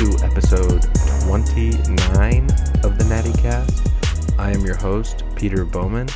to 0.00 0.24
episode 0.24 0.80
29 1.26 2.44
of 2.84 2.96
the 2.96 3.06
Natty 3.10 3.34
Cast. 3.34 3.86
I 4.38 4.50
am 4.50 4.64
your 4.64 4.76
host, 4.76 5.24
Peter 5.36 5.66
Bowman, 5.66 6.08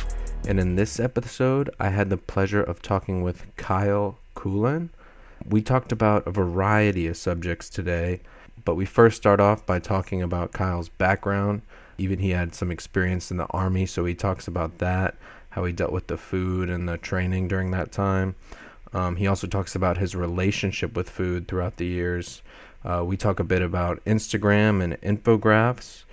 and 0.47 0.59
in 0.59 0.75
this 0.75 0.99
episode, 0.99 1.69
I 1.79 1.89
had 1.89 2.09
the 2.09 2.17
pleasure 2.17 2.63
of 2.63 2.81
talking 2.81 3.21
with 3.21 3.45
Kyle 3.57 4.17
Coughlan. 4.35 4.89
We 5.47 5.61
talked 5.61 5.91
about 5.91 6.25
a 6.25 6.31
variety 6.31 7.05
of 7.05 7.15
subjects 7.15 7.69
today, 7.69 8.21
but 8.63 8.73
we 8.73 8.85
first 8.85 9.17
start 9.17 9.39
off 9.39 9.63
by 9.67 9.77
talking 9.77 10.23
about 10.23 10.51
Kyle's 10.51 10.89
background. 10.89 11.61
Even 11.99 12.17
he 12.17 12.31
had 12.31 12.55
some 12.55 12.71
experience 12.71 13.29
in 13.29 13.37
the 13.37 13.45
army, 13.51 13.85
so 13.85 14.03
he 14.03 14.15
talks 14.15 14.47
about 14.47 14.79
that, 14.79 15.13
how 15.51 15.63
he 15.63 15.71
dealt 15.71 15.91
with 15.91 16.07
the 16.07 16.17
food 16.17 16.71
and 16.71 16.89
the 16.89 16.97
training 16.97 17.47
during 17.47 17.69
that 17.69 17.91
time. 17.91 18.33
Um, 18.93 19.17
he 19.17 19.27
also 19.27 19.45
talks 19.45 19.75
about 19.75 19.97
his 19.97 20.15
relationship 20.15 20.95
with 20.95 21.07
food 21.07 21.47
throughout 21.47 21.77
the 21.77 21.85
years. 21.85 22.41
Uh, 22.85 23.03
we 23.03 23.17
talk 23.17 23.39
a 23.39 23.43
bit 23.43 23.63
about 23.63 24.03
Instagram 24.05 24.83
and 24.83 25.01
infographics, 25.01 26.03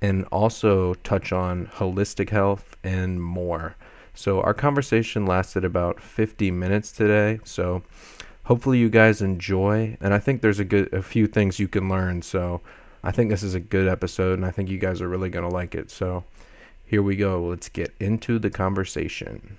and 0.00 0.24
also 0.26 0.94
touch 0.94 1.32
on 1.32 1.66
holistic 1.66 2.30
health 2.30 2.76
and 2.84 3.20
more. 3.20 3.74
So, 4.14 4.40
our 4.42 4.54
conversation 4.54 5.26
lasted 5.26 5.64
about 5.64 6.00
50 6.00 6.52
minutes 6.52 6.92
today. 6.92 7.40
So, 7.42 7.82
hopefully, 8.44 8.78
you 8.78 8.88
guys 8.88 9.20
enjoy. 9.20 9.96
And 10.00 10.14
I 10.14 10.20
think 10.20 10.40
there's 10.40 10.60
a 10.60 10.64
good, 10.64 10.92
a 10.92 11.02
few 11.02 11.26
things 11.26 11.58
you 11.58 11.66
can 11.66 11.88
learn. 11.88 12.22
So, 12.22 12.60
I 13.02 13.10
think 13.10 13.30
this 13.30 13.42
is 13.42 13.54
a 13.54 13.60
good 13.60 13.88
episode, 13.88 14.34
and 14.34 14.46
I 14.46 14.52
think 14.52 14.68
you 14.68 14.78
guys 14.78 15.02
are 15.02 15.08
really 15.08 15.30
going 15.30 15.48
to 15.48 15.54
like 15.54 15.74
it. 15.74 15.90
So, 15.90 16.22
here 16.86 17.02
we 17.02 17.16
go. 17.16 17.42
Let's 17.42 17.68
get 17.68 17.92
into 17.98 18.38
the 18.38 18.50
conversation. 18.50 19.56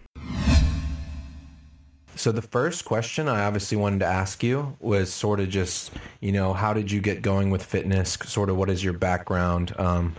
So 2.15 2.31
the 2.31 2.41
first 2.41 2.85
question 2.85 3.27
I 3.27 3.43
obviously 3.43 3.77
wanted 3.77 3.99
to 3.99 4.05
ask 4.05 4.41
you 4.41 4.77
was 4.79 5.13
sort 5.13 5.41
of 5.41 5.49
just, 5.49 5.91
you 6.21 6.31
know, 6.31 6.53
how 6.53 6.73
did 6.73 6.89
you 6.89 7.01
get 7.01 7.21
going 7.21 7.49
with 7.49 7.63
fitness? 7.63 8.17
Sort 8.25 8.49
of 8.49 8.55
what 8.55 8.69
is 8.69 8.83
your 8.83 8.93
background? 8.93 9.75
Um, 9.77 10.15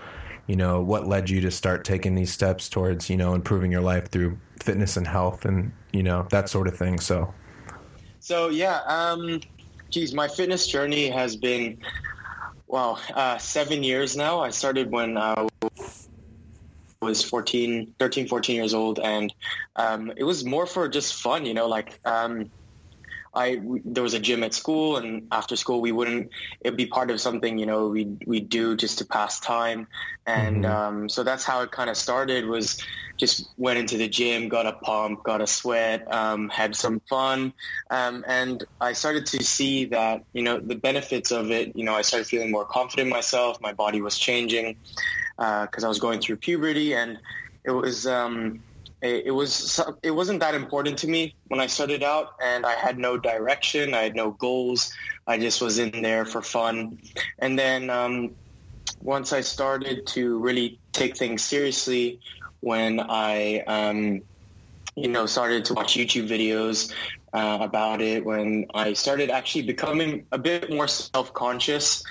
you 0.47 0.57
know, 0.57 0.83
what 0.83 1.07
led 1.07 1.31
you 1.31 1.41
to 1.41 1.51
start 1.51 1.85
taking 1.85 2.15
these 2.15 2.31
steps 2.31 2.69
towards, 2.69 3.09
you 3.09 3.17
know, 3.17 3.35
improving 3.35 3.73
your 3.73 3.81
life 3.81 4.11
through 4.11 4.39
fitness 4.63 4.97
and 4.97 5.07
health 5.07 5.47
and, 5.47 5.73
you 5.93 6.03
know, 6.03 6.27
that 6.31 6.49
sort 6.51 6.69
of 6.69 6.77
thing. 6.77 7.01
So, 7.01 7.33
so 8.21 8.51
yeah, 8.51 8.83
um, 8.87 9.41
geez, 9.89 10.13
my 10.13 10.29
fitness 10.29 10.67
journey 10.67 11.09
has 11.09 11.35
been, 11.35 11.79
wow, 12.67 12.99
uh, 13.15 13.39
seven 13.39 13.83
years 13.83 14.17
now. 14.17 14.41
I 14.41 14.51
started 14.51 14.91
when 14.91 15.17
I 15.17 15.49
was 17.07 17.23
14, 17.23 17.95
13, 17.99 18.29
14 18.29 18.57
years 18.57 18.75
old. 18.75 18.99
And 18.99 19.33
um, 19.77 20.13
it 20.17 20.25
was 20.25 20.45
more 20.45 20.67
for 20.67 20.89
just 20.89 21.23
fun, 21.23 21.47
you 21.47 21.55
know, 21.55 21.67
like 21.67 21.99
um, 22.05 22.51
I, 23.37 23.61
there 23.85 24.03
was 24.03 24.15
a 24.15 24.19
gym 24.19 24.43
at 24.43 24.55
school 24.55 24.97
and 24.97 25.29
after 25.31 25.57
school 25.57 25.83
we 25.83 25.93
wouldn't, 25.93 26.31
it'd 26.63 26.77
be 26.77 26.87
part 26.87 27.11
of 27.11 27.21
something, 27.21 27.59
you 27.59 27.67
know, 27.67 27.89
we 27.89 28.17
we 28.27 28.41
do 28.41 28.77
just 28.77 28.99
to 28.99 29.05
pass 29.05 29.39
time. 29.39 29.87
And 30.27 30.65
mm-hmm. 30.65 30.99
um, 30.99 31.09
so 31.09 31.23
that's 31.23 31.45
how 31.45 31.61
it 31.61 31.71
kind 31.71 31.91
of 31.91 31.97
started 31.97 32.47
was 32.47 32.83
just 33.19 33.49
went 33.57 33.79
into 33.79 33.97
the 33.97 34.09
gym, 34.09 34.49
got 34.49 34.67
a 34.67 34.73
pump, 34.73 35.23
got 35.23 35.41
a 35.41 35.47
sweat, 35.47 36.11
um, 36.13 36.49
had 36.49 36.75
some 36.75 37.01
fun. 37.09 37.53
Um, 37.91 38.25
and 38.27 38.65
I 38.81 38.95
started 38.95 39.27
to 39.27 39.45
see 39.45 39.85
that, 39.87 40.25
you 40.33 40.43
know, 40.43 40.59
the 40.59 40.75
benefits 40.75 41.31
of 41.31 41.51
it, 41.51 41.77
you 41.77 41.85
know, 41.85 41.95
I 41.95 42.03
started 42.03 42.27
feeling 42.27 42.51
more 42.51 42.65
confident 42.65 43.09
in 43.09 43.13
myself. 43.13 43.61
My 43.61 43.73
body 43.73 44.01
was 44.01 44.19
changing 44.19 44.77
because 45.37 45.85
uh, 45.85 45.87
I 45.87 45.89
was 45.89 45.99
going 45.99 46.21
through 46.21 46.37
puberty, 46.37 46.95
and 46.95 47.19
it 47.65 47.71
was 47.71 48.07
um, 48.07 48.63
it, 49.03 49.31
was 49.31 49.81
it 50.03 50.11
wasn't 50.11 50.41
that 50.41 50.55
important 50.55 50.99
to 50.99 51.09
me 51.09 51.35
when 51.49 51.61
I 51.61 51.67
started 51.67 52.03
out, 52.03 52.35
and 52.43 52.65
I 52.65 52.73
had 52.73 52.99
no 52.99 53.19
direction, 53.19 53.95
I 53.95 54.03
had 54.03 54.17
no 54.17 54.33
goals. 54.33 54.93
I 55.27 55.39
just 55.39 55.61
was 55.61 55.79
in 55.79 56.03
there 56.03 56.25
for 56.25 56.43
fun, 56.43 56.99
and 57.39 57.59
then 57.59 57.91
um, 57.91 58.35
once 59.03 59.33
I 59.33 59.41
started 59.41 60.07
to 60.09 60.39
really 60.39 60.79
take 60.93 61.17
things 61.17 61.43
seriously, 61.43 62.21
when 62.61 63.01
I 63.01 63.61
um, 63.67 64.23
you 64.95 65.09
know 65.09 65.27
started 65.27 65.65
to 65.67 65.75
watch 65.75 65.95
YouTube 65.95 66.29
videos 66.29 66.93
uh, 67.33 67.59
about 67.61 68.01
it, 68.01 68.25
when 68.25 68.67
I 68.75 68.95
started 68.95 69.31
actually 69.31 69.63
becoming 69.63 70.27
a 70.33 70.39
bit 70.39 70.71
more 70.71 70.89
self-conscious 70.89 72.03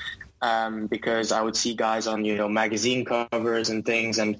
um, 0.42 0.88
because 0.88 1.32
I 1.32 1.42
would 1.42 1.56
see 1.56 1.74
guys 1.74 2.08
on 2.08 2.26
you 2.26 2.38
know 2.38 2.48
magazine 2.48 3.06
covers 3.06 3.70
and 3.70 3.86
things, 3.86 4.20
and 4.20 4.38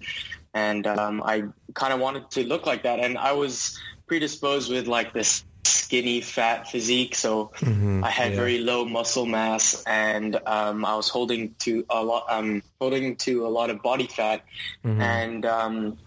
and 0.56 0.88
um, 0.88 1.22
I 1.24 1.44
kind 1.76 1.94
of 1.94 2.00
wanted 2.00 2.32
to 2.32 2.48
look 2.48 2.66
like 2.66 2.84
that, 2.84 3.00
and 3.00 3.18
I 3.18 3.34
was 3.34 3.78
predisposed 4.08 4.72
with 4.72 4.88
like 4.88 5.14
this 5.14 5.44
skinny 5.66 6.22
fat 6.22 6.68
physique 6.68 7.16
so 7.16 7.52
mm-hmm, 7.58 8.04
i 8.04 8.10
had 8.10 8.32
yeah. 8.32 8.38
very 8.38 8.60
low 8.60 8.86
muscle 8.86 9.26
mass 9.26 9.84
and 9.88 10.40
um, 10.46 10.86
i 10.86 10.96
was 10.96 11.10
holding 11.10 11.54
to 11.56 11.84
a 11.90 12.04
lot 12.04 12.24
um, 12.30 12.62
holding 12.80 13.16
to 13.16 13.46
a 13.46 13.50
lot 13.50 13.70
of 13.70 13.82
body 13.82 14.08
fat 14.08 14.44
mm-hmm. 14.84 15.02
and 15.02 15.46
um, 15.46 15.98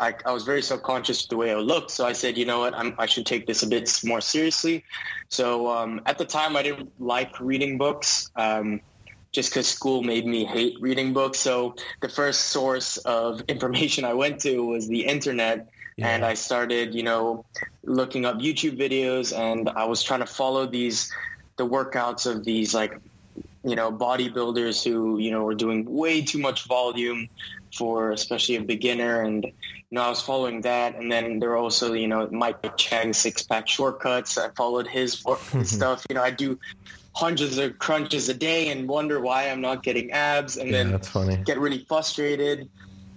I, 0.00 0.14
I, 0.26 0.32
was 0.32 0.42
very 0.42 0.62
subconscious 0.62 1.22
of 1.22 1.28
the 1.28 1.36
way 1.36 1.52
I 1.52 1.56
looked. 1.56 1.92
So 1.92 2.04
I 2.04 2.12
said, 2.12 2.36
you 2.36 2.44
know 2.44 2.58
what, 2.58 2.74
I'm, 2.74 2.92
i 2.98 3.06
should 3.06 3.24
take 3.24 3.46
this 3.46 3.62
a 3.62 3.68
bit 3.68 3.88
more 4.04 4.20
seriously. 4.20 4.84
So 5.28 5.70
um, 5.70 6.00
at 6.06 6.18
the 6.18 6.24
time, 6.24 6.56
I 6.56 6.64
didn't 6.64 6.90
like 6.98 7.38
reading 7.38 7.78
books. 7.78 8.28
Just 9.32 9.50
because 9.50 9.66
school 9.66 10.02
made 10.02 10.26
me 10.26 10.44
hate 10.44 10.76
reading 10.80 11.12
books. 11.12 11.38
So 11.38 11.74
the 12.00 12.08
first 12.08 12.46
source 12.46 12.98
of 12.98 13.40
information 13.48 14.04
I 14.04 14.14
went 14.14 14.40
to 14.42 14.64
was 14.64 14.88
the 14.88 15.06
internet. 15.06 15.68
Yeah. 15.96 16.08
And 16.08 16.24
I 16.24 16.34
started, 16.34 16.94
you 16.94 17.02
know, 17.02 17.44
looking 17.82 18.24
up 18.24 18.36
YouTube 18.38 18.78
videos 18.78 19.36
and 19.36 19.68
I 19.68 19.84
was 19.84 20.02
trying 20.02 20.20
to 20.20 20.26
follow 20.26 20.66
these, 20.66 21.12
the 21.56 21.66
workouts 21.66 22.30
of 22.30 22.44
these 22.44 22.74
like, 22.74 22.98
you 23.64 23.76
know, 23.76 23.92
bodybuilders 23.92 24.82
who, 24.84 25.18
you 25.18 25.30
know, 25.30 25.44
were 25.44 25.54
doing 25.54 25.84
way 25.84 26.22
too 26.22 26.38
much 26.38 26.66
volume 26.66 27.28
for 27.74 28.10
especially 28.10 28.56
a 28.56 28.62
beginner. 28.62 29.22
And, 29.22 29.44
you 29.44 29.52
know, 29.90 30.02
I 30.02 30.08
was 30.08 30.20
following 30.20 30.62
that. 30.62 30.96
And 30.96 31.10
then 31.10 31.38
there 31.38 31.50
were 31.50 31.56
also, 31.56 31.92
you 31.92 32.08
know, 32.08 32.28
Mike 32.30 32.76
Chang 32.76 33.12
six 33.12 33.42
pack 33.42 33.68
shortcuts. 33.68 34.36
I 34.36 34.50
followed 34.50 34.86
his 34.86 35.12
stuff. 35.62 36.04
You 36.08 36.16
know, 36.16 36.22
I 36.22 36.30
do 36.30 36.58
hundreds 37.14 37.58
of 37.58 37.78
crunches 37.78 38.28
a 38.28 38.34
day 38.34 38.70
and 38.70 38.88
wonder 38.88 39.20
why 39.20 39.50
I'm 39.50 39.60
not 39.60 39.82
getting 39.82 40.10
abs 40.12 40.56
and 40.56 40.70
yeah, 40.70 40.78
then 40.78 40.92
that's 40.92 41.08
funny. 41.08 41.36
get 41.36 41.58
really 41.58 41.84
frustrated. 41.86 42.68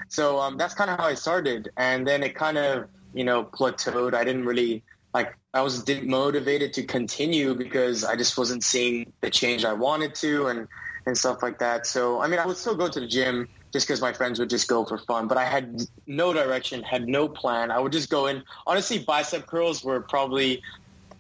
So 0.10 0.40
um, 0.40 0.58
that's 0.58 0.74
kind 0.74 0.90
of 0.90 1.00
how 1.00 1.06
I 1.06 1.14
started. 1.14 1.70
And 1.78 2.06
then 2.06 2.24
it 2.24 2.36
kind 2.36 2.58
of, 2.58 2.88
you 3.14 3.24
know, 3.24 3.44
plateaued. 3.44 4.14
I 4.14 4.24
didn't 4.24 4.46
really 4.46 4.84
like, 5.14 5.36
I 5.54 5.62
was 5.62 5.88
motivated 6.04 6.74
to 6.74 6.84
continue 6.84 7.56
because 7.56 8.04
I 8.04 8.16
just 8.16 8.38
wasn't 8.38 8.64
seeing 8.64 9.14
the 9.22 9.30
change 9.30 9.64
I 9.64 9.74
wanted 9.74 10.14
to 10.16 10.48
and, 10.48 10.68
and 11.06 11.18
stuff 11.18 11.42
like 11.42 11.60
that. 11.60 11.88
So, 11.88 12.22
I 12.22 12.28
mean, 12.28 12.40
I 12.40 12.46
would 12.46 12.58
still 12.58 12.76
go 12.76 12.90
to 12.90 13.00
the 13.00 13.08
gym 13.08 13.48
just 13.72 13.88
because 13.88 14.02
my 14.02 14.14
friends 14.14 14.40
would 14.40 14.50
just 14.50 14.68
go 14.68 14.86
for 14.86 14.98
fun, 14.98 15.28
but 15.28 15.38
I 15.38 15.44
had 15.44 15.82
no 16.08 16.32
direction, 16.32 16.82
had 16.84 17.08
no 17.08 17.28
plan. 17.28 17.72
I 17.72 17.80
would 17.80 17.92
just 17.92 18.10
go 18.10 18.28
in. 18.28 18.44
Honestly, 18.66 19.00
bicep 19.00 19.48
curls 19.48 19.84
were 19.84 20.00
probably 20.00 20.62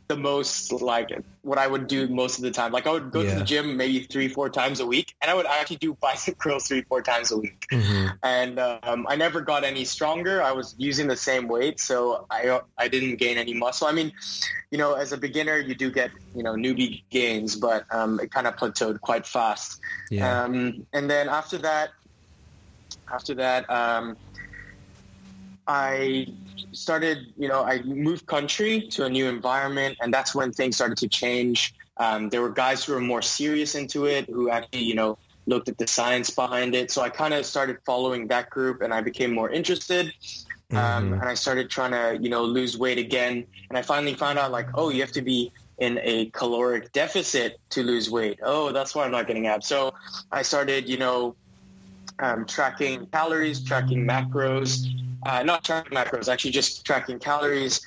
the 0.07 0.16
most 0.16 0.71
like 0.71 1.11
what 1.41 1.57
I 1.57 1.67
would 1.67 1.88
do 1.88 2.07
most 2.07 2.38
of 2.38 2.43
the 2.43 2.51
time. 2.51 2.71
Like 2.71 2.85
I 2.85 2.91
would 2.91 3.11
go 3.11 3.21
yeah. 3.21 3.33
to 3.33 3.39
the 3.39 3.45
gym 3.45 3.77
maybe 3.77 4.01
three, 4.01 4.27
four 4.27 4.49
times 4.49 4.79
a 4.79 4.85
week, 4.85 5.16
and 5.21 5.31
I 5.31 5.33
would 5.33 5.45
actually 5.45 5.77
do 5.77 5.93
bicep 6.01 6.38
curls 6.38 6.67
three, 6.67 6.81
four 6.83 7.01
times 7.01 7.31
a 7.31 7.38
week. 7.38 7.66
Mm-hmm. 7.71 8.07
And 8.23 8.59
um, 8.59 9.07
I 9.09 9.16
never 9.16 9.41
got 9.41 9.63
any 9.63 9.85
stronger. 9.85 10.43
I 10.43 10.51
was 10.51 10.75
using 10.77 11.07
the 11.07 11.16
same 11.16 11.47
weight, 11.47 11.79
so 11.79 12.25
I 12.29 12.59
I 12.78 12.87
didn't 12.87 13.17
gain 13.17 13.37
any 13.37 13.53
muscle. 13.53 13.87
I 13.87 13.91
mean, 13.91 14.11
you 14.72 14.78
know, 14.78 14.93
as 14.93 15.11
a 15.11 15.17
beginner, 15.17 15.57
you 15.57 15.75
do 15.75 15.91
get 15.91 16.11
you 16.35 16.43
know 16.43 16.53
newbie 16.53 17.03
gains, 17.09 17.55
but 17.55 17.85
um, 17.91 18.19
it 18.19 18.31
kind 18.31 18.47
of 18.47 18.55
plateaued 18.55 19.01
quite 19.01 19.25
fast. 19.25 19.79
Yeah. 20.11 20.43
Um, 20.43 20.85
and 20.93 21.09
then 21.09 21.29
after 21.29 21.58
that, 21.59 21.91
after 23.11 23.34
that. 23.35 23.69
Um, 23.69 24.17
I 25.67 26.28
started, 26.72 27.34
you 27.37 27.47
know, 27.47 27.63
I 27.63 27.81
moved 27.84 28.25
country 28.25 28.87
to 28.91 29.05
a 29.05 29.09
new 29.09 29.28
environment, 29.28 29.97
and 30.02 30.13
that's 30.13 30.34
when 30.35 30.52
things 30.52 30.75
started 30.75 30.97
to 30.99 31.07
change. 31.07 31.75
Um, 31.97 32.29
there 32.29 32.41
were 32.41 32.49
guys 32.49 32.84
who 32.84 32.93
were 32.93 32.99
more 32.99 33.22
serious 33.22 33.75
into 33.75 34.05
it, 34.05 34.29
who 34.29 34.49
actually, 34.49 34.84
you 34.84 34.96
know, 34.96 35.17
looked 35.47 35.69
at 35.69 35.78
the 35.78 35.87
science 35.87 36.29
behind 36.29 36.75
it. 36.75 36.91
So 36.91 37.02
I 37.02 37.09
kind 37.09 37.34
of 37.34 37.46
started 37.46 37.78
following 37.85 38.28
that 38.28 38.49
group, 38.49 38.81
and 38.81 38.93
I 38.93 39.02
became 39.02 39.34
more 39.34 39.49
interested. 39.49 40.13
Um, 40.72 40.78
mm-hmm. 40.78 41.13
and 41.13 41.23
I 41.23 41.35
started 41.35 41.69
trying 41.69 41.91
to, 41.91 42.22
you 42.22 42.29
know, 42.29 42.43
lose 42.43 42.78
weight 42.78 42.97
again. 42.97 43.46
And 43.69 43.78
I 43.78 43.84
finally 43.84 44.16
found 44.16 44.40
out, 44.40 44.51
like, 44.51 44.67
oh, 44.73 44.90
you 44.90 45.01
have 45.01 45.11
to 45.11 45.22
be 45.22 45.51
in 45.78 45.99
a 46.01 46.25
caloric 46.31 46.91
deficit 46.91 47.59
to 47.69 47.84
lose 47.84 48.09
weight. 48.09 48.40
Oh, 48.41 48.72
that's 48.72 48.96
why 48.96 49.05
I'm 49.05 49.11
not 49.11 49.28
getting 49.28 49.46
abs. 49.47 49.67
So 49.67 49.93
I 50.31 50.41
started, 50.41 50.90
you 50.90 50.97
know, 50.97 51.35
um, 52.19 52.46
tracking 52.46 53.05
calories, 53.08 53.63
tracking 53.63 54.08
macros, 54.08 54.87
uh, 55.25 55.43
not 55.43 55.63
tracking 55.63 55.91
macros, 55.91 56.31
actually 56.31 56.51
just 56.51 56.85
tracking 56.85 57.19
calories, 57.19 57.81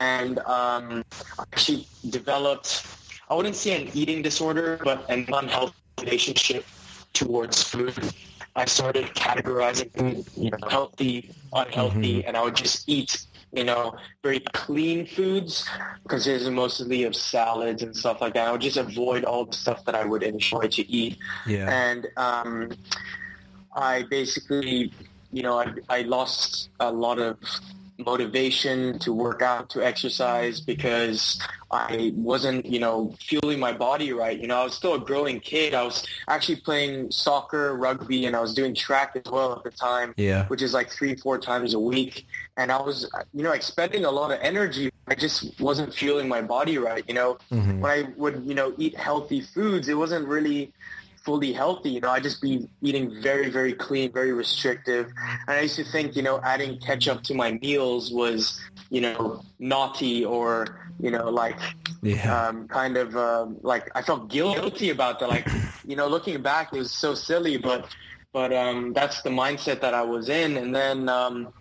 and 0.00 0.38
um, 0.40 1.02
actually 1.52 1.86
developed, 2.10 2.86
I 3.30 3.34
wouldn't 3.34 3.56
say 3.56 3.82
an 3.82 3.90
eating 3.94 4.22
disorder, 4.22 4.78
but 4.84 5.08
an 5.10 5.26
unhealthy 5.32 5.74
relationship 6.00 6.66
towards 7.12 7.62
food. 7.62 7.94
I 8.56 8.64
started 8.66 9.06
categorizing 9.14 9.90
food, 9.96 10.26
you 10.36 10.50
know, 10.50 10.68
healthy, 10.68 11.30
unhealthy, 11.54 12.22
Mhm. 12.22 12.24
and 12.26 12.36
I 12.36 12.42
would 12.42 12.56
just 12.56 12.86
eat, 12.88 13.26
you 13.52 13.64
know, 13.64 13.94
very 14.22 14.40
clean 14.52 15.06
foods, 15.06 15.66
consisting 16.08 16.54
mostly 16.54 17.04
of 17.04 17.14
salads 17.16 17.82
and 17.82 17.96
stuff 17.96 18.20
like 18.20 18.34
that. 18.34 18.48
I 18.48 18.52
would 18.52 18.60
just 18.60 18.76
avoid 18.76 19.24
all 19.24 19.46
the 19.46 19.56
stuff 19.56 19.84
that 19.86 19.94
I 19.94 20.04
would 20.04 20.22
enjoy 20.22 20.66
to 20.68 20.90
eat, 20.90 21.16
Yeah. 21.46 21.70
and 21.70 22.08
um, 22.16 22.70
I 23.74 24.02
basically, 24.10 24.92
you 25.32 25.42
know, 25.42 25.58
I, 25.58 25.72
I 25.88 26.02
lost 26.02 26.68
a 26.80 26.92
lot 26.92 27.18
of 27.18 27.36
motivation 27.98 28.98
to 28.98 29.12
work 29.12 29.42
out, 29.42 29.70
to 29.70 29.84
exercise 29.84 30.60
because 30.60 31.40
I 31.70 32.12
wasn't, 32.16 32.66
you 32.66 32.78
know, 32.80 33.14
fueling 33.20 33.60
my 33.60 33.72
body 33.72 34.12
right. 34.12 34.38
You 34.38 34.46
know, 34.48 34.60
I 34.60 34.64
was 34.64 34.74
still 34.74 34.94
a 34.94 34.98
growing 34.98 35.40
kid. 35.40 35.72
I 35.74 35.82
was 35.84 36.04
actually 36.28 36.56
playing 36.56 37.10
soccer, 37.10 37.76
rugby, 37.76 38.26
and 38.26 38.34
I 38.34 38.40
was 38.40 38.54
doing 38.54 38.74
track 38.74 39.12
as 39.14 39.30
well 39.30 39.52
at 39.54 39.62
the 39.62 39.70
time, 39.70 40.14
Yeah. 40.16 40.46
which 40.48 40.62
is 40.62 40.74
like 40.74 40.90
three, 40.90 41.14
four 41.16 41.38
times 41.38 41.74
a 41.74 41.78
week. 41.78 42.26
And 42.56 42.72
I 42.72 42.80
was, 42.80 43.08
you 43.32 43.42
know, 43.42 43.52
expending 43.52 44.04
a 44.04 44.10
lot 44.10 44.30
of 44.32 44.38
energy. 44.42 44.90
I 45.08 45.14
just 45.14 45.60
wasn't 45.60 45.94
fueling 45.94 46.28
my 46.28 46.42
body 46.42 46.78
right. 46.78 47.04
You 47.08 47.14
know, 47.14 47.38
Mhm. 47.52 47.80
when 47.80 47.90
I 47.90 48.08
would, 48.16 48.42
you 48.44 48.54
know, 48.54 48.74
eat 48.78 48.96
healthy 48.96 49.40
foods, 49.40 49.88
it 49.88 49.94
wasn't 49.94 50.26
really 50.26 50.72
fully 51.24 51.52
healthy. 51.52 51.90
You 51.90 52.00
know, 52.00 52.10
I 52.10 52.20
just 52.20 52.40
be 52.40 52.68
eating 52.82 53.22
very, 53.22 53.50
very 53.50 53.72
clean, 53.72 54.12
very 54.12 54.32
restrictive. 54.32 55.06
And 55.46 55.56
I 55.58 55.60
used 55.62 55.76
to 55.76 55.84
think, 55.84 56.16
you 56.16 56.22
know, 56.22 56.40
adding 56.42 56.78
ketchup 56.78 57.22
to 57.24 57.34
my 57.34 57.52
meals 57.62 58.12
was, 58.12 58.60
you 58.90 59.00
know, 59.00 59.42
naughty 59.58 60.24
or, 60.24 60.88
you 61.00 61.10
know, 61.10 61.30
like 61.30 61.58
Yeah. 62.02 62.48
um, 62.48 62.68
kind 62.68 62.96
of 62.96 63.16
um, 63.16 63.56
like 63.62 63.90
I 63.94 64.02
felt 64.02 64.28
guilty 64.28 64.90
about 64.90 65.20
that. 65.20 65.28
Like, 65.28 65.48
you 65.86 65.96
know, 65.96 66.08
looking 66.08 66.40
back, 66.42 66.72
it 66.72 66.78
was 66.78 66.90
so 66.90 67.14
silly, 67.14 67.56
but 67.56 67.86
but 68.32 68.52
um, 68.52 68.92
that's 68.92 69.22
the 69.22 69.30
mindset 69.30 69.80
that 69.82 69.94
I 69.94 70.02
was 70.02 70.28
in. 70.28 70.56
And 70.56 70.74
then, 70.74 71.08
um, 71.08 71.52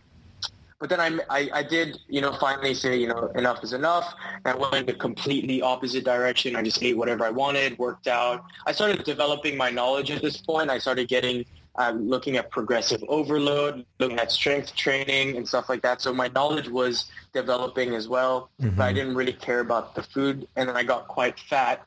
but 0.81 0.89
then 0.89 0.99
I, 0.99 1.09
I 1.29 1.49
I 1.59 1.63
did 1.63 1.99
you 2.09 2.19
know 2.19 2.33
finally 2.33 2.73
say 2.73 2.97
you 2.97 3.07
know 3.07 3.31
enough 3.35 3.63
is 3.63 3.71
enough. 3.71 4.13
And 4.43 4.47
I 4.53 4.55
went 4.55 4.75
in 4.75 4.85
the 4.87 4.93
completely 5.07 5.61
opposite 5.61 6.03
direction. 6.03 6.55
I 6.57 6.63
just 6.63 6.81
ate 6.83 6.97
whatever 6.97 7.23
I 7.23 7.29
wanted, 7.29 7.77
worked 7.77 8.07
out. 8.07 8.43
I 8.65 8.71
started 8.73 9.03
developing 9.05 9.55
my 9.55 9.69
knowledge 9.69 10.09
at 10.11 10.21
this 10.21 10.37
point. 10.37 10.69
I 10.69 10.79
started 10.79 11.07
getting. 11.07 11.45
Uh, 11.77 11.91
looking 12.13 12.35
at 12.35 12.51
progressive 12.51 13.01
overload, 13.07 13.85
looking 13.97 14.19
at 14.19 14.29
strength 14.29 14.75
training 14.75 15.37
and 15.37 15.47
stuff 15.47 15.69
like 15.69 15.81
that. 15.81 16.01
So 16.01 16.13
my 16.13 16.27
knowledge 16.27 16.67
was 16.67 17.05
developing 17.31 17.95
as 17.95 18.09
well 18.09 18.49
but 18.59 18.81
I 18.81 18.91
Mhm. 18.91 18.95
didn't 18.95 19.15
really 19.15 19.31
care 19.47 19.61
about 19.61 19.95
the 19.95 20.03
food. 20.03 20.49
And 20.57 20.67
then 20.67 20.75
I 20.75 20.83
got 20.83 21.07
quite 21.07 21.39
fat. 21.39 21.77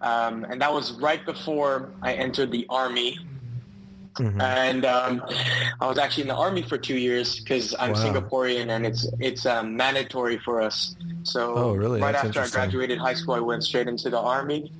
Um, 0.00 0.44
and 0.48 0.58
that 0.62 0.72
was 0.72 0.92
right 0.92 1.22
before 1.26 1.90
I 2.00 2.14
entered 2.14 2.50
the 2.50 2.64
army. 2.70 3.18
Mhm. 4.18 4.40
And 4.42 4.84
um, 4.84 5.22
I 5.80 5.86
was 5.86 5.98
actually 5.98 6.22
in 6.24 6.28
the 6.28 6.36
army 6.36 6.62
for 6.62 6.78
two 6.78 6.96
years 6.98 7.40
because 7.40 7.74
I'm 7.78 7.92
Wow. 7.92 7.96
Singaporean 8.04 8.68
and 8.70 8.86
it's 8.86 9.06
it's 9.20 9.44
um, 9.46 9.76
mandatory 9.76 10.38
for 10.38 10.60
us. 10.62 10.96
So 11.22 11.54
Oh, 11.56 11.74
really? 11.74 12.00
right 12.00 12.12
That's 12.12 12.24
after 12.26 12.40
I 12.40 12.48
graduated 12.48 12.98
high 12.98 13.14
school, 13.14 13.34
I 13.34 13.40
went 13.40 13.62
straight 13.64 13.88
into 13.88 14.10
the 14.10 14.20
army. 14.20 14.72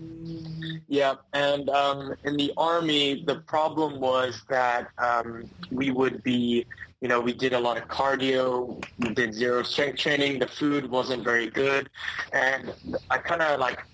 Yeah, 0.88 1.14
and 1.32 1.68
um, 1.70 2.14
in 2.24 2.36
the 2.36 2.52
army, 2.56 3.24
the 3.26 3.36
problem 3.40 4.00
was 4.00 4.42
that 4.48 4.88
um, 4.98 5.50
we 5.70 5.90
would 5.90 6.22
be, 6.22 6.64
you 7.00 7.08
know, 7.08 7.20
we 7.20 7.32
did 7.32 7.52
a 7.52 7.58
lot 7.58 7.76
of 7.76 7.88
cardio, 7.88 8.82
we 9.00 9.08
did 9.10 9.34
zero 9.34 9.62
strength 9.64 9.98
training. 9.98 10.38
The 10.38 10.46
food 10.46 10.88
wasn't 10.88 11.24
very 11.24 11.48
good, 11.50 11.90
and 12.32 12.72
I 13.10 13.18
kind 13.18 13.42
of 13.42 13.58
like, 13.58 13.84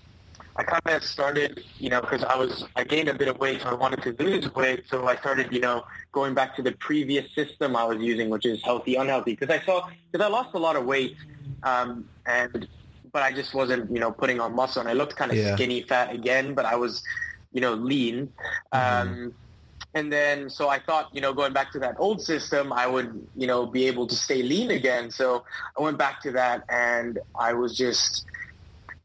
I 0.55 0.63
kind 0.63 0.81
of 0.85 1.03
started, 1.03 1.63
you 1.79 1.89
know, 1.89 1.99
because 2.01 2.23
I 2.23 2.35
was, 2.35 2.65
I 2.75 2.83
gained 2.83 3.09
a 3.09 3.13
bit 3.13 3.27
of 3.27 3.39
weight, 3.39 3.61
so 3.61 3.69
I 3.69 3.73
wanted 3.73 4.03
to 4.03 4.23
lose 4.23 4.53
weight, 4.53 4.83
so 4.87 5.07
I 5.07 5.15
started, 5.15 5.51
you 5.51 5.59
know, 5.59 5.83
going 6.11 6.35
back 6.35 6.55
to 6.57 6.61
the 6.61 6.73
previous 6.73 7.25
system 7.33 7.75
I 7.75 7.83
was 7.85 7.99
using, 7.99 8.29
which 8.29 8.45
is 8.45 8.61
healthy, 8.63 8.95
unhealthy, 8.95 9.35
because 9.35 9.49
I 9.49 9.63
saw, 9.65 9.87
because 10.11 10.23
I 10.23 10.29
lost 10.29 10.49
a 10.53 10.59
lot 10.59 10.75
of 10.75 10.85
weight, 10.85 11.15
um, 11.63 12.05
and 12.27 12.67
but 13.11 13.21
I 13.23 13.31
just 13.31 13.53
wasn't, 13.53 13.91
you 13.91 13.99
know, 13.99 14.11
putting 14.11 14.39
on 14.39 14.55
muscle. 14.55 14.79
And 14.79 14.89
I 14.89 14.93
looked 14.93 15.15
kind 15.15 15.31
of 15.31 15.37
Yeah. 15.37 15.55
skinny 15.55 15.83
fat 15.83 16.11
again, 16.13 16.53
but 16.55 16.65
I 16.65 16.75
was, 16.75 17.03
you 17.51 17.61
know, 17.61 17.73
lean. 17.75 18.33
Um, 18.71 19.33
and 19.93 20.11
then, 20.11 20.49
so 20.49 20.69
I 20.69 20.79
thought, 20.79 21.09
you 21.13 21.21
know, 21.21 21.31
going 21.33 21.53
back 21.53 21.71
to 21.73 21.79
that 21.79 21.95
old 21.99 22.21
system, 22.21 22.73
I 22.73 22.87
would, 22.87 23.27
you 23.35 23.45
know, 23.45 23.67
be 23.67 23.85
able 23.85 24.07
to 24.07 24.15
stay 24.15 24.41
lean 24.41 24.71
again. 24.71 25.11
So 25.11 25.45
I 25.77 25.81
went 25.81 25.99
back 25.99 26.21
to 26.23 26.31
that 26.31 26.63
and 26.69 27.19
I 27.39 27.53
was 27.53 27.77
just, 27.77 28.25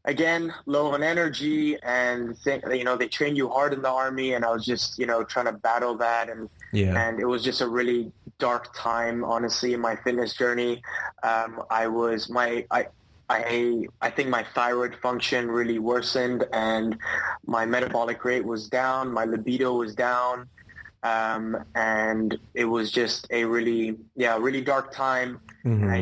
again, 0.05 0.53
low 0.65 0.93
on 0.93 1.03
energy 1.03 1.77
and, 1.83 2.37
think, 2.39 2.63
you 2.71 2.83
know, 2.83 2.95
they 2.95 3.07
train 3.07 3.35
you 3.35 3.49
hard 3.49 3.73
in 3.73 3.81
the 3.81 3.89
army 3.89 4.33
and 4.33 4.45
I 4.45 4.51
was 4.51 4.65
just, 4.65 4.97
you 4.97 5.05
know, 5.05 5.23
trying 5.23 5.45
to 5.45 5.51
battle 5.53 5.95
that 5.97 6.29
and 6.29 6.49
Yeah. 6.71 6.95
and 7.01 7.19
it 7.19 7.25
was 7.25 7.43
just 7.43 7.61
a 7.61 7.67
really 7.67 8.11
dark 8.37 8.73
time, 8.75 9.23
honestly, 9.23 9.73
in 9.73 9.81
my 9.81 9.95
fitness 9.97 10.33
journey. 10.33 10.81
Um, 11.23 11.63
I 11.69 11.87
was 11.87 12.29
my 12.29 12.65
I. 12.71 12.87
I 13.31 13.85
I 14.01 14.09
think 14.09 14.29
my 14.29 14.43
thyroid 14.55 14.95
function 15.03 15.51
really 15.51 15.77
worsened 15.77 16.45
and 16.51 16.97
my 17.45 17.63
metabolic 17.63 18.25
rate 18.25 18.43
was 18.43 18.67
down, 18.67 19.13
my 19.13 19.25
libido 19.25 19.71
was 19.73 19.93
down, 19.93 20.49
um, 21.03 21.63
and 21.75 22.39
it 22.55 22.65
was 22.65 22.89
just 22.91 23.27
a 23.29 23.45
really 23.45 23.97
yeah 24.15 24.35
really 24.39 24.61
dark 24.61 24.91
time. 24.91 25.39
Mhm. 25.63 25.91
I 25.91 25.99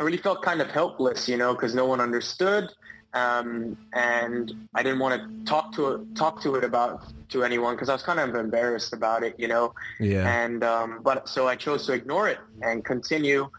I 0.00 0.02
really 0.02 0.18
felt 0.18 0.42
kind 0.42 0.60
of 0.60 0.68
helpless, 0.72 1.28
you 1.28 1.36
know, 1.36 1.54
because 1.54 1.72
no 1.72 1.86
one 1.86 2.00
understood, 2.00 2.64
um, 3.14 3.76
and 3.92 4.52
I 4.74 4.82
didn't 4.82 4.98
want 4.98 5.20
to 5.20 5.44
talk 5.44 5.72
to 5.74 5.88
it, 5.88 6.14
talk 6.14 6.42
to 6.42 6.54
it 6.56 6.64
about 6.64 7.12
to 7.30 7.44
anyone 7.44 7.74
because 7.74 7.88
I 7.88 7.92
was 7.92 8.02
kind 8.02 8.20
of 8.20 8.34
embarrassed 8.34 8.92
about 8.92 9.22
it, 9.22 9.34
you 9.38 9.48
know. 9.48 9.74
Yeah. 9.98 10.28
And 10.28 10.64
um, 10.64 11.00
but 11.02 11.28
so 11.28 11.48
I 11.48 11.56
chose 11.56 11.86
to 11.86 11.92
ignore 11.92 12.28
it 12.28 12.38
and 12.62 12.84
continue. 12.84 13.50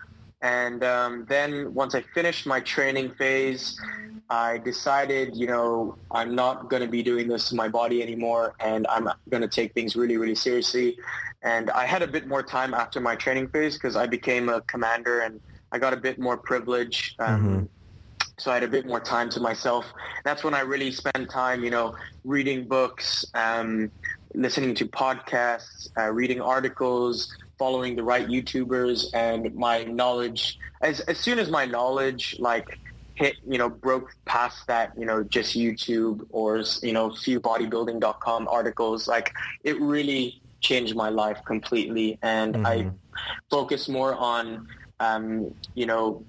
And 0.41 0.83
um, 0.83 1.25
then 1.27 1.73
once 1.73 1.95
I 1.95 2.01
finished 2.13 2.45
my 2.45 2.61
training 2.61 3.11
phase, 3.15 3.79
I 4.29 4.59
decided, 4.59 5.35
you 5.35 5.47
know, 5.47 5.97
I'm 6.11 6.35
not 6.35 6.69
going 6.69 6.83
to 6.83 6.87
be 6.87 7.03
doing 7.03 7.27
this 7.27 7.49
to 7.49 7.55
my 7.55 7.67
body 7.67 8.01
anymore, 8.01 8.53
and 8.59 8.85
I'm 8.87 9.09
going 9.29 9.41
to 9.41 9.47
take 9.47 9.73
things 9.73 9.95
really, 9.95 10.17
really 10.17 10.35
seriously. 10.35 10.97
And 11.41 11.71
I 11.71 11.85
had 11.85 12.03
a 12.03 12.07
bit 12.07 12.27
more 12.27 12.43
time 12.43 12.73
after 12.73 12.99
my 13.01 13.15
training 13.15 13.49
phase 13.49 13.73
because 13.73 13.95
I 13.95 14.05
became 14.05 14.49
a 14.49 14.61
commander 14.61 15.21
and 15.21 15.41
I 15.71 15.79
got 15.79 15.93
a 15.93 15.97
bit 15.97 16.19
more 16.19 16.37
privilege. 16.37 17.15
Um, 17.19 17.69
So 18.39 18.51
I 18.51 18.55
had 18.55 18.63
a 18.63 18.67
bit 18.67 18.85
more 18.85 18.99
time 19.01 19.29
to 19.31 19.39
myself. 19.39 19.85
That's 20.23 20.43
when 20.43 20.53
I 20.53 20.61
really 20.61 20.91
spent 20.91 21.29
time, 21.29 21.63
you 21.63 21.69
know, 21.69 21.95
reading 22.23 22.67
books, 22.67 23.25
um, 23.33 23.91
listening 24.33 24.75
to 24.75 24.85
podcasts, 24.87 25.87
uh, 25.97 26.11
reading 26.11 26.39
articles, 26.41 27.27
following 27.57 27.95
the 27.95 28.03
right 28.03 28.27
YouTubers, 28.27 29.05
and 29.13 29.53
my 29.55 29.83
knowledge. 29.83 30.57
As 30.81 31.01
as 31.01 31.17
soon 31.19 31.39
as 31.39 31.49
my 31.49 31.65
knowledge 31.65 32.35
like 32.39 32.67
hit, 33.15 33.35
you 33.45 33.57
know, 33.57 33.69
broke 33.69 34.09
past 34.25 34.65
that, 34.67 34.91
you 34.97 35.05
know, 35.05 35.23
just 35.23 35.55
YouTube 35.57 36.21
or 36.29 36.63
you 36.81 36.93
know, 36.93 37.09
fewbodybuilding.com 37.09 38.47
articles, 38.49 39.07
like 39.07 39.31
it 39.63 39.79
really 39.81 40.41
changed 40.61 40.95
my 40.95 41.09
life 41.09 41.39
completely, 41.45 42.17
and 42.21 42.57
I 42.63 42.75
Mhm. 42.75 42.99
focus 43.49 43.89
more 43.89 44.15
on, 44.15 44.67
um, 44.99 45.53
you 45.75 45.85
know, 45.85 46.25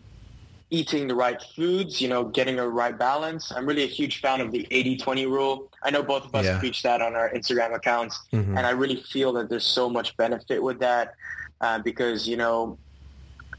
eating 0.70 1.08
the 1.08 1.14
right 1.14 1.40
foods, 1.56 2.00
you 2.00 2.08
know, 2.08 2.24
getting 2.24 2.58
a 2.58 2.68
right 2.68 2.96
balance. 2.96 3.50
I'm 3.54 3.66
really 3.66 3.82
a 3.82 3.88
huge 3.88 4.20
fan 4.20 4.40
of 4.40 4.52
the 4.52 4.66
80-20 4.70 5.26
rule. 5.26 5.68
I 5.82 5.90
know 5.90 6.02
both 6.02 6.24
of 6.24 6.34
us 6.34 6.44
Yeah. 6.44 6.58
preach 6.58 6.82
that 6.82 7.02
on 7.02 7.14
our 7.16 7.28
Instagram 7.32 7.74
accounts, 7.74 8.20
Mhm. 8.32 8.56
and 8.56 8.60
I 8.66 8.70
really 8.70 8.96
feel 8.96 9.32
that 9.34 9.48
there's 9.50 9.66
so 9.66 9.88
much 9.90 10.16
benefit 10.16 10.62
with 10.62 10.78
that 10.80 11.14
uh, 11.60 11.78
because, 11.80 12.26
you 12.28 12.36
know, 12.36 12.78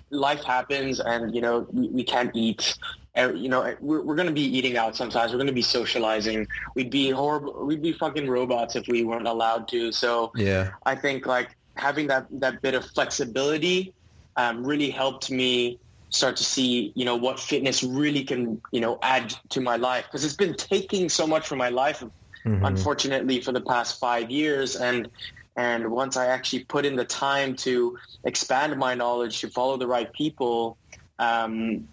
life 0.10 0.44
happens 0.44 1.00
and, 1.00 1.36
you 1.36 1.42
know, 1.42 1.68
we, 1.72 1.88
we 1.90 2.04
can't 2.04 2.32
eat. 2.34 2.76
Uh, 3.18 3.32
You 3.34 3.50
know, 3.50 3.76
we're, 3.82 4.02
we're 4.02 4.16
going 4.16 4.28
to 4.28 4.34
be 4.34 4.42
eating 4.58 4.76
out 4.78 4.96
sometimes. 4.96 5.32
We're 5.32 5.38
going 5.38 5.48
to 5.48 5.54
be 5.54 5.62
socializing. 5.62 6.48
We'd 6.76 6.90
be 6.90 7.10
horrible. 7.12 7.66
We'd 7.66 7.82
be 7.82 7.92
fucking 7.94 8.28
robots 8.30 8.76
if 8.76 8.88
we 8.88 9.04
weren't 9.04 9.28
allowed 9.28 9.68
to. 9.70 9.92
So 9.92 10.32
Yeah. 10.36 10.72
I 10.86 10.96
think 10.96 11.26
like 11.26 11.50
having 11.76 12.08
that 12.08 12.26
that 12.40 12.62
bit 12.62 12.74
of 12.74 12.86
flexibility 12.86 13.94
um, 14.38 14.64
really 14.66 14.90
helped 14.90 15.30
me 15.30 15.78
start 16.12 16.36
to 16.38 16.44
see 16.44 16.92
you 16.96 17.06
know 17.06 17.16
what 17.16 17.40
fitness 17.40 17.84
really 17.84 18.24
can 18.24 18.62
you 18.72 18.82
know 18.82 19.00
add 19.02 19.34
to 19.50 19.62
my 19.62 19.78
life 19.78 20.06
because 20.06 20.24
it's 20.26 20.36
been 20.36 20.54
taking 20.56 21.10
so 21.10 21.26
much 21.26 21.48
from 21.48 21.58
my 21.58 21.70
life 21.70 22.04
Mhm. 22.46 22.66
unfortunately 22.66 23.42
for 23.42 23.52
the 23.52 23.62
past 23.62 24.00
five 24.00 24.30
years 24.30 24.76
and 24.76 25.10
and 25.58 25.90
once 25.92 26.16
I 26.18 26.28
actually 26.28 26.64
put 26.66 26.86
in 26.86 26.96
the 26.96 27.06
time 27.06 27.56
to 27.58 27.98
expand 28.24 28.78
my 28.78 28.96
knowledge 28.96 29.42
to 29.42 29.50
follow 29.50 29.78
the 29.78 29.88
right 29.88 30.12
people 30.14 30.78
um, 31.20 31.88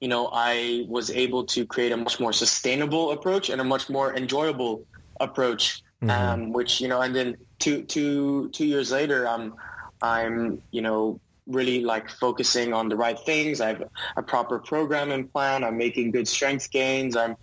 you 0.00 0.08
know 0.08 0.30
I 0.32 0.84
was 0.88 1.10
able 1.10 1.44
to 1.46 1.66
create 1.66 1.92
a 1.92 1.96
much 1.96 2.20
more 2.20 2.32
sustainable 2.32 3.12
approach 3.12 3.50
and 3.50 3.60
a 3.60 3.64
much 3.64 3.88
more 3.90 4.16
enjoyable 4.16 4.86
approach 5.20 5.82
Mhm. 6.02 6.10
um, 6.10 6.52
which 6.52 6.80
you 6.80 6.88
know, 6.88 7.00
and 7.02 7.14
then 7.14 7.36
two 7.58 7.82
two 7.82 8.48
two 8.50 8.64
years 8.66 8.90
later, 8.90 9.28
I'm 9.28 9.54
I'm 10.02 10.62
you 10.70 10.80
know 10.82 11.20
really 11.50 11.82
like 11.82 12.10
focusing 12.10 12.72
on 12.72 12.88
the 12.88 12.96
right 12.96 13.18
things. 13.18 13.60
I 13.60 13.68
have 13.68 13.82
a 14.16 14.22
proper 14.22 14.58
program 14.58 15.10
and 15.10 15.30
plan. 15.32 15.64
I'm 15.64 15.76
making 15.76 16.12
good 16.12 16.28
strength 16.28 16.70
gains. 16.70 17.16
I'm 17.16 17.36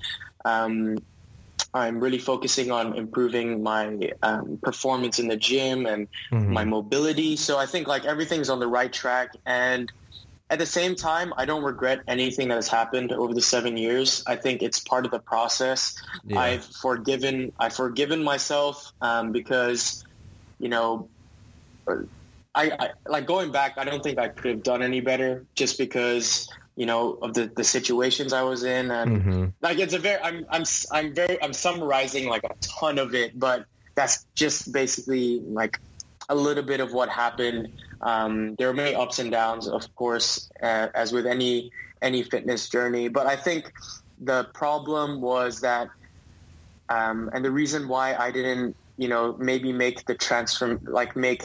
um, 0.45 0.97
I'm 1.73 1.99
really 1.99 2.17
focusing 2.17 2.71
on 2.71 2.95
improving 2.95 3.61
my 3.61 4.11
um, 4.23 4.57
performance 4.63 5.19
in 5.19 5.27
the 5.27 5.35
gym 5.35 5.85
and 5.85 6.07
mm-hmm. 6.31 6.51
my 6.51 6.65
mobility. 6.65 7.35
So 7.35 7.57
I 7.57 7.65
think 7.65 7.87
like 7.87 8.05
everything's 8.05 8.49
on 8.49 8.59
the 8.59 8.67
right 8.67 8.91
track. 8.91 9.35
And 9.45 9.91
at 10.49 10.59
the 10.59 10.65
same 10.65 10.95
time, 10.95 11.33
I 11.37 11.45
don't 11.45 11.63
regret 11.63 12.01
anything 12.07 12.47
that 12.47 12.55
has 12.55 12.69
happened 12.69 13.11
over 13.11 13.33
the 13.33 13.41
seven 13.41 13.75
years. 13.75 14.23
I 14.25 14.37
think 14.37 14.63
it's 14.63 14.79
part 14.79 15.05
of 15.05 15.11
the 15.11 15.19
process. 15.19 16.01
Yeah. 16.25 16.39
I've 16.39 16.65
forgiven, 16.65 17.51
I've 17.59 17.73
forgiven 17.73 18.23
myself 18.23 18.93
um, 19.01 19.31
because, 19.31 20.05
you 20.59 20.69
know, 20.69 21.09
I, 22.57 22.71
I 22.79 22.89
like 23.07 23.27
going 23.27 23.51
back. 23.51 23.77
I 23.77 23.85
don't 23.85 24.01
think 24.01 24.17
I 24.17 24.29
could 24.29 24.51
have 24.51 24.63
done 24.63 24.81
any 24.81 24.99
better 24.99 25.45
just 25.53 25.77
because 25.77 26.49
you 26.75 26.87
know 26.87 27.13
of 27.21 27.35
the, 27.35 27.51
the 27.55 27.63
situations 27.63 28.33
I 28.33 28.41
was 28.41 28.63
in 28.63 28.89
and 28.91 29.21
mm-hmm. 29.21 29.45
like 29.61 29.79
it's 29.79 29.93
a 29.93 29.99
very 29.99 30.21
I'm 30.21 30.45
I'm 30.49 30.63
I'm 30.91 31.13
very 31.13 31.41
I'm 31.41 31.53
summarizing 31.53 32.27
like 32.29 32.43
a 32.43 32.53
ton 32.61 32.97
of 32.97 33.13
it 33.13 33.39
but 33.39 33.65
that's 33.95 34.25
just 34.35 34.71
basically 34.71 35.39
like 35.39 35.79
a 36.29 36.35
little 36.35 36.63
bit 36.63 36.79
of 36.79 36.93
what 36.93 37.09
happened 37.09 37.69
um, 38.01 38.55
there 38.55 38.69
are 38.69 38.73
many 38.73 38.93
ups 38.95 39.17
and 39.19 39.31
downs 39.31 39.67
of 39.67 39.83
course 39.95 40.49
uh, 40.61 40.87
as 40.93 41.11
with 41.11 41.25
any 41.25 41.71
any 42.01 42.21
fitness 42.21 42.69
journey 42.69 43.07
but 43.07 43.25
I 43.25 43.35
think 43.35 43.71
the 44.21 44.45
problem 44.53 45.21
was 45.21 45.61
that 45.61 45.89
um, 46.89 47.29
and 47.33 47.43
the 47.43 47.51
reason 47.51 47.87
why 47.87 48.15
I 48.15 48.29
didn't 48.31 48.75
you 48.97 49.07
know 49.07 49.35
maybe 49.39 49.71
make 49.73 50.05
the 50.05 50.15
transform, 50.15 50.79
like 50.83 51.15
make 51.15 51.43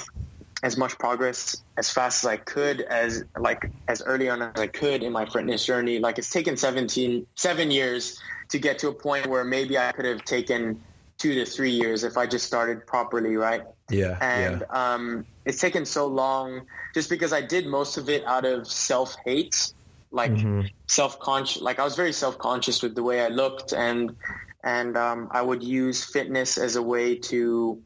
as 0.63 0.77
much 0.77 0.97
progress 0.99 1.57
as 1.77 1.91
fast 1.91 2.25
as 2.25 2.29
I 2.29 2.37
could, 2.37 2.83
as 2.83 3.25
like 3.39 3.71
as 3.89 4.03
early 4.03 4.29
on 4.29 4.43
as 4.43 4.61
I 4.61 4.69
could 4.69 5.03
in 5.03 5.13
my 5.13 5.27
fitness 5.27 5.65
journey. 5.67 5.99
Like 5.99 6.19
it's 6.19 6.31
taken 6.31 6.57
17, 6.57 7.27
seven 7.35 7.71
years 7.71 8.21
to 8.51 8.59
get 8.59 8.79
to 8.81 8.89
a 8.89 8.93
point 8.93 9.27
where 9.27 9.45
maybe 9.45 9.77
I 9.77 9.93
could 9.93 10.05
have 10.05 10.25
taken 10.25 10.81
two 11.19 11.35
to 11.35 11.45
three 11.45 11.71
years 11.71 12.05
if 12.05 12.17
I 12.17 12.27
just 12.27 12.47
started 12.47 12.87
properly, 12.87 13.37
right? 13.37 13.63
Yeah. 13.91 14.19
And 14.21 14.61
yeah. 14.61 14.95
Um, 14.95 15.27
it's 15.45 15.61
taken 15.61 15.85
so 15.85 16.07
long 16.07 16.63
just 16.95 17.11
because 17.11 17.33
I 17.33 17.41
did 17.41 17.67
most 17.67 17.97
of 17.97 18.09
it 18.09 18.25
out 18.27 18.45
of 18.45 18.69
self 18.69 19.17
hate, 19.25 19.73
like 20.13 20.33
mm-hmm. 20.33 20.63
self 20.87 21.19
conscious. 21.19 21.61
Like 21.61 21.81
I 21.81 21.85
was 21.85 21.97
very 21.97 22.13
self 22.13 22.39
conscious 22.39 22.83
with 22.83 22.95
the 22.95 23.03
way 23.03 23.21
I 23.21 23.29
looked, 23.29 23.73
and 23.73 24.15
and 24.63 24.97
um, 24.97 25.29
I 25.33 25.43
would 25.43 25.63
use 25.63 26.05
fitness 26.05 26.59
as 26.59 26.77
a 26.77 26.83
way 26.83 27.17
to 27.17 27.83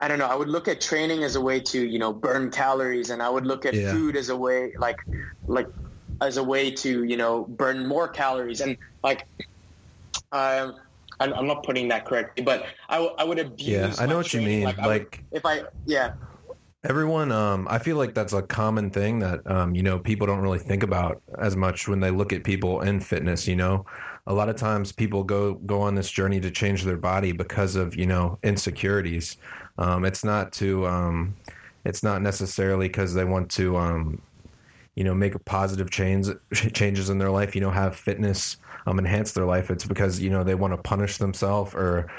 I 0.00 0.08
don't 0.08 0.18
know. 0.18 0.26
I 0.26 0.34
would 0.34 0.48
look 0.48 0.68
at 0.68 0.80
training 0.80 1.24
as 1.24 1.36
a 1.36 1.40
way 1.40 1.58
to, 1.60 1.86
you 1.86 1.98
know, 1.98 2.12
burn 2.12 2.50
calories, 2.50 3.10
and 3.10 3.22
I 3.22 3.30
would 3.30 3.46
look 3.46 3.64
at 3.64 3.74
yeah. 3.74 3.92
food 3.92 4.16
as 4.16 4.28
a 4.28 4.36
way, 4.36 4.72
like, 4.78 5.00
like, 5.46 5.68
as 6.20 6.36
a 6.36 6.44
way 6.44 6.70
to, 6.70 7.04
you 7.04 7.16
know, 7.16 7.44
burn 7.44 7.86
more 7.86 8.06
calories, 8.06 8.60
and 8.60 8.76
like, 9.02 9.26
um, 10.32 10.76
I'm 11.18 11.46
not 11.46 11.62
putting 11.62 11.88
that 11.88 12.04
correctly, 12.04 12.44
but 12.44 12.66
I, 12.90 12.98
I 12.98 13.24
would 13.24 13.38
abuse. 13.38 13.68
Yeah, 13.68 13.94
I 13.98 14.04
know 14.04 14.18
what 14.18 14.26
training. 14.26 14.50
you 14.50 14.56
mean. 14.58 14.64
Like, 14.66 14.78
like 14.78 15.24
would, 15.30 15.38
if 15.38 15.46
I, 15.46 15.62
yeah. 15.86 16.12
Everyone, 16.84 17.32
um, 17.32 17.66
I 17.70 17.78
feel 17.78 17.96
like 17.96 18.14
that's 18.14 18.34
a 18.34 18.42
common 18.42 18.90
thing 18.90 19.18
that 19.20 19.50
um, 19.50 19.74
you 19.74 19.82
know 19.82 19.98
people 19.98 20.26
don't 20.26 20.40
really 20.40 20.58
think 20.58 20.82
about 20.82 21.22
as 21.38 21.56
much 21.56 21.88
when 21.88 22.00
they 22.00 22.10
look 22.10 22.34
at 22.34 22.44
people 22.44 22.82
in 22.82 23.00
fitness. 23.00 23.48
You 23.48 23.56
know, 23.56 23.86
a 24.26 24.34
lot 24.34 24.48
of 24.50 24.56
times 24.56 24.92
people 24.92 25.24
go 25.24 25.54
go 25.54 25.80
on 25.80 25.94
this 25.94 26.10
journey 26.10 26.38
to 26.40 26.50
change 26.50 26.84
their 26.84 26.98
body 26.98 27.32
because 27.32 27.76
of 27.76 27.96
you 27.96 28.06
know 28.06 28.38
insecurities 28.42 29.38
um, 29.78 30.04
it's 30.04 30.24
not 30.24 30.52
to 30.54 30.86
um, 30.86 31.34
it's 31.84 32.02
not 32.02 32.22
necessarily 32.22 32.88
because 32.88 33.14
they 33.14 33.24
want 33.24 33.50
to 33.52 33.76
um, 33.76 34.22
you 34.94 35.04
know 35.04 35.14
make 35.14 35.34
a 35.34 35.38
positive 35.38 35.90
change 35.90 36.28
changes 36.72 37.10
in 37.10 37.18
their 37.18 37.30
life. 37.30 37.54
You 37.54 37.60
know, 37.60 37.70
have 37.70 37.96
fitness 37.96 38.56
um, 38.86 38.98
enhance 38.98 39.32
their 39.32 39.46
life. 39.46 39.70
It's 39.70 39.86
because 39.86 40.20
you 40.20 40.30
know 40.30 40.44
they 40.44 40.54
want 40.54 40.72
to 40.72 40.78
punish 40.78 41.18
themselves 41.18 41.74
or 41.74 42.10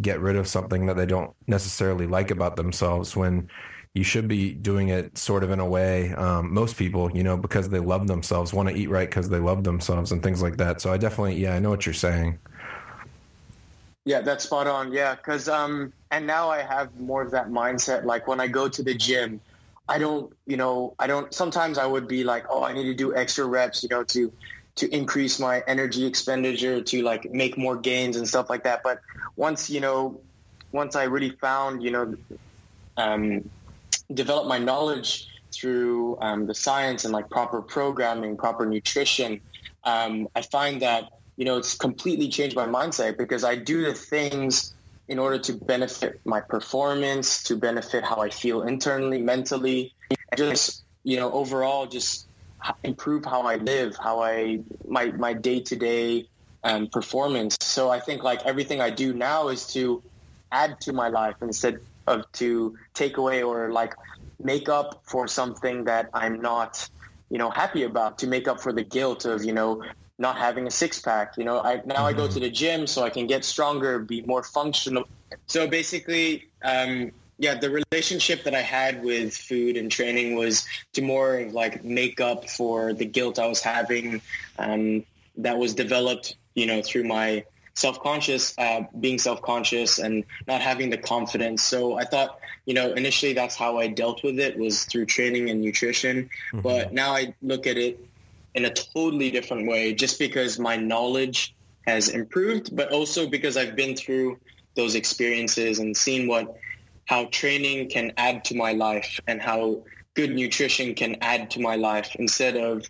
get 0.00 0.20
rid 0.20 0.36
of 0.36 0.46
something 0.46 0.86
that 0.86 0.96
they 0.96 1.06
don't 1.06 1.32
necessarily 1.46 2.06
like 2.06 2.30
about 2.30 2.56
themselves. 2.56 3.16
When 3.16 3.48
you 3.94 4.02
should 4.02 4.26
be 4.26 4.52
doing 4.52 4.88
it 4.88 5.16
sort 5.16 5.44
of 5.44 5.50
in 5.50 5.60
a 5.60 5.66
way. 5.66 6.12
Um, 6.14 6.52
most 6.52 6.76
people, 6.76 7.16
you 7.16 7.22
know, 7.22 7.36
because 7.36 7.68
they 7.68 7.78
love 7.78 8.08
themselves, 8.08 8.52
want 8.52 8.68
to 8.68 8.74
eat 8.74 8.90
right 8.90 9.08
because 9.08 9.28
they 9.28 9.38
love 9.38 9.62
themselves 9.62 10.10
and 10.10 10.20
things 10.20 10.42
like 10.42 10.56
that. 10.56 10.80
So 10.80 10.92
I 10.92 10.96
definitely, 10.96 11.36
yeah, 11.36 11.54
I 11.54 11.60
know 11.60 11.70
what 11.70 11.86
you're 11.86 11.92
saying. 11.92 12.38
Yeah, 14.04 14.20
that's 14.20 14.44
spot 14.44 14.66
on. 14.66 14.92
Yeah, 14.92 15.14
because 15.14 15.48
um, 15.48 15.92
and 16.14 16.28
now 16.28 16.48
I 16.48 16.62
have 16.62 17.00
more 17.00 17.22
of 17.22 17.32
that 17.32 17.48
mindset. 17.48 18.04
Like 18.04 18.28
when 18.28 18.38
I 18.38 18.46
go 18.46 18.68
to 18.68 18.82
the 18.84 18.94
gym, 18.94 19.40
I 19.88 19.98
don't, 19.98 20.32
you 20.46 20.56
know, 20.56 20.94
I 21.00 21.08
don't. 21.08 21.34
Sometimes 21.34 21.76
I 21.76 21.86
would 21.86 22.06
be 22.06 22.22
like, 22.22 22.44
oh, 22.48 22.62
I 22.62 22.72
need 22.72 22.84
to 22.84 22.94
do 22.94 23.16
extra 23.16 23.44
reps, 23.44 23.82
you 23.82 23.88
know, 23.88 24.04
to 24.04 24.32
to 24.76 24.94
increase 24.94 25.40
my 25.40 25.62
energy 25.66 26.06
expenditure, 26.06 26.80
to 26.82 27.02
like 27.02 27.32
make 27.32 27.58
more 27.58 27.76
gains 27.76 28.16
and 28.16 28.28
stuff 28.28 28.48
like 28.48 28.62
that. 28.62 28.82
But 28.84 29.00
once 29.34 29.68
you 29.68 29.80
know, 29.80 30.20
once 30.70 30.94
I 30.94 31.04
really 31.04 31.30
found, 31.30 31.82
you 31.82 31.90
know, 31.90 32.14
um, 32.96 33.50
develop 34.12 34.46
my 34.46 34.58
knowledge 34.58 35.28
through 35.52 36.16
um, 36.20 36.46
the 36.46 36.54
science 36.54 37.04
and 37.04 37.12
like 37.12 37.28
proper 37.28 37.60
programming, 37.60 38.36
proper 38.36 38.66
nutrition, 38.66 39.40
um, 39.82 40.28
I 40.36 40.42
find 40.42 40.80
that 40.82 41.10
you 41.36 41.44
know, 41.44 41.56
it's 41.56 41.74
completely 41.74 42.28
changed 42.28 42.54
my 42.54 42.66
mindset 42.66 43.18
because 43.18 43.42
I 43.42 43.56
do 43.56 43.82
the 43.82 43.94
things 43.94 44.73
in 45.08 45.18
order 45.18 45.38
to 45.38 45.52
benefit 45.52 46.20
my 46.24 46.40
performance, 46.40 47.42
to 47.44 47.56
benefit 47.56 48.04
how 48.04 48.16
I 48.16 48.30
feel 48.30 48.62
internally, 48.62 49.20
mentally, 49.20 49.92
and 50.10 50.38
just, 50.38 50.84
you 51.02 51.16
know, 51.16 51.30
overall 51.32 51.86
just 51.86 52.26
improve 52.82 53.24
how 53.24 53.42
I 53.42 53.56
live, 53.56 53.96
how 53.96 54.22
I, 54.22 54.60
my, 54.88 55.06
my 55.12 55.34
day-to-day 55.34 56.26
um, 56.62 56.88
performance. 56.88 57.58
So 57.60 57.90
I 57.90 58.00
think 58.00 58.22
like 58.22 58.44
everything 58.46 58.80
I 58.80 58.90
do 58.90 59.12
now 59.12 59.48
is 59.48 59.66
to 59.74 60.02
add 60.50 60.80
to 60.82 60.92
my 60.92 61.08
life 61.08 61.36
instead 61.42 61.80
of 62.06 62.30
to 62.32 62.76
take 62.94 63.18
away 63.18 63.42
or 63.42 63.70
like 63.70 63.94
make 64.42 64.68
up 64.68 65.02
for 65.04 65.28
something 65.28 65.84
that 65.84 66.08
I'm 66.14 66.40
not, 66.40 66.88
you 67.30 67.36
know, 67.36 67.50
happy 67.50 67.82
about 67.82 68.18
to 68.18 68.26
make 68.26 68.48
up 68.48 68.60
for 68.60 68.72
the 68.72 68.84
guilt 68.84 69.26
of, 69.26 69.44
you 69.44 69.52
know, 69.52 69.82
not 70.18 70.36
having 70.36 70.66
a 70.66 70.70
six 70.70 71.00
pack. 71.00 71.36
You 71.36 71.44
know, 71.44 71.60
I 71.60 71.76
now 71.84 71.96
mm-hmm. 71.96 72.04
I 72.04 72.12
go 72.12 72.24
mm-hmm. 72.24 72.34
to 72.34 72.40
the 72.40 72.50
gym 72.50 72.86
so 72.86 73.02
I 73.02 73.10
can 73.10 73.26
get 73.26 73.44
stronger, 73.44 73.98
be 73.98 74.22
more 74.22 74.42
functional. 74.42 75.08
So 75.46 75.66
basically, 75.66 76.48
um, 76.62 77.12
yeah, 77.38 77.54
the 77.54 77.70
relationship 77.70 78.44
that 78.44 78.54
I 78.54 78.60
had 78.60 79.02
with 79.02 79.36
food 79.36 79.76
and 79.76 79.90
training 79.90 80.36
was 80.36 80.66
to 80.92 81.02
more 81.02 81.38
of 81.40 81.52
like 81.52 81.84
make 81.84 82.20
up 82.20 82.48
for 82.48 82.92
the 82.92 83.04
guilt 83.04 83.38
I 83.38 83.46
was 83.46 83.60
having 83.60 84.22
um, 84.58 85.04
that 85.38 85.58
was 85.58 85.74
developed, 85.74 86.36
you 86.54 86.66
know, 86.66 86.80
through 86.80 87.04
my 87.04 87.44
self-conscious, 87.74 88.54
uh, 88.56 88.82
being 89.00 89.18
self-conscious 89.18 89.98
and 89.98 90.24
not 90.46 90.60
having 90.60 90.90
the 90.90 90.96
confidence. 90.96 91.60
So 91.62 91.98
I 91.98 92.04
thought, 92.04 92.38
you 92.66 92.74
know, 92.74 92.92
initially 92.92 93.32
that's 93.32 93.56
how 93.56 93.78
I 93.78 93.88
dealt 93.88 94.22
with 94.22 94.38
it 94.38 94.56
was 94.56 94.84
through 94.84 95.06
training 95.06 95.50
and 95.50 95.60
nutrition. 95.60 96.30
Mm-hmm. 96.52 96.60
But 96.60 96.92
now 96.92 97.12
I 97.12 97.34
look 97.42 97.66
at 97.66 97.76
it 97.76 97.98
in 98.54 98.64
a 98.64 98.70
totally 98.70 99.30
different 99.30 99.66
way 99.68 99.92
just 99.92 100.18
because 100.18 100.58
my 100.58 100.76
knowledge 100.76 101.54
has 101.86 102.08
improved, 102.08 102.74
but 102.74 102.92
also 102.92 103.28
because 103.28 103.56
I've 103.56 103.76
been 103.76 103.96
through 103.96 104.38
those 104.74 104.94
experiences 104.94 105.78
and 105.78 105.96
seen 105.96 106.26
what 106.26 106.56
how 107.06 107.26
training 107.26 107.90
can 107.90 108.12
add 108.16 108.44
to 108.46 108.54
my 108.56 108.72
life 108.72 109.20
and 109.26 109.40
how 109.40 109.82
good 110.14 110.34
nutrition 110.34 110.94
can 110.94 111.16
add 111.20 111.50
to 111.50 111.60
my 111.60 111.76
life 111.76 112.16
instead 112.18 112.56
of 112.56 112.88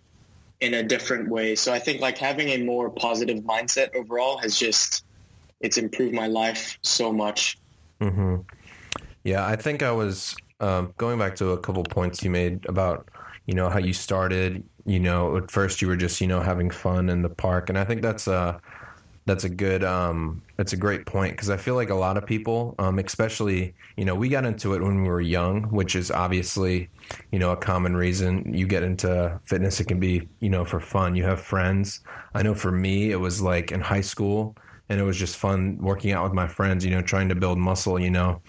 in 0.61 0.75
a 0.75 0.83
different 0.83 1.27
way. 1.29 1.55
So 1.55 1.73
I 1.73 1.79
think 1.79 1.99
like 1.99 2.17
having 2.17 2.49
a 2.49 2.63
more 2.63 2.89
positive 2.89 3.43
mindset 3.43 3.93
overall 3.93 4.37
has 4.37 4.57
just 4.57 5.03
it's 5.59 5.77
improved 5.77 6.13
my 6.13 6.27
life 6.27 6.77
so 6.81 7.11
much. 7.11 7.57
Mm-hmm. 7.99 8.37
Yeah, 9.23 9.45
I 9.45 9.55
think 9.55 9.83
I 9.83 9.91
was 9.91 10.35
um, 10.59 10.93
going 10.97 11.19
back 11.19 11.35
to 11.37 11.49
a 11.49 11.57
couple 11.57 11.83
points 11.83 12.23
you 12.23 12.29
made 12.29 12.65
about 12.69 13.09
you 13.47 13.53
know 13.53 13.69
how 13.69 13.79
you 13.79 13.93
started 13.93 14.63
you 14.85 14.99
know 14.99 15.37
at 15.37 15.51
first 15.51 15.81
you 15.81 15.87
were 15.87 15.95
just 15.95 16.21
you 16.21 16.27
know 16.27 16.41
having 16.41 16.69
fun 16.69 17.09
in 17.09 17.21
the 17.21 17.29
park. 17.29 17.69
And 17.69 17.77
i 17.77 17.83
think 17.83 18.01
that's 18.01 18.27
a 18.27 18.59
that's 19.25 19.43
a 19.43 19.49
good 19.49 19.83
um 19.83 20.41
that's 20.55 20.73
a 20.73 20.77
great 20.77 21.05
point 21.07 21.33
because 21.33 21.49
i 21.49 21.57
feel 21.57 21.73
like 21.73 21.89
a 21.89 21.95
lot 21.95 22.15
of 22.15 22.27
people 22.27 22.75
um 22.77 22.99
especially 22.99 23.73
you 23.97 24.05
know 24.05 24.13
we 24.13 24.29
got 24.29 24.45
into 24.45 24.75
it 24.75 24.83
when 24.83 25.01
we 25.01 25.09
were 25.09 25.19
young 25.19 25.63
which 25.63 25.95
is 25.95 26.11
obviously 26.11 26.87
you 27.31 27.39
know 27.39 27.51
a 27.51 27.57
common 27.57 27.95
reason 27.95 28.53
you 28.53 28.67
get 28.67 28.83
into 28.83 29.39
fitness. 29.45 29.79
It 29.79 29.85
can 29.85 29.99
be 29.99 30.27
you 30.39 30.49
know 30.49 30.65
for 30.65 30.79
fun. 30.79 31.15
You 31.15 31.23
have 31.23 31.41
friends. 31.41 32.01
I 32.33 32.43
know 32.43 32.53
for 32.53 32.71
me 32.71 33.11
it 33.11 33.17
was 33.17 33.41
like 33.41 33.71
in 33.71 33.81
high 33.81 34.01
school 34.01 34.55
and 34.89 34.99
it 34.99 35.03
was 35.03 35.17
just 35.17 35.37
fun 35.37 35.77
working 35.79 36.11
out 36.11 36.23
with 36.23 36.33
my 36.33 36.47
friends 36.47 36.85
you 36.85 36.91
know 36.91 37.01
trying 37.01 37.29
to 37.29 37.35
build 37.35 37.57
muscle 37.57 37.99
you 37.99 38.11
know. 38.11 38.41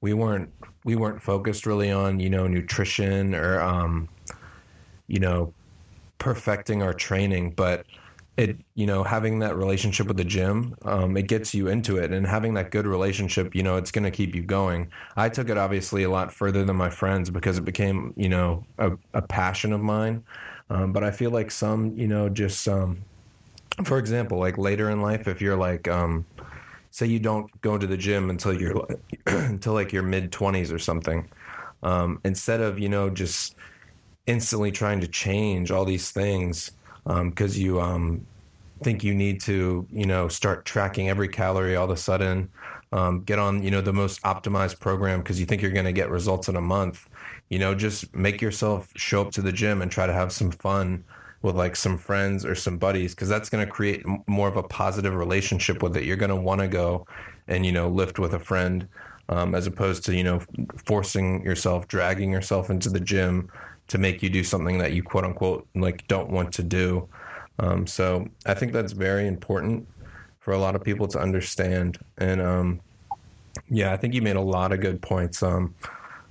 We 0.00 0.12
weren't 0.12 0.50
we 0.84 0.96
weren't 0.96 1.22
focused 1.22 1.66
really 1.66 1.90
on 1.90 2.20
you 2.20 2.30
know 2.30 2.46
nutrition 2.46 3.34
or 3.34 3.60
um 3.60 4.08
you 5.06 5.20
know 5.20 5.52
perfecting 6.18 6.82
our 6.82 6.94
training, 6.94 7.52
but 7.52 7.86
it 8.36 8.58
you 8.74 8.84
know 8.84 9.04
having 9.04 9.38
that 9.38 9.54
relationship 9.54 10.08
with 10.08 10.16
the 10.16 10.24
gym 10.24 10.74
um, 10.82 11.16
it 11.16 11.28
gets 11.28 11.54
you 11.54 11.68
into 11.68 11.98
it 11.98 12.12
and 12.12 12.26
having 12.26 12.54
that 12.54 12.72
good 12.72 12.84
relationship 12.84 13.54
you 13.54 13.62
know 13.62 13.76
it's 13.76 13.92
going 13.92 14.02
to 14.02 14.10
keep 14.10 14.34
you 14.34 14.42
going. 14.42 14.90
I 15.16 15.28
took 15.28 15.48
it 15.48 15.56
obviously 15.56 16.02
a 16.02 16.10
lot 16.10 16.32
further 16.32 16.64
than 16.64 16.74
my 16.74 16.90
friends 16.90 17.30
because 17.30 17.58
it 17.58 17.64
became 17.64 18.12
you 18.16 18.28
know 18.28 18.64
a, 18.78 18.92
a 19.12 19.22
passion 19.22 19.72
of 19.72 19.80
mine 19.80 20.24
um, 20.70 20.92
but 20.92 21.04
i 21.04 21.10
feel 21.12 21.30
like 21.30 21.50
some 21.52 21.96
you 21.96 22.08
know 22.08 22.28
just 22.28 22.66
um, 22.66 23.04
for 23.82 23.98
example, 23.98 24.38
like 24.38 24.56
later 24.56 24.90
in 24.90 25.02
life, 25.02 25.26
if 25.26 25.40
you're 25.40 25.56
like, 25.56 25.88
um, 25.88 26.24
say 26.90 27.06
you 27.06 27.18
don't 27.18 27.50
go 27.60 27.76
to 27.76 27.86
the 27.86 27.96
gym 27.96 28.30
until 28.30 28.52
you're 28.52 28.86
until 29.26 29.74
like 29.74 29.92
your 29.92 30.04
mid 30.04 30.30
twenties 30.30 30.70
or 30.70 30.78
something, 30.78 31.28
um, 31.82 32.20
instead 32.24 32.60
of 32.60 32.78
you 32.78 32.88
know 32.88 33.10
just 33.10 33.56
instantly 34.26 34.72
trying 34.72 35.00
to 35.00 35.08
change 35.08 35.70
all 35.70 35.84
these 35.84 36.10
things 36.10 36.70
because 37.04 37.56
um, 37.56 37.62
you 37.62 37.80
um, 37.80 38.26
think 38.82 39.04
you 39.04 39.14
need 39.14 39.40
to 39.40 39.86
you 39.90 40.06
know 40.06 40.28
start 40.28 40.64
tracking 40.64 41.08
every 41.08 41.28
calorie 41.28 41.76
all 41.76 41.84
of 41.84 41.90
a 41.90 41.96
sudden, 41.96 42.48
um, 42.92 43.22
get 43.24 43.38
on 43.38 43.62
you 43.62 43.70
know 43.70 43.80
the 43.80 43.92
most 43.92 44.22
optimized 44.22 44.80
program 44.80 45.20
because 45.20 45.38
you 45.38 45.46
think 45.46 45.62
you're 45.62 45.70
going 45.70 45.84
to 45.84 45.92
get 45.92 46.10
results 46.10 46.48
in 46.48 46.56
a 46.56 46.60
month. 46.60 47.08
You 47.50 47.58
know, 47.58 47.74
just 47.74 48.14
make 48.14 48.40
yourself 48.40 48.90
show 48.96 49.22
up 49.22 49.32
to 49.32 49.42
the 49.42 49.52
gym 49.52 49.82
and 49.82 49.90
try 49.90 50.06
to 50.06 50.12
have 50.12 50.32
some 50.32 50.50
fun 50.50 51.04
with 51.42 51.56
like 51.56 51.76
some 51.76 51.98
friends 51.98 52.44
or 52.44 52.54
some 52.54 52.78
buddies 52.78 53.14
because 53.14 53.28
that's 53.28 53.50
going 53.50 53.64
to 53.64 53.70
create 53.70 54.02
more 54.26 54.48
of 54.48 54.56
a 54.56 54.62
positive 54.62 55.14
relationship 55.14 55.82
with 55.82 55.94
it. 55.96 56.04
You're 56.04 56.16
going 56.16 56.30
to 56.30 56.36
want 56.36 56.62
to 56.62 56.68
go 56.68 57.06
and 57.48 57.66
you 57.66 57.72
know 57.72 57.88
lift 57.88 58.18
with 58.18 58.32
a 58.32 58.38
friend 58.38 58.88
um, 59.28 59.54
as 59.54 59.66
opposed 59.66 60.04
to 60.06 60.14
you 60.14 60.24
know 60.24 60.40
forcing 60.86 61.44
yourself, 61.44 61.86
dragging 61.88 62.32
yourself 62.32 62.70
into 62.70 62.88
the 62.88 63.00
gym 63.00 63.50
to 63.88 63.98
make 63.98 64.22
you 64.22 64.30
do 64.30 64.42
something 64.42 64.78
that 64.78 64.92
you 64.92 65.02
quote 65.02 65.24
unquote 65.24 65.66
like 65.74 66.06
don't 66.08 66.30
want 66.30 66.52
to 66.54 66.62
do. 66.62 67.08
Um, 67.58 67.86
so 67.86 68.26
I 68.46 68.54
think 68.54 68.72
that's 68.72 68.92
very 68.92 69.26
important 69.26 69.86
for 70.40 70.52
a 70.52 70.58
lot 70.58 70.74
of 70.74 70.82
people 70.82 71.06
to 71.08 71.18
understand. 71.18 71.98
And 72.18 72.40
um, 72.40 72.80
yeah, 73.68 73.92
I 73.92 73.96
think 73.96 74.14
you 74.14 74.22
made 74.22 74.36
a 74.36 74.40
lot 74.40 74.72
of 74.72 74.80
good 74.80 75.00
points 75.00 75.42
um, 75.42 75.74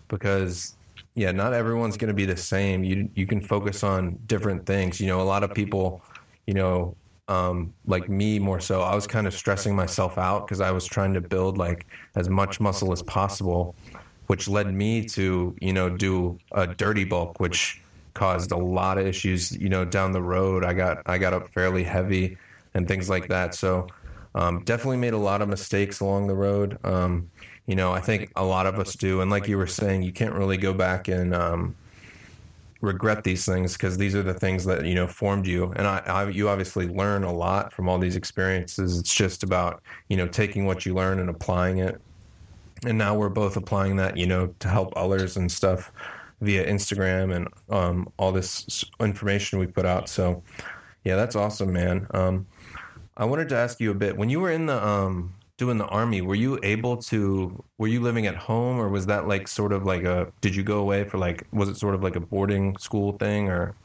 because 0.08 0.76
yeah, 1.16 1.32
not 1.32 1.54
everyone's 1.54 1.98
going 1.98 2.10
to 2.10 2.14
be 2.14 2.26
the 2.26 2.38
same. 2.38 2.84
You 2.84 3.10
you 3.14 3.28
can 3.28 3.40
focus 3.40 3.84
on 3.84 4.20
different 4.26 4.66
things. 4.66 5.00
You 5.00 5.08
know, 5.08 5.22
a 5.22 5.24
lot 5.24 5.44
of 5.44 5.54
people, 5.54 6.02
you 6.48 6.56
know, 6.56 6.96
um, 7.28 7.74
like 7.86 8.10
me 8.10 8.40
more 8.40 8.60
so. 8.60 8.82
I 8.82 8.96
was 8.96 9.08
kind 9.08 9.28
of 9.28 9.34
stressing 9.34 9.76
myself 9.76 10.18
out 10.18 10.46
because 10.46 10.60
I 10.60 10.72
was 10.72 10.86
trying 10.86 11.14
to 11.14 11.22
build 11.22 11.58
like 11.58 11.86
as 12.16 12.30
much 12.30 12.60
muscle 12.60 12.92
as 12.92 13.02
possible, 13.04 13.76
which 14.28 14.48
led 14.48 14.74
me 14.74 15.06
to 15.06 15.56
you 15.60 15.74
know 15.74 15.90
do 15.90 16.38
a 16.52 16.68
dirty 16.68 17.04
bulk, 17.04 17.40
which 17.40 17.82
caused 18.14 18.52
a 18.52 18.58
lot 18.58 18.98
of 18.98 19.06
issues. 19.06 19.52
You 19.52 19.70
know, 19.70 19.86
down 19.86 20.12
the 20.12 20.22
road, 20.22 20.64
I 20.64 20.74
got 20.74 21.02
I 21.06 21.18
got 21.18 21.34
up 21.34 21.50
fairly 21.50 21.84
heavy 21.84 22.38
and 22.74 22.88
things 22.88 23.10
like 23.10 23.28
that. 23.28 23.56
So 23.56 23.88
um, 24.36 24.64
definitely 24.64 24.98
made 24.98 25.14
a 25.14 25.18
lot 25.18 25.42
of 25.42 25.50
mistakes 25.50 26.00
along 26.00 26.28
the 26.28 26.36
road. 26.36 26.78
Um, 26.84 27.30
you 27.68 27.76
know, 27.76 27.94
I 27.94 28.02
think 28.02 28.32
a 28.36 28.44
lot 28.44 28.66
of 28.66 28.80
us 28.80 28.96
do. 28.96 29.22
And 29.22 29.32
like 29.32 29.48
you 29.48 29.58
were 29.58 29.68
saying, 29.68 30.04
you 30.04 30.12
can't 30.12 30.34
really 30.34 30.58
go 30.58 30.74
back 30.74 31.08
and 31.08 31.34
um, 31.34 31.76
regret 32.82 33.24
these 33.24 33.46
things 33.46 33.74
because 33.74 33.98
these 33.98 34.14
are 34.16 34.24
the 34.24 34.34
things 34.34 34.66
that 34.66 34.86
you 34.86 34.96
know 34.96 35.08
formed 35.08 35.48
you. 35.48 35.72
And 35.76 35.88
I, 35.88 36.00
I, 36.00 36.30
you 36.30 36.50
obviously 36.50 36.88
learn 36.88 37.24
a 37.24 37.34
lot 37.34 37.72
from 37.74 37.88
all 37.88 37.98
these 37.98 38.16
experiences. 38.16 39.00
It's 39.00 39.14
just 39.14 39.44
about 39.44 39.82
you 40.10 40.18
know 40.18 40.28
taking 40.28 40.66
what 40.66 40.86
you 40.86 40.94
learn 40.94 41.20
and 41.20 41.30
applying 41.30 41.78
it. 41.78 42.02
And 42.86 42.98
now 42.98 43.16
we're 43.16 43.30
both 43.30 43.56
applying 43.56 43.96
that, 43.98 44.18
you 44.18 44.26
know, 44.26 44.54
to 44.60 44.68
help 44.68 44.94
others 44.96 45.38
and 45.38 45.52
stuff 45.52 45.92
via 46.42 46.66
Instagram 46.68 47.34
and 47.34 47.48
um, 47.70 48.12
all 48.18 48.32
this 48.32 48.84
information 49.00 49.60
we 49.60 49.68
put 49.68 49.86
out. 49.86 50.10
So, 50.10 50.44
yeah, 51.04 51.16
that's 51.16 51.36
awesome, 51.36 51.72
man. 51.72 52.08
Um, 52.12 52.48
I 53.16 53.26
wanted 53.26 53.50
to 53.50 53.56
ask 53.56 53.80
you 53.80 53.92
a 53.92 53.96
bit 53.96 54.18
when 54.18 54.30
you 54.30 54.40
were 54.40 54.52
in 54.52 54.66
the 54.66 54.86
um, 54.86 55.34
doing 55.58 55.78
the 55.78 55.86
army, 55.86 56.22
were 56.22 56.36
you 56.36 56.60
able 56.64 56.98
to? 56.98 57.64
Were 57.78 57.88
you 57.88 58.02
living 58.02 58.28
at 58.28 58.36
home, 58.36 58.80
or 58.80 58.90
was 58.90 59.06
that 59.08 59.28
like 59.28 59.48
sort 59.48 59.72
of 59.72 59.86
like 59.86 60.04
a? 60.04 60.32
Did 60.42 60.56
you 60.56 60.64
go 60.64 60.80
away 60.80 61.04
for 61.04 61.18
like? 61.18 61.48
Was 61.52 61.70
it 61.70 61.78
sort 61.78 61.96
of 61.96 62.04
like 62.04 62.16
a 62.16 62.20
boarding 62.20 62.78
school 62.78 63.14
thing, 63.14 63.50
or? 63.50 63.76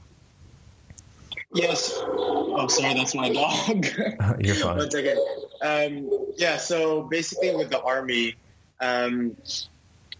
Yes. 1.54 1.92
Oh, 1.96 2.66
sorry, 2.68 2.94
that's 2.94 3.14
my 3.14 3.32
dog. 3.32 3.86
You're 4.40 4.54
fine. 4.54 4.76
One 4.78 4.90
second. 4.90 5.18
Um, 5.62 6.10
yeah. 6.36 6.56
So 6.56 7.02
basically, 7.02 7.54
with 7.54 7.70
the 7.70 7.80
army, 7.82 8.36
um, 8.80 9.36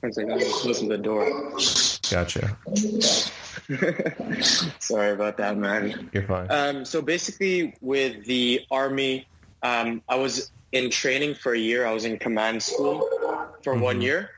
one 0.01 0.13
second. 0.13 0.33
I'm 0.33 0.41
closing 0.53 0.89
the 0.89 0.99
door. 0.99 1.25
Gotcha. 2.11 2.57
sorry 4.79 5.13
about 5.13 5.37
that, 5.39 5.57
man. 5.57 6.09
You're 6.13 6.23
fine. 6.23 6.47
Um, 6.51 6.85
so 6.85 7.03
basically, 7.03 7.75
with 7.81 8.25
the 8.25 8.63
army, 8.71 9.27
um, 9.63 10.03
I 10.09 10.17
was 10.17 10.51
in 10.73 10.91
training 10.91 11.35
for 11.35 11.53
a 11.53 11.59
year. 11.59 11.87
I 11.87 11.93
was 11.93 12.05
in 12.05 12.19
command 12.19 12.63
school 12.63 13.09
for 13.63 13.75
mm-hmm. 13.75 13.83
one 13.83 14.01
year, 14.01 14.31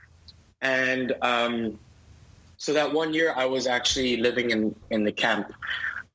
and 0.61 1.13
um, 1.21 1.79
so 2.57 2.73
that 2.73 2.93
one 2.93 3.13
year 3.13 3.33
I 3.35 3.45
was 3.45 3.67
actually 3.67 4.17
living 4.17 4.49
in 4.49 4.75
in 4.89 5.03
the 5.03 5.11
camp, 5.11 5.53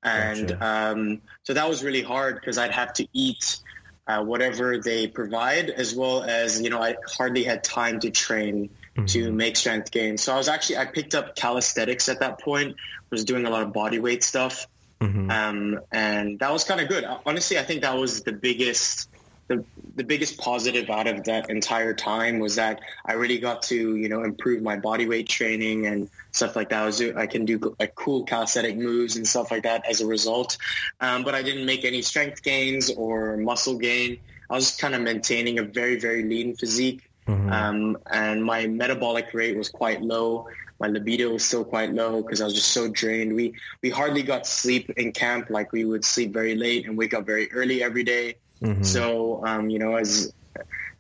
and 0.03 0.49
gotcha. 0.49 0.67
um, 0.67 1.21
so 1.45 1.55
that 1.55 1.69
was 1.69 1.85
really 1.85 2.03
hard 2.03 2.37
because 2.37 2.59
I'd 2.59 2.73
have 2.73 2.93
to 2.95 3.07
eat 3.13 3.61
uh, 4.07 4.23
whatever 4.23 4.79
they 4.79 5.07
provide, 5.07 5.71
as 5.71 5.95
well 5.95 6.23
as 6.23 6.61
you 6.61 6.71
know 6.71 6.83
I 6.83 6.97
hardly 7.17 7.45
had 7.45 7.65
time 7.65 8.01
to 8.01 8.11
train 8.11 8.71
mm-hmm. 8.97 9.07
to 9.07 9.33
make 9.33 9.57
strength 9.57 9.91
gains. 9.91 10.23
So 10.23 10.33
I 10.33 10.37
was 10.37 10.49
actually 10.49 10.79
I 10.79 10.87
picked 10.87 11.15
up 11.15 11.37
calisthenics 11.37 12.09
at 12.09 12.21
that 12.21 12.41
point. 12.41 12.77
Was 13.11 13.25
doing 13.25 13.47
a 13.47 13.51
lot 13.51 13.63
of 13.63 13.73
body 13.73 13.99
weight 13.99 14.25
stuff. 14.25 14.67
Mm-hmm. 15.01 15.31
Um, 15.31 15.81
and 15.93 16.39
that 16.39 16.53
was 16.53 16.65
kind 16.65 16.81
of 16.81 16.89
good. 16.89 17.05
Honestly, 17.27 17.59
I 17.59 17.63
think 17.63 17.83
that 17.83 17.97
was 17.97 18.23
the 18.23 18.33
biggest 18.33 19.09
the 19.49 19.65
the 19.95 20.05
biggest 20.05 20.39
positive 20.39 20.91
out 20.91 21.07
of 21.07 21.25
that 21.25 21.51
entire 21.51 21.95
time 21.95 22.39
was 22.39 22.57
that 22.57 22.81
I 23.05 23.13
really 23.15 23.39
got 23.39 23.63
to 23.65 23.97
you 23.97 24.09
know 24.09 24.23
improve 24.23 24.63
my 24.63 24.77
body 24.77 25.07
weight 25.07 25.29
training 25.29 25.87
and 25.87 26.11
stuff 26.37 26.55
like 26.55 26.69
that. 26.69 26.83
I 26.83 26.87
was 26.87 27.01
I 27.01 27.27
can 27.27 27.45
do 27.45 27.75
like 27.81 27.95
cool 27.95 28.25
calisthenic 28.25 28.77
moves 28.77 29.17
and 29.17 29.27
stuff 29.27 29.51
like 29.51 29.63
that 29.63 29.85
as 29.89 30.01
a 30.01 30.07
result. 30.07 30.59
Um, 31.01 31.25
but 31.25 31.35
I 31.35 31.43
didn't 31.43 31.65
make 31.65 31.85
any 31.85 32.03
strength 32.03 32.43
gains 32.43 32.91
or 32.91 33.37
muscle 33.37 33.79
gain. 33.79 34.19
I 34.51 34.55
was 34.55 34.77
kind 34.77 34.95
of 34.95 35.01
maintaining 35.01 35.59
a 35.59 35.63
very 35.63 35.99
very 35.99 36.23
lean 36.23 36.55
physique, 36.57 37.11
mm-hmm. 37.27 37.53
um, 37.53 37.99
and 38.11 38.45
my 38.45 38.67
metabolic 38.67 39.33
rate 39.35 39.57
was 39.57 39.69
quite 39.69 40.03
low. 40.03 40.49
My 40.79 40.89
libido 40.89 41.31
was 41.31 41.43
still 41.43 41.65
quite 41.65 41.95
low 41.95 42.23
because 42.23 42.43
I 42.43 42.45
was 42.45 42.55
just 42.55 42.73
so 42.73 42.89
drained. 42.89 43.35
We 43.35 43.55
we 43.83 43.91
hardly 43.91 44.23
got 44.23 44.47
sleep 44.47 44.91
in 44.91 45.13
camp. 45.13 45.49
Like 45.51 45.73
we 45.73 45.85
would 45.85 46.05
sleep 46.05 46.33
very 46.33 46.55
late 46.55 46.87
and 46.87 46.99
wake 46.99 47.15
up 47.15 47.25
very 47.25 47.51
early 47.51 47.83
every 47.83 48.05
day. 48.05 48.37
Mm-hmm. 48.63 48.83
So, 48.83 49.45
um, 49.45 49.71
you 49.71 49.79
know, 49.79 49.97
as 49.97 50.33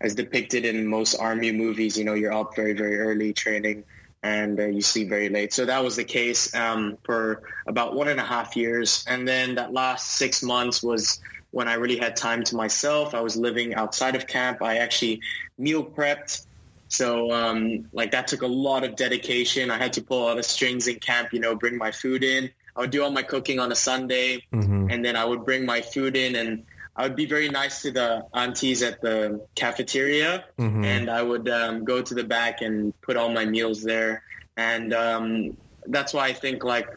as 0.00 0.14
depicted 0.14 0.64
in 0.64 0.86
most 0.86 1.14
army 1.14 1.52
movies, 1.52 1.96
you 1.96 2.04
know, 2.04 2.14
you're 2.14 2.32
up 2.32 2.56
very, 2.56 2.72
very 2.72 2.98
early 2.98 3.32
training 3.32 3.84
and 4.26 4.58
uh, 4.58 4.66
you 4.66 4.82
sleep 4.82 5.08
very 5.08 5.28
late. 5.28 5.52
So 5.52 5.64
that 5.64 5.82
was 5.84 5.94
the 5.94 6.04
case 6.04 6.52
um, 6.54 6.98
for 7.04 7.42
about 7.66 7.94
one 7.94 8.08
and 8.08 8.18
a 8.18 8.24
half 8.24 8.56
years. 8.56 9.04
And 9.08 9.26
then 9.26 9.54
that 9.54 9.72
last 9.72 10.12
six 10.12 10.42
months 10.42 10.82
was 10.82 11.20
when 11.52 11.68
I 11.68 11.74
really 11.74 11.96
had 11.96 12.16
time 12.16 12.42
to 12.44 12.56
myself. 12.56 13.14
I 13.14 13.20
was 13.20 13.36
living 13.36 13.74
outside 13.74 14.16
of 14.16 14.26
camp. 14.26 14.62
I 14.62 14.78
actually 14.78 15.20
meal 15.58 15.84
prepped. 15.84 16.46
So 16.88 17.30
um, 17.30 17.88
like 17.92 18.10
that 18.10 18.26
took 18.26 18.42
a 18.42 18.48
lot 18.48 18.82
of 18.82 18.96
dedication. 18.96 19.70
I 19.70 19.78
had 19.78 19.92
to 19.94 20.02
pull 20.02 20.28
out 20.28 20.36
the 20.36 20.42
strings 20.42 20.88
in 20.88 20.98
camp, 20.98 21.32
you 21.32 21.38
know, 21.38 21.54
bring 21.54 21.78
my 21.78 21.92
food 21.92 22.24
in. 22.24 22.50
I 22.74 22.80
would 22.80 22.90
do 22.90 23.04
all 23.04 23.10
my 23.10 23.22
cooking 23.22 23.60
on 23.60 23.70
a 23.70 23.76
Sunday 23.76 24.42
mm-hmm. 24.52 24.90
and 24.90 25.04
then 25.04 25.16
I 25.16 25.24
would 25.24 25.44
bring 25.44 25.64
my 25.64 25.80
food 25.80 26.16
in 26.16 26.34
and 26.34 26.64
I 26.96 27.02
would 27.02 27.16
be 27.16 27.26
very 27.26 27.50
nice 27.50 27.82
to 27.82 27.90
the 27.90 28.26
aunties 28.32 28.82
at 28.82 29.02
the 29.02 29.46
cafeteria, 29.54 30.46
mm-hmm. 30.58 30.84
and 30.84 31.10
I 31.10 31.22
would 31.22 31.48
um, 31.48 31.84
go 31.84 32.00
to 32.00 32.14
the 32.14 32.24
back 32.24 32.62
and 32.62 32.98
put 33.02 33.16
all 33.16 33.28
my 33.28 33.44
meals 33.44 33.82
there. 33.82 34.22
And 34.56 34.94
um, 34.94 35.56
that's 35.86 36.14
why 36.14 36.28
I 36.28 36.32
think 36.32 36.64
like, 36.64 36.88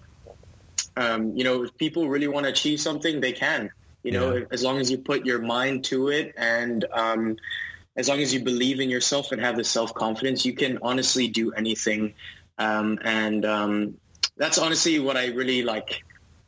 um, 0.96 1.36
you 1.36 1.44
know, 1.44 1.64
if 1.64 1.78
people 1.78 2.08
really 2.08 2.28
want 2.28 2.46
to 2.46 2.52
achieve 2.52 2.80
something, 2.80 3.20
they 3.20 3.34
can. 3.34 3.72
You 4.04 4.12
know, 4.14 4.36
yeah. 4.38 4.46
as 4.52 4.64
long 4.64 4.80
as 4.80 4.90
you 4.90 4.98
put 4.98 5.26
your 5.26 5.40
mind 5.40 5.84
to 5.86 6.08
it, 6.08 6.34
and 6.38 6.86
um, 6.94 7.36
as 7.98 8.08
long 8.08 8.20
as 8.20 8.34
you 8.34 8.42
believe 8.42 8.80
in 8.80 8.90
yourself 8.90 9.34
and 9.34 9.42
have 9.42 9.58
the 9.58 9.66
self 9.66 9.94
confidence, 9.94 10.46
you 10.46 10.54
can 10.54 10.80
honestly 10.82 11.28
do 11.28 11.52
anything. 11.52 12.14
Um, 12.58 13.00
and 13.04 13.46
um, 13.46 13.98
that's 14.38 14.58
honestly 14.58 15.00
what 15.00 15.18
I 15.18 15.28
really 15.28 15.64
like 15.64 16.04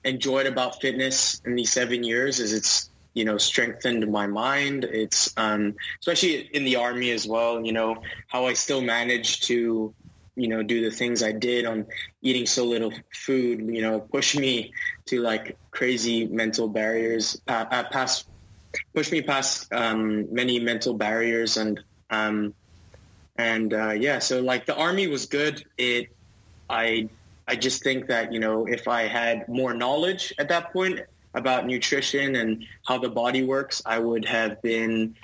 enjoyed 0.05 0.47
about 0.47 0.79
fitness 0.79 1.41
in 1.45 1.55
these 1.55 1.71
seven 1.71 2.03
years 2.03 2.39
is 2.39 2.53
it's 2.53 2.89
you 3.13 3.25
know, 3.25 3.37
strengthened 3.37 4.09
my 4.11 4.27
mind. 4.27 4.85
It's 4.85 5.33
um, 5.37 5.75
especially 5.99 6.49
in 6.53 6.63
the 6.63 6.77
army 6.77 7.11
as 7.11 7.27
well. 7.27 7.63
You 7.65 7.73
know 7.73 8.01
how 8.27 8.45
I 8.45 8.53
still 8.53 8.81
managed 8.81 9.43
to, 9.43 9.93
you 10.35 10.47
know, 10.47 10.63
do 10.63 10.81
the 10.81 10.95
things 10.95 11.21
I 11.21 11.31
did 11.31 11.65
on 11.65 11.85
eating 12.21 12.45
so 12.45 12.65
little 12.65 12.93
food. 13.13 13.59
You 13.61 13.81
know, 13.81 13.99
push 13.99 14.35
me 14.35 14.73
to 15.07 15.21
like 15.21 15.57
crazy 15.71 16.25
mental 16.27 16.67
barriers. 16.67 17.41
Uh, 17.47 17.65
uh, 17.69 17.83
past 17.91 18.27
push 18.93 19.11
me 19.11 19.21
past 19.21 19.71
um, 19.73 20.33
many 20.33 20.59
mental 20.59 20.93
barriers 20.93 21.57
and 21.57 21.79
um, 22.09 22.53
and 23.37 23.73
uh, 23.73 23.91
yeah. 23.91 24.19
So 24.19 24.41
like 24.41 24.65
the 24.65 24.75
army 24.75 25.07
was 25.07 25.25
good. 25.25 25.63
It 25.77 26.07
I 26.69 27.09
I 27.47 27.55
just 27.55 27.83
think 27.83 28.07
that 28.07 28.31
you 28.31 28.39
know 28.39 28.65
if 28.65 28.87
I 28.87 29.03
had 29.03 29.49
more 29.49 29.73
knowledge 29.73 30.33
at 30.39 30.47
that 30.49 30.71
point 30.71 31.01
about 31.33 31.65
nutrition 31.65 32.35
and 32.35 32.65
how 32.85 32.97
the 32.97 33.09
body 33.09 33.43
works, 33.43 33.81
I 33.85 33.99
would 33.99 34.25
have 34.25 34.61
been 34.61 35.15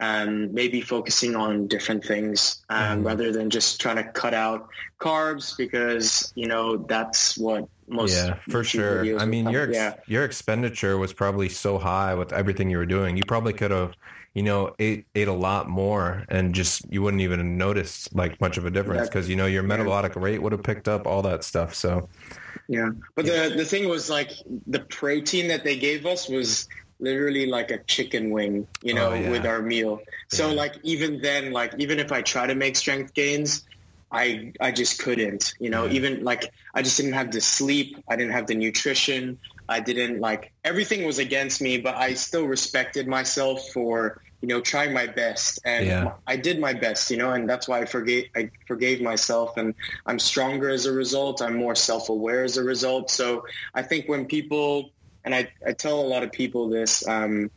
um, 0.00 0.54
maybe 0.54 0.80
focusing 0.80 1.34
on 1.34 1.66
different 1.66 2.04
things 2.04 2.62
um, 2.68 3.00
Mhm. 3.02 3.06
rather 3.06 3.32
than 3.32 3.50
just 3.50 3.80
trying 3.80 3.96
to 3.96 4.04
cut 4.04 4.32
out 4.32 4.68
carbs 5.00 5.56
because 5.56 6.32
you 6.36 6.46
know 6.46 6.76
that's 6.76 7.36
what 7.36 7.68
most 7.88 8.14
yeah, 8.14 8.34
for 8.48 8.62
sure. 8.62 9.18
I 9.18 9.24
mean, 9.24 9.48
your 9.50 9.64
ex- 9.64 9.74
yeah 9.74 9.94
your 10.06 10.24
expenditure 10.24 10.98
was 10.98 11.12
probably 11.12 11.48
so 11.48 11.78
high 11.78 12.14
with 12.14 12.32
everything 12.32 12.70
you 12.70 12.78
were 12.78 12.86
doing. 12.86 13.16
You 13.16 13.24
probably 13.26 13.52
could 13.52 13.72
have, 13.72 13.94
you 14.34 14.42
know, 14.42 14.74
ate 14.78 15.06
ate 15.14 15.28
a 15.28 15.32
lot 15.32 15.68
more 15.68 16.24
and 16.28 16.54
just 16.54 16.82
you 16.92 17.02
wouldn't 17.02 17.22
even 17.22 17.58
notice 17.58 18.08
like 18.14 18.40
much 18.40 18.56
of 18.58 18.66
a 18.66 18.70
difference 18.70 19.08
because 19.08 19.28
you 19.28 19.36
know 19.36 19.46
your 19.46 19.62
yeah. 19.62 19.68
metabolic 19.68 20.14
rate 20.16 20.40
would 20.42 20.52
have 20.52 20.62
picked 20.62 20.88
up 20.88 21.06
all 21.06 21.22
that 21.22 21.42
stuff. 21.44 21.74
So 21.74 22.08
Yeah, 22.68 22.90
but 23.16 23.24
the 23.24 23.54
the 23.56 23.64
thing 23.64 23.88
was 23.88 24.08
like 24.10 24.30
the 24.66 24.80
protein 24.80 25.48
that 25.48 25.64
they 25.64 25.76
gave 25.76 26.06
us 26.06 26.28
was 26.28 26.68
literally 27.00 27.46
like 27.46 27.70
a 27.70 27.78
chicken 27.84 28.30
wing, 28.30 28.66
you 28.82 28.92
know, 28.94 29.10
Oh, 29.10 29.14
yeah. 29.14 29.30
with 29.30 29.46
our 29.46 29.62
meal. 29.62 30.00
So 30.28 30.48
Yeah. 30.48 30.54
like 30.54 30.74
even 30.82 31.20
then, 31.20 31.52
like 31.52 31.74
even 31.78 31.98
if 31.98 32.12
I 32.12 32.22
try 32.22 32.46
to 32.46 32.54
make 32.54 32.76
strength 32.76 33.14
gains, 33.14 33.64
I 34.10 34.52
I 34.60 34.70
just 34.72 34.98
couldn't, 35.00 35.54
you 35.60 35.70
know. 35.70 35.84
Yeah. 35.86 35.92
Even 35.92 36.24
like 36.24 36.50
I 36.74 36.82
just 36.82 36.96
didn't 36.96 37.12
have 37.14 37.30
the 37.30 37.40
sleep, 37.40 37.96
I 38.08 38.16
didn't 38.16 38.32
have 38.32 38.46
the 38.46 38.54
nutrition, 38.54 39.38
I 39.68 39.80
didn't 39.80 40.20
like 40.20 40.52
everything 40.64 41.04
was 41.04 41.18
against 41.18 41.60
me, 41.60 41.78
but 41.78 41.96
I 41.96 42.14
still 42.14 42.46
respected 42.46 43.06
myself 43.06 43.68
for 43.72 44.22
you 44.40 44.48
know 44.48 44.60
trying 44.60 44.92
my 44.92 45.06
best, 45.06 45.58
and 45.64 45.86
Yeah. 45.86 46.12
I 46.26 46.36
did 46.36 46.58
my 46.60 46.72
best, 46.72 47.10
you 47.10 47.16
know, 47.16 47.32
and 47.32 47.48
that's 47.48 47.68
why 47.68 47.80
I 47.80 47.84
forgave 47.84 48.26
I 48.36 48.50
forgave 48.66 49.00
myself 49.02 49.56
and 49.56 49.74
I'm 50.06 50.18
stronger 50.18 50.68
as 50.68 50.86
a 50.86 50.92
result. 50.92 51.42
I'm 51.42 51.56
more 51.56 51.74
self-aware 51.74 52.44
as 52.44 52.56
a 52.56 52.62
result. 52.62 53.10
So 53.10 53.44
I 53.74 53.82
think 53.82 54.08
when 54.08 54.26
people, 54.26 54.90
and 55.24 55.34
I, 55.34 55.50
I 55.66 55.72
tell 55.72 56.00
a 56.00 56.08
lot 56.08 56.22
of 56.22 56.32
people 56.32 56.68
this, 56.68 57.06
um, 57.08 57.50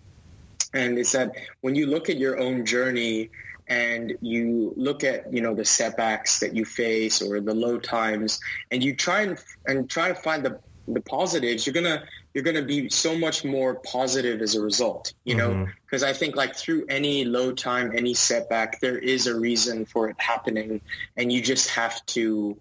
and 0.74 0.97
it's 0.97 1.12
that 1.12 1.36
when 1.62 1.76
you 1.76 1.86
look 1.86 2.10
at 2.10 2.17
your 2.17 2.39
own 2.39 2.65
journey 2.65 3.30
and 3.67 4.17
you 4.21 4.74
look 4.76 5.04
at, 5.04 5.32
you 5.32 5.41
know, 5.41 5.54
the 5.54 5.65
setbacks 5.65 6.39
that 6.39 6.56
you 6.56 6.65
face 6.65 7.21
or 7.21 7.39
the 7.39 7.54
low 7.54 7.78
times 7.78 8.39
and 8.71 8.84
you 8.84 8.95
try 8.95 9.21
and, 9.21 9.38
and 9.67 9.89
try 9.89 10.08
to 10.10 10.15
find 10.15 10.43
the, 10.43 10.60
the 10.93 11.01
positives, 11.01 11.65
you're 11.65 11.73
going 11.73 11.86
to, 11.86 12.04
you're 12.34 12.43
to 12.43 12.62
be 12.62 12.89
so 12.89 13.17
much 13.17 13.43
more 13.43 13.75
positive 13.75 14.41
as 14.41 14.56
a 14.56 14.62
result, 14.62 15.13
you 15.23 15.36
know, 15.36 15.49
Mhm. 15.51 15.71
because 15.86 16.04
I 16.04 16.13
think 16.13 16.36
like 16.36 16.56
through 16.56 16.86
any 16.89 17.25
low 17.25 17.51
time, 17.51 17.91
any 17.95 18.13
setback, 18.13 18.80
there 18.82 18.97
is 18.97 19.27
a 19.27 19.38
reason 19.39 19.86
for 19.86 20.10
it 20.10 20.15
happening 20.19 20.82
and 21.17 21.32
you 21.32 21.41
just 21.41 21.69
have 21.69 22.06
to 22.08 22.58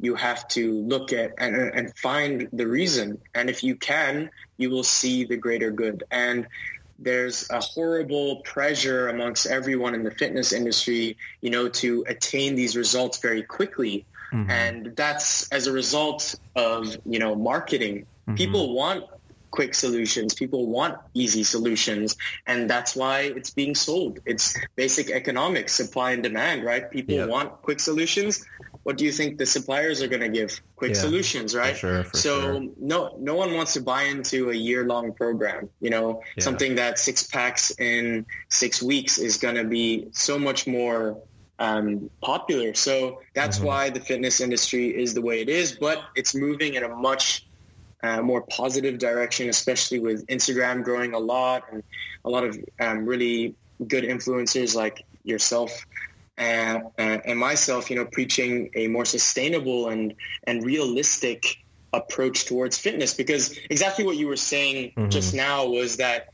you 0.00 0.16
have 0.16 0.48
to 0.48 0.80
look 0.82 1.12
at 1.12 1.30
and, 1.38 1.54
and 1.54 1.96
find 1.96 2.48
the 2.52 2.66
reason. 2.66 3.20
And 3.34 3.48
if 3.48 3.62
you 3.62 3.76
can 3.76 4.30
you 4.56 4.68
will 4.70 4.84
see 4.84 5.24
the 5.24 5.36
greater 5.36 5.70
good. 5.70 6.04
And 6.10 6.46
there's 6.98 7.48
a 7.50 7.60
horrible 7.60 8.36
pressure 8.44 9.08
amongst 9.08 9.46
everyone 9.46 9.94
in 9.94 10.02
the 10.04 10.10
fitness 10.10 10.52
industry 10.52 11.16
you 11.40 11.50
know 11.50 11.68
to 11.68 12.04
attain 12.06 12.54
these 12.54 12.76
results 12.76 13.18
very 13.18 13.42
quickly 13.42 14.04
Mhm. 14.32 14.50
and 14.50 14.96
that's 14.96 15.48
as 15.50 15.66
a 15.66 15.72
result 15.72 16.34
of 16.56 16.96
you 17.04 17.18
know 17.18 17.34
marketing. 17.34 18.06
Mhm. 18.28 18.36
people 18.36 18.74
want 18.74 19.04
quick 19.50 19.74
solutions. 19.74 20.32
People 20.32 20.66
want 20.66 20.96
easy 21.12 21.44
solutions. 21.44 22.16
And 22.46 22.70
that's 22.70 22.96
why 22.96 23.32
it's 23.36 23.50
being 23.50 23.74
sold. 23.74 24.18
It's 24.24 24.56
basic 24.76 25.10
economics 25.10 25.74
supply 25.74 26.12
and 26.12 26.22
demand 26.22 26.64
right? 26.64 26.90
People 26.90 27.26
want 27.28 27.50
quick 27.60 27.78
solutions. 27.80 28.42
What 28.84 28.96
do 28.96 29.04
you 29.04 29.12
think 29.12 29.36
the 29.38 29.44
suppliers 29.44 30.00
are 30.02 30.08
going 30.08 30.22
to 30.22 30.28
give? 30.40 30.58
Quick 30.76 30.94
Yeah, 30.94 31.00
solutions 31.06 31.54
right? 31.54 31.74
for 31.74 31.78
sure, 31.80 32.04
for 32.04 32.16
so 32.16 32.32
sure. 32.40 32.60
no 32.80 32.98
no 33.20 33.34
one 33.34 33.52
wants 33.54 33.74
to 33.74 33.80
buy 33.82 34.02
into 34.04 34.50
a 34.50 34.54
year 34.68 34.82
long 34.86 35.12
program. 35.12 35.68
You 35.84 35.90
know 35.90 36.22
Yeah. 36.36 36.44
something 36.48 36.76
that 36.76 36.98
six 36.98 37.22
packs 37.24 37.70
in 37.78 38.24
six 38.48 38.82
weeks 38.82 39.18
is 39.18 39.36
going 39.36 39.56
to 39.56 39.64
be 39.64 40.08
so 40.12 40.38
much 40.38 40.66
more 40.66 41.18
um, 41.58 42.10
popular 42.22 42.74
so 42.74 43.20
that's 43.34 43.58
Mhm. 43.58 43.64
why 43.64 43.90
the 43.90 44.00
fitness 44.00 44.40
industry 44.40 44.88
is 44.88 45.14
the 45.14 45.22
way 45.22 45.40
it 45.40 45.48
is 45.48 45.72
but 45.72 46.02
it's 46.16 46.34
moving 46.34 46.74
in 46.74 46.82
a 46.82 46.88
much 46.88 47.46
uh, 48.02 48.20
more 48.20 48.42
positive 48.42 48.98
direction 48.98 49.48
especially 49.48 50.00
with 50.00 50.26
instagram 50.26 50.82
growing 50.82 51.14
a 51.14 51.18
lot 51.18 51.62
and 51.70 51.82
a 52.24 52.30
lot 52.30 52.42
of 52.44 52.58
um, 52.80 53.04
really 53.06 53.54
good 53.86 54.04
influencers 54.04 54.74
like 54.74 55.04
yourself 55.24 55.86
and, 56.38 56.84
uh, 56.98 57.18
and 57.24 57.38
myself, 57.38 57.90
you 57.90 57.96
know, 57.96 58.06
preaching 58.06 58.70
a 58.74 58.88
more 58.88 59.04
sustainable 59.04 59.88
and 59.90 60.14
and 60.44 60.64
realistic 60.64 61.58
approach 61.92 62.46
towards 62.46 62.78
fitness. 62.78 63.12
Because 63.12 63.56
exactly 63.70 64.04
what 64.04 64.16
you 64.16 64.26
were 64.26 64.36
saying 64.36 64.92
Mhm. 64.96 65.10
just 65.10 65.34
now 65.34 65.66
was 65.66 65.98
that 65.98 66.28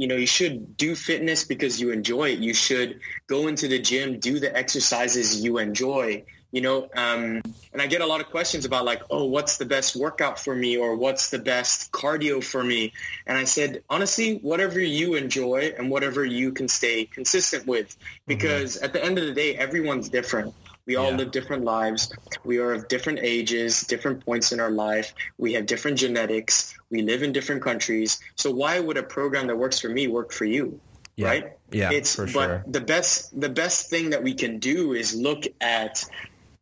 you 0.00 0.06
know 0.06 0.16
you 0.16 0.26
should 0.26 0.78
do 0.78 0.94
fitness 0.94 1.44
because 1.44 1.78
you 1.78 1.90
enjoy 1.90 2.30
it. 2.30 2.38
You 2.38 2.54
should 2.54 3.00
go 3.26 3.48
into 3.48 3.68
the 3.68 3.78
gym, 3.78 4.18
do 4.18 4.40
the 4.40 4.56
exercises 4.56 5.44
you 5.44 5.58
enjoy. 5.58 6.24
You 6.52 6.62
know, 6.62 6.88
um, 6.96 7.42
and 7.72 7.80
I 7.80 7.86
get 7.86 8.00
a 8.00 8.06
lot 8.06 8.20
of 8.20 8.28
questions 8.30 8.64
about 8.64 8.84
like, 8.84 9.02
oh, 9.10 9.26
what's 9.26 9.58
the 9.58 9.66
best 9.66 9.94
workout 9.94 10.40
for 10.40 10.54
me, 10.54 10.78
or 10.78 10.96
what's 10.96 11.28
the 11.28 11.38
best 11.38 11.92
cardio 11.92 12.42
for 12.42 12.64
me? 12.64 12.92
And 13.26 13.36
I 13.36 13.44
said, 13.44 13.84
honestly, 13.90 14.38
whatever 14.38 14.80
you 14.80 15.14
enjoy 15.14 15.74
and 15.78 15.90
whatever 15.90 16.24
you 16.24 16.50
can 16.50 16.66
stay 16.66 17.04
consistent 17.04 17.66
with, 17.66 17.94
because 18.26 18.78
at 18.78 18.94
the 18.94 19.04
end 19.04 19.18
of 19.18 19.26
the 19.26 19.32
day, 19.32 19.54
everyone's 19.54 20.08
different. 20.08 20.54
We 20.90 20.96
all 20.96 21.12
Yeah. 21.12 21.18
live 21.18 21.30
different 21.30 21.64
lives. 21.64 22.12
We 22.42 22.58
are 22.58 22.72
of 22.72 22.88
different 22.88 23.20
ages, 23.22 23.82
different 23.82 24.26
points 24.26 24.50
in 24.50 24.58
our 24.58 24.72
life. 24.72 25.14
We 25.38 25.52
have 25.52 25.66
different 25.66 25.96
genetics. 25.98 26.74
We 26.90 27.02
live 27.02 27.22
in 27.22 27.30
different 27.32 27.62
countries. 27.62 28.18
So 28.34 28.50
why 28.50 28.80
would 28.80 28.96
a 28.96 29.04
program 29.04 29.46
that 29.46 29.56
works 29.56 29.78
for 29.78 29.88
me 29.88 30.08
work 30.08 30.32
for 30.32 30.46
you? 30.46 30.80
Yeah. 31.14 31.28
Right? 31.28 31.52
Yeah, 31.70 31.92
it's 31.92 32.16
for 32.16 32.26
but 32.26 32.72
the 32.72 32.80
best 32.80 33.40
the 33.40 33.48
best 33.48 33.88
thing 33.88 34.10
that 34.10 34.24
we 34.24 34.34
can 34.34 34.58
do 34.58 34.94
is 34.94 35.14
look 35.14 35.44
at 35.60 36.04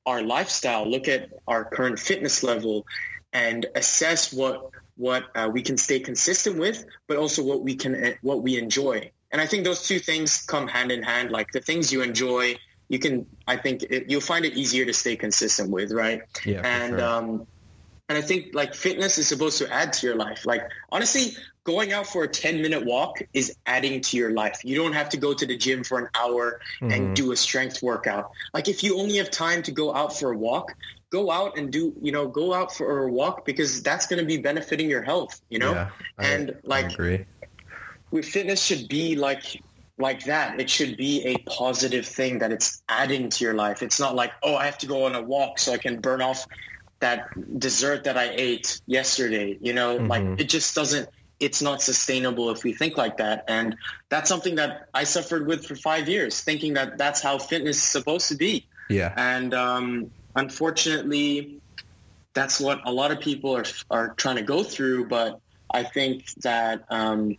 our 0.04 0.20
lifestyle, 0.20 0.84
look 0.86 1.08
at 1.08 1.30
our 1.46 1.64
current 1.64 1.98
fitness 1.98 2.42
level, 2.42 2.84
and 3.32 3.64
assess 3.76 4.30
what 4.30 4.56
what 4.96 5.22
uh, 5.36 5.48
we 5.50 5.62
can 5.62 5.78
stay 5.78 6.00
consistent 6.00 6.58
with, 6.58 6.84
but 7.06 7.16
also 7.16 7.42
what 7.42 7.62
we 7.62 7.74
can 7.76 8.14
what 8.20 8.42
we 8.42 8.58
enjoy. 8.58 9.10
And 9.32 9.40
I 9.40 9.46
think 9.46 9.64
those 9.64 9.88
two 9.88 10.00
things 10.00 10.42
come 10.42 10.68
hand 10.68 10.92
in 10.92 11.02
hand. 11.02 11.30
Like 11.30 11.50
the 11.52 11.60
things 11.60 11.90
you 11.90 12.02
enjoy, 12.02 12.56
you 12.88 12.98
can. 12.98 13.26
I 13.46 13.56
think 13.56 13.82
it, 13.84 14.10
you'll 14.10 14.20
find 14.20 14.44
it 14.44 14.54
easier 14.54 14.84
to 14.84 14.92
stay 14.92 15.16
consistent 15.16 15.70
with, 15.70 15.92
right? 15.92 16.22
Yeah, 16.44 16.62
and 16.64 16.92
sure. 16.98 17.04
um, 17.04 17.46
and 18.08 18.16
I 18.18 18.22
think 18.22 18.54
like 18.54 18.74
fitness 18.74 19.18
is 19.18 19.28
supposed 19.28 19.58
to 19.58 19.70
add 19.72 19.92
to 19.94 20.06
your 20.06 20.16
life. 20.16 20.46
Like 20.46 20.62
honestly, 20.90 21.36
going 21.64 21.92
out 21.92 22.06
for 22.06 22.24
a 22.24 22.28
ten 22.28 22.62
minute 22.62 22.84
walk 22.86 23.20
is 23.34 23.54
adding 23.66 24.00
to 24.00 24.16
your 24.16 24.30
life. 24.30 24.60
You 24.64 24.76
don't 24.76 24.94
have 24.94 25.08
to 25.10 25.16
go 25.18 25.34
to 25.34 25.44
the 25.46 25.56
gym 25.56 25.84
for 25.84 25.98
an 25.98 26.08
hour 26.14 26.60
Mhm. 26.80 26.92
and 26.94 27.16
do 27.16 27.32
a 27.32 27.36
strength 27.36 27.82
workout. 27.82 28.30
Like 28.54 28.68
if 28.68 28.82
you 28.82 28.98
only 28.98 29.16
have 29.18 29.30
time 29.30 29.62
to 29.64 29.72
go 29.72 29.94
out 29.94 30.18
for 30.18 30.32
a 30.32 30.36
walk, 30.38 30.72
go 31.10 31.30
out 31.30 31.58
and 31.58 31.70
do 31.70 31.94
you 32.00 32.12
know 32.12 32.26
go 32.26 32.54
out 32.54 32.74
for 32.74 33.04
a 33.06 33.12
walk 33.12 33.44
because 33.44 33.82
that's 33.82 34.06
going 34.06 34.20
to 34.20 34.26
be 34.26 34.38
benefiting 34.38 34.88
your 34.88 35.02
health. 35.02 35.40
You 35.50 35.58
know, 35.58 35.72
yeah, 35.72 35.90
I- 36.18 36.24
and 36.26 36.56
like 36.64 36.92
agree. 36.92 37.26
with 38.10 38.24
fitness 38.24 38.62
should 38.62 38.88
be 38.88 39.16
like 39.16 39.60
like 39.98 40.24
that. 40.24 40.60
It 40.60 40.70
should 40.70 40.96
be 40.96 41.24
a 41.26 41.36
positive 41.38 42.06
thing 42.06 42.38
that 42.38 42.52
it's 42.52 42.82
adding 42.88 43.30
to 43.30 43.44
your 43.44 43.54
life. 43.54 43.82
It's 43.82 43.98
not 44.00 44.14
like, 44.14 44.32
oh, 44.42 44.56
I 44.56 44.64
have 44.66 44.78
to 44.78 44.86
go 44.86 45.04
on 45.04 45.14
a 45.14 45.22
walk 45.22 45.58
so 45.58 45.72
I 45.72 45.78
can 45.78 46.00
burn 46.00 46.22
off 46.22 46.46
that 47.00 47.28
dessert 47.58 48.04
that 48.04 48.16
I 48.16 48.30
ate 48.32 48.80
yesterday. 48.86 49.58
You 49.60 49.72
know, 49.72 49.98
Mhm. 49.98 50.08
like 50.08 50.40
it 50.40 50.48
just 50.48 50.74
doesn't 50.74 51.08
it's 51.40 51.62
not 51.62 51.80
sustainable 51.80 52.50
if 52.50 52.64
we 52.64 52.72
think 52.72 52.96
like 52.96 53.18
that. 53.18 53.44
And 53.46 53.76
that's 54.08 54.28
something 54.28 54.56
that 54.56 54.88
I 54.92 55.04
suffered 55.04 55.46
with 55.46 55.64
for 55.64 55.76
five 55.76 56.08
years, 56.08 56.40
thinking 56.40 56.74
that 56.74 56.98
that's 56.98 57.22
how 57.22 57.38
fitness 57.38 57.76
is 57.76 57.82
supposed 57.84 58.26
to 58.30 58.34
be. 58.34 58.66
Yeah, 58.90 59.14
And 59.16 59.54
um, 59.54 60.10
unfortunately, 60.34 61.60
that's 62.34 62.60
what 62.60 62.80
a 62.86 62.92
lot 62.92 63.10
of 63.12 63.20
people 63.20 63.56
are 63.56 63.64
are 63.90 64.14
trying 64.14 64.36
to 64.36 64.42
go 64.42 64.64
through. 64.64 65.06
But 65.06 65.40
I 65.72 65.84
think 65.84 66.26
that, 66.42 66.84
um, 66.90 67.36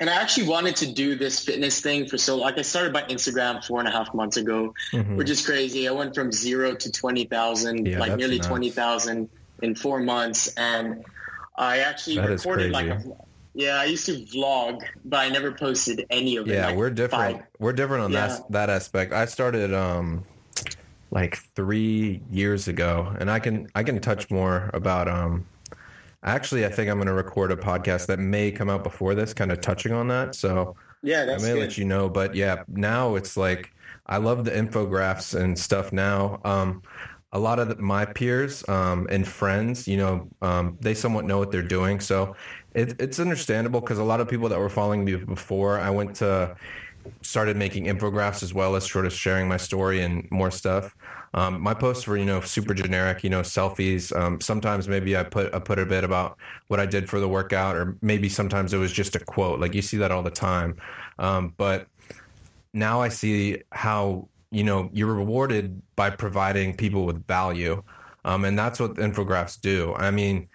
and 0.00 0.10
I 0.10 0.14
actually 0.20 0.48
wanted 0.48 0.76
to 0.76 0.92
do 0.92 1.14
this 1.14 1.38
fitness 1.44 1.80
thing 1.80 2.06
for 2.08 2.18
so 2.18 2.36
like 2.36 2.58
I 2.58 2.62
started 2.62 2.92
my 2.92 3.02
Instagram 3.04 3.64
four 3.64 3.78
and 3.80 3.88
a 3.88 3.92
half 3.92 4.12
months 4.14 4.36
ago, 4.36 4.74
Mhm. 4.92 5.16
which 5.16 5.30
is 5.30 5.44
crazy. 5.44 5.88
I 5.88 5.92
went 5.92 6.14
from 6.14 6.32
zero 6.32 6.74
to 6.74 6.90
twenty 6.92 7.24
thousand, 7.24 7.86
Yeah, 7.86 7.98
like 7.98 8.16
nearly 8.16 8.36
nuts. 8.38 8.48
twenty 8.48 8.70
thousand 8.70 9.28
in 9.62 9.74
four 9.74 10.00
months, 10.00 10.52
and 10.56 11.04
I 11.56 11.78
actually 11.78 12.16
That 12.16 12.28
recorded 12.30 12.72
like 12.72 12.86
a. 12.86 13.02
Yeah, 13.56 13.76
I 13.76 13.84
used 13.84 14.06
to 14.06 14.14
vlog, 14.34 14.80
but 15.04 15.18
I 15.20 15.28
never 15.28 15.52
posted 15.52 16.04
any 16.10 16.36
of 16.38 16.48
it. 16.48 16.54
yeah, 16.54 16.66
like 16.66 16.76
we're 16.76 16.90
different. 16.90 17.36
five- 17.36 17.46
We're 17.60 17.72
different 17.72 18.02
on 18.02 18.10
Yeah. 18.12 18.26
that 18.26 18.50
that 18.50 18.70
aspect. 18.70 19.12
I 19.12 19.26
started 19.26 19.72
um 19.72 20.24
like 21.12 21.38
three 21.54 22.20
years 22.32 22.66
ago, 22.66 23.14
and 23.20 23.30
I 23.30 23.38
can 23.38 23.68
I 23.76 23.84
can 23.84 24.00
touch 24.00 24.28
more 24.30 24.70
about 24.74 25.06
um. 25.08 25.46
Actually, 26.24 26.64
I 26.64 26.70
think 26.70 26.90
I'm 26.90 26.96
going 26.96 27.06
to 27.06 27.12
record 27.12 27.52
a 27.52 27.56
podcast 27.56 28.06
that 28.06 28.18
may 28.18 28.50
come 28.50 28.70
out 28.70 28.82
before 28.82 29.14
this, 29.14 29.34
kind 29.34 29.52
of 29.52 29.60
touching 29.60 29.92
on 29.92 30.08
that. 30.08 30.34
So 30.34 30.76
Yeah, 31.02 31.22
I 31.22 31.38
may 31.38 31.52
good. 31.52 31.58
let 31.60 31.78
you 31.78 31.84
know, 31.84 32.08
but 32.08 32.34
yeah, 32.34 32.62
now 32.68 33.14
it's 33.16 33.36
like 33.36 33.72
I 34.06 34.16
love 34.18 34.44
the 34.44 34.50
infographics 34.50 35.38
and 35.38 35.58
stuff 35.58 35.92
now. 35.92 36.40
Um, 36.44 36.82
a 37.32 37.38
lot 37.38 37.58
of 37.58 37.68
the, 37.68 37.76
my 37.76 38.04
peers 38.06 38.66
um, 38.68 39.06
and 39.10 39.26
friends, 39.26 39.86
you 39.88 39.96
know, 39.96 40.28
um, 40.40 40.78
they 40.80 40.94
somewhat 40.94 41.24
know 41.24 41.38
what 41.38 41.50
they're 41.50 41.62
doing, 41.62 42.00
so 42.00 42.36
it, 42.74 42.94
it's 43.00 43.18
understandable 43.18 43.80
because 43.80 43.98
a 43.98 44.04
lot 44.04 44.20
of 44.20 44.28
people 44.28 44.48
that 44.48 44.58
were 44.58 44.68
following 44.68 45.04
me 45.04 45.16
before, 45.16 45.78
I 45.80 45.90
went 45.90 46.14
to 46.16 46.56
started 47.22 47.56
making 47.56 47.84
infographics 47.84 48.42
as 48.42 48.54
well 48.54 48.76
as 48.76 48.88
sort 48.90 49.04
of 49.06 49.12
sharing 49.12 49.48
my 49.48 49.56
story 49.58 50.00
and 50.00 50.26
more 50.30 50.50
stuff. 50.50 50.94
Um, 51.34 51.60
my 51.60 51.74
posts 51.74 52.06
were, 52.06 52.16
you 52.16 52.24
know, 52.24 52.40
super 52.40 52.74
generic, 52.74 53.24
you 53.24 53.30
know, 53.30 53.40
selfies. 53.40 54.14
Um, 54.16 54.40
sometimes 54.40 54.86
maybe 54.86 55.16
I 55.16 55.24
put 55.24 55.52
I 55.52 55.58
put 55.58 55.80
a 55.80 55.84
bit 55.86 56.04
about 56.04 56.38
what 56.68 56.78
I 56.78 56.86
did 56.86 57.10
for 57.10 57.18
the 57.18 57.28
workout, 57.28 57.76
or 57.76 57.96
maybe 58.00 58.28
sometimes 58.28 58.72
it 58.72 58.78
was 58.78 58.92
just 58.92 59.16
a 59.16 59.18
quote. 59.18 59.58
Like 59.58 59.74
you 59.74 59.82
see 59.82 59.96
that 59.98 60.12
all 60.12 60.22
the 60.22 60.30
time. 60.30 60.76
Um, 61.18 61.52
but 61.56 61.88
now 62.72 63.02
I 63.02 63.08
see 63.08 63.62
how 63.72 64.28
you 64.52 64.62
know 64.62 64.90
you're 64.92 65.12
rewarded 65.12 65.82
by 65.96 66.10
providing 66.10 66.76
people 66.76 67.04
with 67.04 67.26
value, 67.26 67.82
um, 68.24 68.44
and 68.44 68.56
that's 68.56 68.78
what 68.78 68.94
infographics 68.94 69.60
do. 69.60 69.92
I 69.94 70.12
mean, 70.12 70.48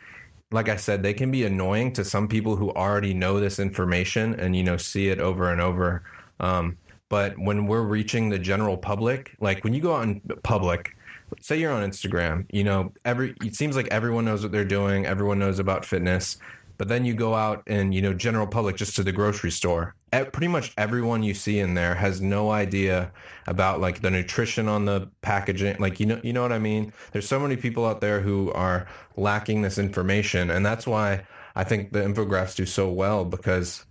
like 0.52 0.70
I 0.70 0.78
said, 0.78 1.04
they 1.04 1.14
can 1.14 1.30
be 1.30 1.44
annoying 1.44 1.92
to 1.94 2.06
some 2.06 2.30
people 2.30 2.56
who 2.56 2.72
already 2.72 3.14
know 3.14 3.42
this 3.42 3.60
information 3.60 4.40
and 4.40 4.56
you 4.56 4.64
know 4.64 4.78
see 4.78 5.10
it 5.10 5.20
over 5.20 5.52
and 5.52 5.60
over. 5.60 6.04
Um, 6.40 6.78
but 7.10 7.38
when 7.38 7.66
we're 7.66 7.84
reaching 7.84 8.30
the 8.30 8.40
general 8.40 8.78
public, 8.78 9.36
like 9.40 9.64
when 9.64 9.74
you 9.74 9.82
go 9.82 9.96
out 9.96 10.04
in 10.04 10.22
public, 10.44 10.96
say 11.42 11.60
you're 11.60 11.72
on 11.72 11.88
Instagram, 11.88 12.46
you 12.52 12.64
know, 12.64 12.94
every 13.04 13.36
it 13.44 13.56
seems 13.56 13.76
like 13.76 13.88
everyone 13.90 14.26
knows 14.26 14.44
what 14.44 14.52
they're 14.52 14.64
doing, 14.64 15.06
everyone 15.06 15.40
knows 15.40 15.60
about 15.60 15.86
fitness. 15.86 16.38
But 16.78 16.88
then 16.88 17.04
you 17.04 17.14
go 17.14 17.36
out 17.36 17.64
and 17.68 17.94
you 17.94 18.02
know, 18.02 18.14
general 18.14 18.48
public, 18.48 18.78
just 18.78 18.96
to 18.96 19.04
the 19.04 19.12
grocery 19.12 19.52
store. 19.52 19.96
Pretty 20.12 20.48
much 20.48 20.74
everyone 20.78 21.24
you 21.24 21.34
see 21.34 21.60
in 21.60 21.74
there 21.74 21.94
has 21.94 22.22
no 22.22 22.52
idea 22.52 23.12
about 23.48 23.82
like 23.82 24.02
the 24.02 24.10
nutrition 24.10 24.68
on 24.68 24.86
the 24.86 25.10
packaging. 25.22 25.76
Like 25.80 26.00
you 26.00 26.06
know, 26.06 26.22
you 26.24 26.32
know 26.32 26.42
what 26.42 26.54
I 26.54 26.60
mean. 26.60 26.94
There's 27.12 27.28
so 27.28 27.40
many 27.40 27.58
people 27.58 27.86
out 27.86 28.02
there 28.02 28.22
who 28.22 28.52
are 28.54 28.88
lacking 29.18 29.62
this 29.62 29.78
information, 29.78 30.50
and 30.50 30.66
that's 30.66 30.88
why 30.88 31.26
I 31.56 31.64
think 31.64 31.92
the 31.92 32.00
infographics 32.00 32.56
do 32.56 32.66
so 32.66 32.90
well 32.90 33.26
because 33.26 33.86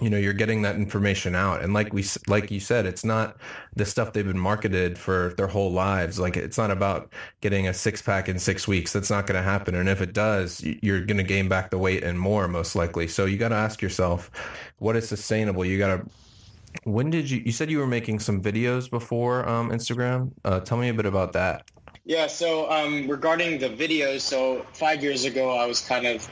you 0.00 0.08
know 0.08 0.16
you're 0.16 0.32
getting 0.32 0.62
that 0.62 0.76
information 0.76 1.34
out. 1.34 1.62
And 1.62 1.74
like 1.74 1.92
we 1.92 2.04
like 2.26 2.50
you 2.50 2.60
said 2.60 2.86
it's 2.86 3.04
not 3.04 3.36
the 3.74 3.84
stuff 3.84 4.12
they've 4.12 4.26
been 4.26 4.38
marketed 4.38 4.98
for 4.98 5.34
their 5.36 5.46
whole 5.46 5.70
lives. 5.70 6.18
Like 6.18 6.36
it's 6.36 6.58
not 6.58 6.70
about 6.70 7.12
getting 7.40 7.68
a 7.68 7.74
six 7.74 8.00
pack 8.00 8.28
in 8.28 8.38
six 8.38 8.66
weeks. 8.66 8.92
That's 8.92 9.10
not 9.10 9.26
going 9.26 9.36
to 9.36 9.42
happen. 9.42 9.74
And 9.74 9.88
if 9.88 10.00
it 10.00 10.12
does 10.12 10.62
you're 10.82 11.04
going 11.04 11.18
to 11.18 11.22
gain 11.22 11.48
back 11.48 11.70
the 11.70 11.78
weight 11.78 12.02
and 12.02 12.18
more 12.18 12.48
most 12.48 12.74
likely. 12.74 13.06
So 13.08 13.26
you 13.26 13.36
got 13.36 13.50
to 13.50 13.56
ask 13.56 13.82
yourself 13.82 14.30
what 14.78 14.96
is 14.96 15.08
sustainable? 15.08 15.64
You 15.64 15.78
got 15.78 15.96
to 15.96 16.06
when 16.84 17.10
did 17.10 17.28
you 17.28 17.42
you 17.44 17.52
said 17.52 17.70
you 17.70 17.78
were 17.78 17.86
making 17.86 18.20
some 18.20 18.40
videos 18.40 18.88
before 18.88 19.46
um, 19.48 19.70
instagram. 19.70 20.32
Uh, 20.44 20.60
tell 20.60 20.78
me 20.78 20.88
a 20.88 20.94
bit 20.94 21.06
about 21.06 21.32
that. 21.32 21.68
Yeah 22.04 22.26
so 22.26 22.70
um, 22.70 23.08
regarding 23.08 23.58
the 23.58 23.68
videos 23.68 24.20
so 24.20 24.64
five 24.72 25.02
years 25.02 25.24
ago 25.24 25.50
i 25.50 25.66
was 25.66 25.80
kind 25.80 26.06
of 26.06 26.28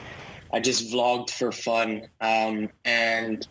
I 0.51 0.59
just 0.59 0.91
vlogged 0.91 1.29
for 1.29 1.51
fun, 1.51 2.07
um, 2.21 2.69
and 2.83 3.47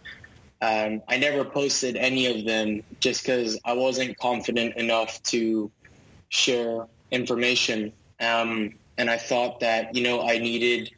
um, 0.61 1.03
I 1.09 1.19
never 1.19 1.45
posted 1.45 1.97
any 1.97 2.27
of 2.27 2.45
them 2.45 2.83
just 3.01 3.23
because 3.23 3.59
I 3.65 3.75
wasn't 3.75 4.19
confident 4.19 4.77
enough 4.77 5.23
to 5.25 5.71
share 6.29 6.87
information. 7.11 7.93
Um, 8.21 8.75
and 8.97 9.09
I 9.09 9.17
thought 9.17 9.61
that 9.61 9.95
you 9.95 10.03
know 10.03 10.23
I 10.23 10.39
needed 10.39 10.91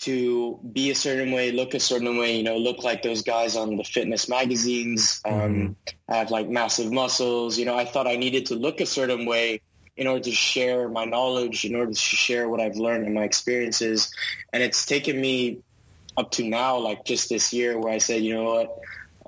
to 0.00 0.58
be 0.72 0.90
a 0.90 0.94
certain 0.96 1.30
way, 1.30 1.52
look 1.52 1.74
a 1.74 1.80
certain 1.80 2.18
way, 2.18 2.36
you 2.36 2.42
know, 2.42 2.58
look 2.58 2.82
like 2.82 3.02
those 3.02 3.22
guys 3.22 3.54
on 3.54 3.76
the 3.76 3.84
fitness 3.84 4.28
magazines, 4.28 5.20
um, 5.24 5.32
mm-hmm. 5.32 5.72
have 6.12 6.30
like 6.30 6.48
massive 6.48 6.92
muscles. 6.92 7.56
You 7.56 7.64
know, 7.64 7.76
I 7.76 7.84
thought 7.84 8.08
I 8.08 8.16
needed 8.16 8.46
to 8.46 8.56
look 8.56 8.80
a 8.80 8.86
certain 8.86 9.26
way 9.26 9.60
in 9.96 10.06
order 10.06 10.24
to 10.24 10.32
share 10.32 10.88
my 10.88 11.04
knowledge, 11.04 11.64
in 11.64 11.74
order 11.74 11.92
to 11.92 11.98
share 11.98 12.48
what 12.48 12.60
I've 12.60 12.76
learned 12.76 13.04
and 13.04 13.14
my 13.14 13.24
experiences. 13.24 14.12
And 14.52 14.62
it's 14.62 14.86
taken 14.86 15.20
me 15.20 15.58
up 16.16 16.30
to 16.32 16.44
now, 16.44 16.78
like 16.78 17.04
just 17.04 17.28
this 17.28 17.52
year, 17.52 17.78
where 17.78 17.92
I 17.92 17.98
said, 17.98 18.22
you 18.22 18.34
know 18.34 18.44
what, 18.44 18.78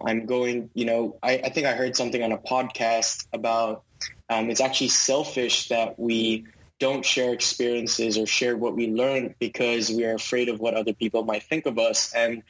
I'm 0.07 0.27
going, 0.27 0.71
you 0.75 0.85
know, 0.85 1.17
I, 1.23 1.41
I 1.45 1.49
think 1.51 1.67
I 1.67 1.73
heard 1.73 1.97
something 1.97 2.23
on 2.23 2.33
a 2.33 2.39
podcast 2.39 3.27
about 3.33 3.85
um, 4.29 4.51
it's 4.51 4.61
actually 4.61 4.89
selfish 4.89 5.69
that 5.69 5.99
we 5.99 6.47
don't 6.79 7.05
share 7.05 7.33
experiences 7.33 8.19
or 8.19 8.27
share 8.27 8.57
what 8.57 8.75
we 8.75 8.89
learned 8.89 9.35
because 9.39 9.91
we 9.91 10.05
are 10.05 10.15
afraid 10.15 10.49
of 10.49 10.61
what 10.61 10.75
other 10.75 10.93
people 10.93 11.25
might 11.25 11.43
think 11.43 11.67
of 11.67 11.79
us. 11.79 12.13
And 12.15 12.43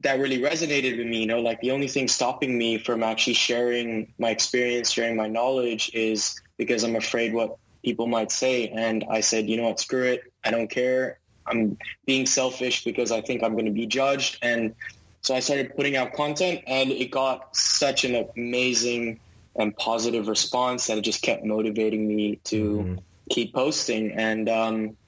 that 0.00 0.18
really 0.18 0.38
resonated 0.38 0.96
with 0.96 1.06
me, 1.06 1.20
you 1.20 1.26
know, 1.26 1.40
like 1.40 1.60
the 1.60 1.70
only 1.72 1.88
thing 1.88 2.08
stopping 2.08 2.56
me 2.56 2.78
from 2.78 3.02
actually 3.02 3.34
sharing 3.34 4.12
my 4.18 4.30
experience, 4.30 4.90
sharing 4.90 5.14
my 5.14 5.28
knowledge 5.28 5.90
is 5.92 6.40
because 6.60 6.84
I'm 6.84 6.94
afraid 6.94 7.32
what 7.32 7.56
people 7.82 8.06
might 8.06 8.30
say. 8.30 8.68
And 8.68 9.02
I 9.10 9.20
said, 9.20 9.48
you 9.48 9.56
know 9.56 9.62
what, 9.62 9.80
screw 9.80 10.04
it. 10.04 10.30
I 10.44 10.50
don't 10.50 10.68
care. 10.68 11.18
I'm 11.46 11.78
being 12.04 12.26
selfish 12.26 12.84
because 12.84 13.10
I 13.10 13.22
think 13.22 13.42
I'm 13.42 13.52
going 13.52 13.64
to 13.64 13.70
be 13.70 13.86
judged. 13.86 14.36
And 14.42 14.74
so 15.22 15.34
I 15.34 15.40
started 15.40 15.74
putting 15.74 15.96
out 15.96 16.12
content 16.12 16.60
and 16.66 16.90
it 16.90 17.10
got 17.10 17.56
such 17.56 18.04
an 18.04 18.28
amazing 18.36 19.20
and 19.56 19.74
positive 19.78 20.28
response 20.28 20.86
that 20.88 20.98
it 20.98 21.00
just 21.00 21.22
kept 21.22 21.46
motivating 21.46 22.06
me 22.06 22.36
to 22.44 22.76
mm-hmm. 22.76 22.94
keep 23.30 23.54
posting. 23.54 24.12
And, 24.12 24.46
um, 24.50 24.98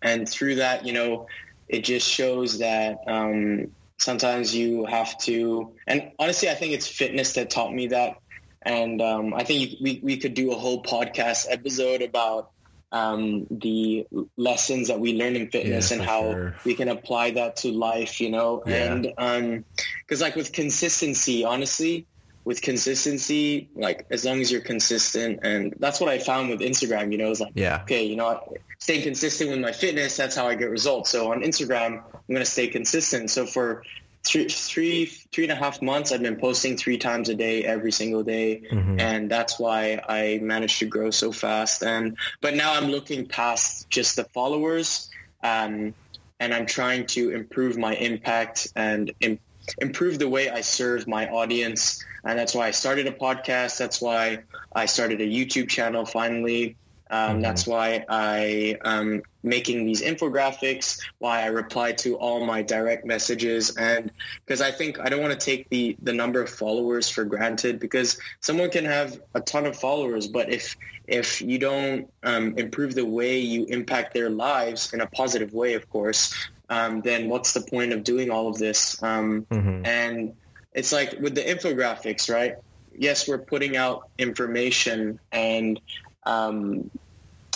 and 0.00 0.28
through 0.28 0.54
that, 0.54 0.86
you 0.86 0.92
know, 0.92 1.26
it 1.68 1.82
just 1.82 2.08
shows 2.08 2.60
that, 2.60 2.98
um, 3.08 3.66
sometimes 3.98 4.54
you 4.54 4.84
have 4.84 5.18
to, 5.18 5.72
and 5.88 6.12
honestly, 6.20 6.48
I 6.48 6.54
think 6.54 6.72
it's 6.72 6.86
fitness 6.86 7.32
that 7.34 7.50
taught 7.50 7.74
me 7.74 7.88
that 7.88 8.18
and 8.64 9.00
um, 9.02 9.34
I 9.34 9.44
think 9.44 9.74
we, 9.80 10.00
we 10.02 10.16
could 10.16 10.34
do 10.34 10.52
a 10.52 10.54
whole 10.54 10.82
podcast 10.82 11.46
episode 11.50 12.02
about 12.02 12.50
um, 12.92 13.46
the 13.50 14.06
lessons 14.36 14.88
that 14.88 15.00
we 15.00 15.14
learn 15.14 15.34
in 15.34 15.50
fitness 15.50 15.90
yeah, 15.90 15.96
and 15.96 16.06
how 16.06 16.20
sure. 16.32 16.54
we 16.64 16.74
can 16.74 16.88
apply 16.88 17.32
that 17.32 17.56
to 17.56 17.72
life, 17.72 18.20
you 18.20 18.30
know, 18.30 18.62
yeah. 18.66 18.94
and 18.94 19.64
because 20.06 20.22
um, 20.22 20.26
like 20.26 20.36
with 20.36 20.52
consistency, 20.52 21.44
honestly, 21.44 22.06
with 22.44 22.62
consistency, 22.62 23.68
like 23.74 24.06
as 24.10 24.24
long 24.24 24.40
as 24.40 24.52
you're 24.52 24.60
consistent, 24.60 25.40
and 25.42 25.74
that's 25.80 26.00
what 26.00 26.08
I 26.08 26.18
found 26.18 26.50
with 26.50 26.60
Instagram, 26.60 27.10
you 27.10 27.18
know, 27.18 27.30
it's 27.30 27.40
like, 27.40 27.52
yeah, 27.56 27.80
okay, 27.82 28.04
you 28.04 28.16
know, 28.16 28.56
staying 28.78 29.02
consistent 29.02 29.50
with 29.50 29.58
my 29.58 29.72
fitness, 29.72 30.16
that's 30.16 30.36
how 30.36 30.46
I 30.46 30.54
get 30.54 30.70
results. 30.70 31.10
So 31.10 31.32
on 31.32 31.40
Instagram, 31.40 32.02
I'm 32.04 32.20
going 32.28 32.40
to 32.40 32.44
stay 32.44 32.68
consistent. 32.68 33.30
So 33.30 33.44
for 33.44 33.82
three, 34.24 34.48
three, 34.48 35.06
three 35.06 35.44
and 35.44 35.52
a 35.52 35.56
half 35.56 35.82
months, 35.82 36.10
I've 36.12 36.22
been 36.22 36.36
posting 36.36 36.76
three 36.76 36.98
times 36.98 37.28
a 37.28 37.34
day, 37.34 37.64
every 37.64 37.92
single 37.92 38.22
day, 38.22 38.62
mm-hmm. 38.70 38.98
and 38.98 39.30
that's 39.30 39.58
why 39.58 40.00
I 40.08 40.40
managed 40.42 40.78
to 40.78 40.86
grow 40.86 41.10
so 41.10 41.30
fast. 41.30 41.82
And 41.82 42.16
but 42.40 42.54
now 42.54 42.74
I'm 42.74 42.86
looking 42.86 43.26
past 43.26 43.88
just 43.90 44.16
the 44.16 44.24
followers, 44.24 45.10
um, 45.42 45.94
and 46.40 46.54
I'm 46.54 46.66
trying 46.66 47.06
to 47.08 47.30
improve 47.30 47.76
my 47.76 47.94
impact 47.94 48.68
and 48.74 49.12
Im- 49.20 49.38
improve 49.78 50.18
the 50.18 50.28
way 50.28 50.50
I 50.50 50.60
serve 50.60 51.06
my 51.06 51.28
audience. 51.28 52.04
And 52.24 52.38
that's 52.38 52.54
why 52.54 52.68
I 52.68 52.70
started 52.70 53.06
a 53.06 53.12
podcast. 53.12 53.78
That's 53.78 54.00
why 54.00 54.40
I 54.74 54.86
started 54.86 55.20
a 55.20 55.26
YouTube 55.26 55.68
channel 55.68 56.06
finally. 56.06 56.76
Um, 57.10 57.18
mm-hmm. 57.18 57.40
That's 57.42 57.66
why 57.66 58.04
I 58.08 58.78
am 58.84 59.22
making 59.44 59.84
these 59.84 60.02
infographics, 60.02 61.00
why 61.18 61.42
I 61.42 61.46
reply 61.46 61.92
to 61.92 62.16
all 62.16 62.44
my 62.44 62.62
direct 62.62 63.04
messages. 63.04 63.76
And 63.76 64.10
because 64.44 64.60
I 64.60 64.70
think 64.70 64.98
I 64.98 65.08
don't 65.08 65.20
want 65.20 65.38
to 65.38 65.44
take 65.44 65.68
the, 65.68 65.96
the 66.02 66.12
number 66.12 66.40
of 66.40 66.48
followers 66.48 67.08
for 67.08 67.24
granted 67.24 67.78
because 67.78 68.18
someone 68.40 68.70
can 68.70 68.84
have 68.84 69.20
a 69.34 69.40
ton 69.40 69.66
of 69.66 69.76
followers, 69.76 70.26
but 70.26 70.50
if, 70.50 70.76
if 71.06 71.42
you 71.42 71.58
don't 71.58 72.10
um, 72.22 72.56
improve 72.56 72.94
the 72.94 73.04
way 73.04 73.38
you 73.38 73.66
impact 73.66 74.14
their 74.14 74.30
lives 74.30 74.92
in 74.92 75.00
a 75.00 75.06
positive 75.06 75.52
way, 75.52 75.74
of 75.74 75.88
course, 75.90 76.34
um, 76.70 77.02
then 77.02 77.28
what's 77.28 77.52
the 77.52 77.60
point 77.60 77.92
of 77.92 78.04
doing 78.04 78.30
all 78.30 78.48
of 78.48 78.58
this? 78.58 79.02
Um, 79.02 79.46
mm-hmm. 79.50 79.84
And 79.84 80.34
it's 80.72 80.92
like 80.92 81.14
with 81.20 81.34
the 81.34 81.42
infographics, 81.42 82.32
right? 82.32 82.56
Yes, 82.96 83.28
we're 83.28 83.38
putting 83.38 83.76
out 83.76 84.08
information 84.18 85.18
and 85.32 85.80
um, 86.24 86.90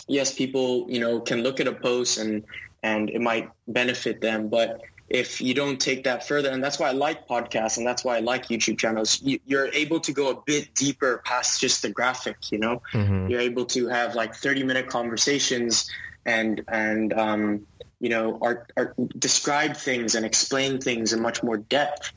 yes, 0.08 0.34
people, 0.34 0.86
you 0.88 1.00
know, 1.00 1.20
can 1.20 1.42
look 1.42 1.60
at 1.60 1.66
a 1.66 1.72
post 1.72 2.18
and, 2.18 2.44
and 2.82 3.10
it 3.10 3.20
might 3.20 3.50
benefit 3.66 4.20
them, 4.20 4.48
but 4.48 4.80
if 5.08 5.40
you 5.40 5.54
don't 5.54 5.80
take 5.80 6.04
that 6.04 6.26
further, 6.26 6.50
and 6.50 6.62
that's 6.62 6.78
why 6.78 6.88
I 6.88 6.92
like 6.92 7.26
podcasts 7.26 7.78
and 7.78 7.86
that's 7.86 8.04
why 8.04 8.16
I 8.16 8.20
like 8.20 8.48
YouTube 8.48 8.78
channels, 8.78 9.20
you, 9.22 9.38
are 9.58 9.68
able 9.68 10.00
to 10.00 10.12
go 10.12 10.30
a 10.30 10.42
bit 10.42 10.74
deeper 10.74 11.22
past 11.24 11.60
just 11.60 11.82
the 11.82 11.90
graphic, 11.90 12.36
you 12.52 12.58
know, 12.58 12.82
mm-hmm. 12.92 13.28
you're 13.28 13.40
able 13.40 13.64
to 13.66 13.88
have 13.88 14.14
like 14.14 14.34
30 14.34 14.64
minute 14.64 14.88
conversations 14.88 15.90
and, 16.26 16.62
and, 16.68 17.14
um, 17.14 17.66
you 18.00 18.10
know, 18.10 18.38
art, 18.42 18.70
art, 18.76 18.94
describe 19.18 19.76
things 19.76 20.14
and 20.14 20.26
explain 20.26 20.78
things 20.78 21.12
in 21.12 21.22
much 21.22 21.42
more 21.42 21.56
depth. 21.56 22.12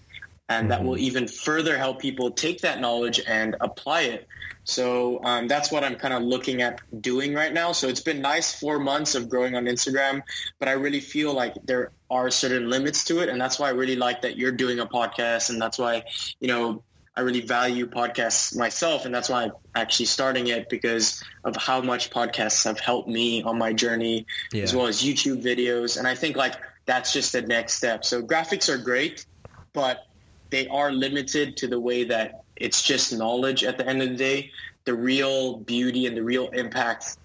And 0.49 0.63
mm-hmm. 0.63 0.69
that 0.69 0.83
will 0.83 0.97
even 0.97 1.29
further 1.29 1.77
help 1.77 2.01
people 2.01 2.29
take 2.29 2.59
that 2.61 2.81
knowledge 2.81 3.21
and 3.25 3.55
apply 3.61 4.01
it 4.01 4.27
so 4.63 5.23
um, 5.23 5.47
that's 5.47 5.71
what 5.71 5.83
I'm 5.83 5.95
kind 5.95 6.13
of 6.13 6.23
looking 6.23 6.61
at 6.61 6.81
doing 7.01 7.33
right 7.33 7.53
now. 7.53 7.71
So 7.71 7.87
it's 7.87 8.01
been 8.01 8.21
nice 8.21 8.57
four 8.57 8.79
months 8.79 9.15
of 9.15 9.29
growing 9.29 9.55
on 9.55 9.65
Instagram, 9.65 10.21
but 10.59 10.67
I 10.67 10.73
really 10.73 10.99
feel 10.99 11.33
like 11.33 11.55
there 11.63 11.91
are 12.09 12.29
certain 12.29 12.69
limits 12.69 13.03
to 13.05 13.19
it. 13.19 13.29
And 13.29 13.39
that's 13.39 13.59
why 13.59 13.67
I 13.67 13.71
really 13.71 13.95
like 13.95 14.21
that 14.21 14.37
you're 14.37 14.51
doing 14.51 14.79
a 14.79 14.85
podcast. 14.85 15.49
And 15.49 15.61
that's 15.61 15.77
why, 15.77 16.03
you 16.39 16.47
know, 16.47 16.83
I 17.15 17.21
really 17.21 17.41
value 17.41 17.87
podcasts 17.87 18.55
myself. 18.55 19.05
And 19.05 19.13
that's 19.13 19.29
why 19.29 19.43
I'm 19.43 19.51
actually 19.75 20.05
starting 20.05 20.47
it 20.47 20.69
because 20.69 21.23
of 21.43 21.55
how 21.55 21.81
much 21.81 22.09
podcasts 22.09 22.63
have 22.63 22.79
helped 22.79 23.09
me 23.09 23.43
on 23.43 23.57
my 23.57 23.73
journey, 23.73 24.25
yeah. 24.53 24.63
as 24.63 24.75
well 24.75 24.87
as 24.87 25.01
YouTube 25.01 25.43
videos. 25.43 25.97
And 25.97 26.07
I 26.07 26.15
think 26.15 26.37
like 26.37 26.55
that's 26.85 27.11
just 27.11 27.33
the 27.33 27.41
next 27.41 27.73
step. 27.73 28.05
So 28.05 28.21
graphics 28.21 28.69
are 28.69 28.77
great, 28.77 29.25
but 29.73 30.05
they 30.51 30.67
are 30.67 30.91
limited 30.91 31.57
to 31.57 31.67
the 31.67 31.79
way 31.79 32.03
that 32.05 32.40
it's 32.61 32.81
just 32.81 33.13
knowledge 33.13 33.63
at 33.63 33.77
the 33.77 33.87
end 33.87 34.01
of 34.01 34.09
the 34.09 34.15
day. 34.15 34.51
The 34.85 34.93
real 34.93 35.57
beauty 35.57 36.05
and 36.05 36.15
the 36.15 36.23
real 36.23 36.49
impact 36.49 37.17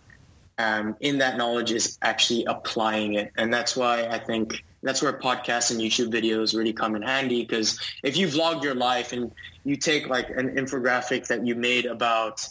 um, 0.58 0.96
in 1.00 1.18
that 1.18 1.36
knowledge 1.36 1.72
is 1.72 1.98
actually 2.02 2.44
applying 2.46 3.14
it. 3.14 3.32
And 3.36 3.52
that's 3.52 3.76
why 3.76 4.06
I 4.06 4.18
think 4.18 4.64
that's 4.82 5.02
where 5.02 5.12
podcasts 5.12 5.70
and 5.70 5.80
YouTube 5.80 6.12
videos 6.12 6.56
really 6.56 6.72
come 6.72 6.96
in 6.96 7.02
handy 7.02 7.44
because 7.44 7.78
if 8.02 8.16
you 8.16 8.28
vlog 8.28 8.62
your 8.62 8.74
life 8.74 9.12
and 9.12 9.32
you 9.64 9.76
take 9.76 10.08
like 10.08 10.30
an 10.30 10.56
infographic 10.56 11.26
that 11.26 11.46
you 11.46 11.54
made 11.54 11.86
about, 11.86 12.46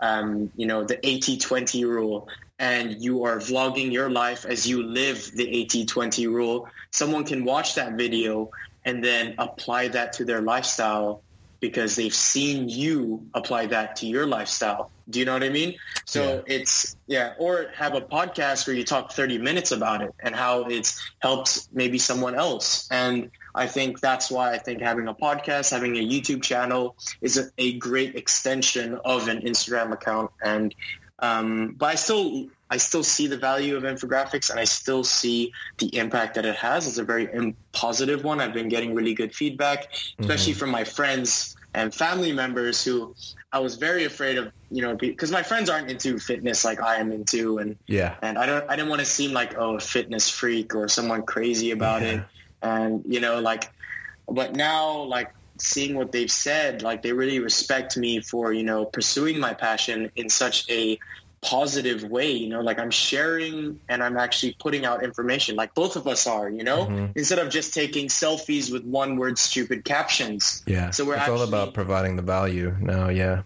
um, 0.00 0.50
you 0.56 0.66
know, 0.66 0.84
the 0.84 0.96
80-20 0.96 1.84
rule 1.84 2.28
and 2.58 3.02
you 3.02 3.24
are 3.24 3.38
vlogging 3.38 3.92
your 3.92 4.10
life 4.10 4.44
as 4.44 4.66
you 4.66 4.82
live 4.82 5.30
the 5.34 5.46
80-20 5.66 6.26
rule, 6.28 6.68
someone 6.90 7.24
can 7.24 7.44
watch 7.44 7.74
that 7.74 7.94
video 7.94 8.50
and 8.84 9.04
then 9.04 9.34
apply 9.38 9.88
that 9.88 10.14
to 10.14 10.24
their 10.24 10.40
lifestyle 10.40 11.22
because 11.60 11.96
they've 11.96 12.14
seen 12.14 12.68
you 12.68 13.26
apply 13.34 13.66
that 13.66 13.96
to 13.96 14.06
your 14.06 14.26
lifestyle. 14.26 14.90
Do 15.08 15.18
you 15.18 15.24
know 15.24 15.34
what 15.34 15.42
I 15.42 15.48
mean? 15.48 15.76
So 16.06 16.42
yeah. 16.46 16.54
it's 16.56 16.96
yeah, 17.06 17.34
or 17.38 17.66
have 17.74 17.94
a 17.94 18.00
podcast 18.00 18.66
where 18.66 18.74
you 18.74 18.84
talk 18.84 19.12
30 19.12 19.38
minutes 19.38 19.72
about 19.72 20.02
it 20.02 20.14
and 20.20 20.34
how 20.34 20.64
it's 20.64 21.00
helped 21.18 21.68
maybe 21.72 21.98
someone 21.98 22.34
else. 22.34 22.88
And 22.90 23.30
I 23.54 23.66
think 23.66 24.00
that's 24.00 24.30
why 24.30 24.52
I 24.52 24.58
think 24.58 24.80
having 24.80 25.08
a 25.08 25.14
podcast, 25.14 25.70
having 25.70 25.96
a 25.96 26.06
YouTube 26.06 26.42
channel 26.42 26.96
is 27.20 27.36
a, 27.36 27.50
a 27.58 27.76
great 27.78 28.14
extension 28.14 28.98
of 29.04 29.28
an 29.28 29.42
Instagram 29.42 29.92
account. 29.92 30.30
And 30.42 30.74
um, 31.20 31.74
but 31.78 31.86
I 31.86 31.94
still 31.94 32.48
I 32.70 32.76
still 32.76 33.02
see 33.02 33.26
the 33.26 33.36
value 33.36 33.76
of 33.76 33.82
infographics 33.82 34.50
and 34.50 34.60
I 34.60 34.64
still 34.64 35.02
see 35.02 35.52
the 35.78 35.94
impact 35.96 36.34
that 36.36 36.46
it 36.46 36.54
has. 36.56 36.86
It's 36.86 36.98
a 36.98 37.04
very 37.04 37.54
positive 37.72 38.22
one. 38.22 38.40
I've 38.40 38.54
been 38.54 38.68
getting 38.68 38.94
really 38.94 39.12
good 39.12 39.34
feedback, 39.34 39.92
especially 40.20 40.52
mm-hmm. 40.52 40.60
from 40.60 40.70
my 40.70 40.84
friends 40.84 41.56
and 41.74 41.94
family 41.94 42.32
members 42.32 42.84
who 42.84 43.14
I 43.52 43.58
was 43.58 43.76
very 43.76 44.04
afraid 44.04 44.38
of, 44.38 44.52
you 44.70 44.82
know, 44.82 44.94
because 44.94 45.32
my 45.32 45.42
friends 45.42 45.68
aren't 45.68 45.90
into 45.90 46.18
fitness 46.18 46.64
like 46.64 46.80
I 46.80 46.96
am 46.96 47.10
into, 47.10 47.58
and 47.58 47.76
yeah, 47.86 48.16
and 48.22 48.38
I 48.38 48.46
don't, 48.46 48.68
I 48.70 48.76
didn't 48.76 48.88
want 48.88 49.00
to 49.00 49.06
seem 49.06 49.32
like 49.32 49.58
oh 49.58 49.76
a 49.76 49.80
fitness 49.80 50.30
freak 50.30 50.74
or 50.74 50.88
someone 50.88 51.22
crazy 51.22 51.72
about 51.72 52.02
yeah. 52.02 52.08
it, 52.08 52.22
and 52.62 53.04
you 53.06 53.18
know, 53.18 53.40
like, 53.40 53.70
but 54.28 54.54
now 54.54 55.02
like 55.02 55.32
seeing 55.60 55.94
what 55.94 56.12
they've 56.12 56.30
said, 56.30 56.82
like 56.82 57.02
they 57.02 57.12
really 57.12 57.38
respect 57.38 57.96
me 57.96 58.20
for 58.20 58.52
you 58.52 58.62
know 58.62 58.84
pursuing 58.84 59.38
my 59.38 59.54
passion 59.54 60.10
in 60.16 60.28
such 60.28 60.68
a 60.70 60.98
positive 61.42 62.04
way 62.04 62.30
you 62.30 62.50
know 62.50 62.60
like 62.60 62.78
i'm 62.78 62.90
sharing 62.90 63.80
and 63.88 64.02
i'm 64.02 64.18
actually 64.18 64.54
putting 64.60 64.84
out 64.84 65.02
information 65.02 65.56
like 65.56 65.74
both 65.74 65.96
of 65.96 66.06
us 66.06 66.26
are 66.26 66.50
you 66.50 66.62
know? 66.62 66.84
Mm-hmm. 66.84 67.12
instead 67.16 67.38
of 67.38 67.48
just 67.48 67.72
taking 67.72 68.08
selfies 68.08 68.70
with 68.70 68.84
one 68.84 69.16
word 69.16 69.38
stupid 69.38 69.84
captions. 69.84 70.62
Yeah 70.66 70.90
so 70.90 71.04
we're 71.04 71.14
it's 71.14 71.22
actually, 71.22 71.38
all 71.38 71.48
about 71.48 71.72
providing 71.72 72.16
the 72.16 72.22
value 72.22 72.74
now 72.80 73.08
yeah. 73.08 73.42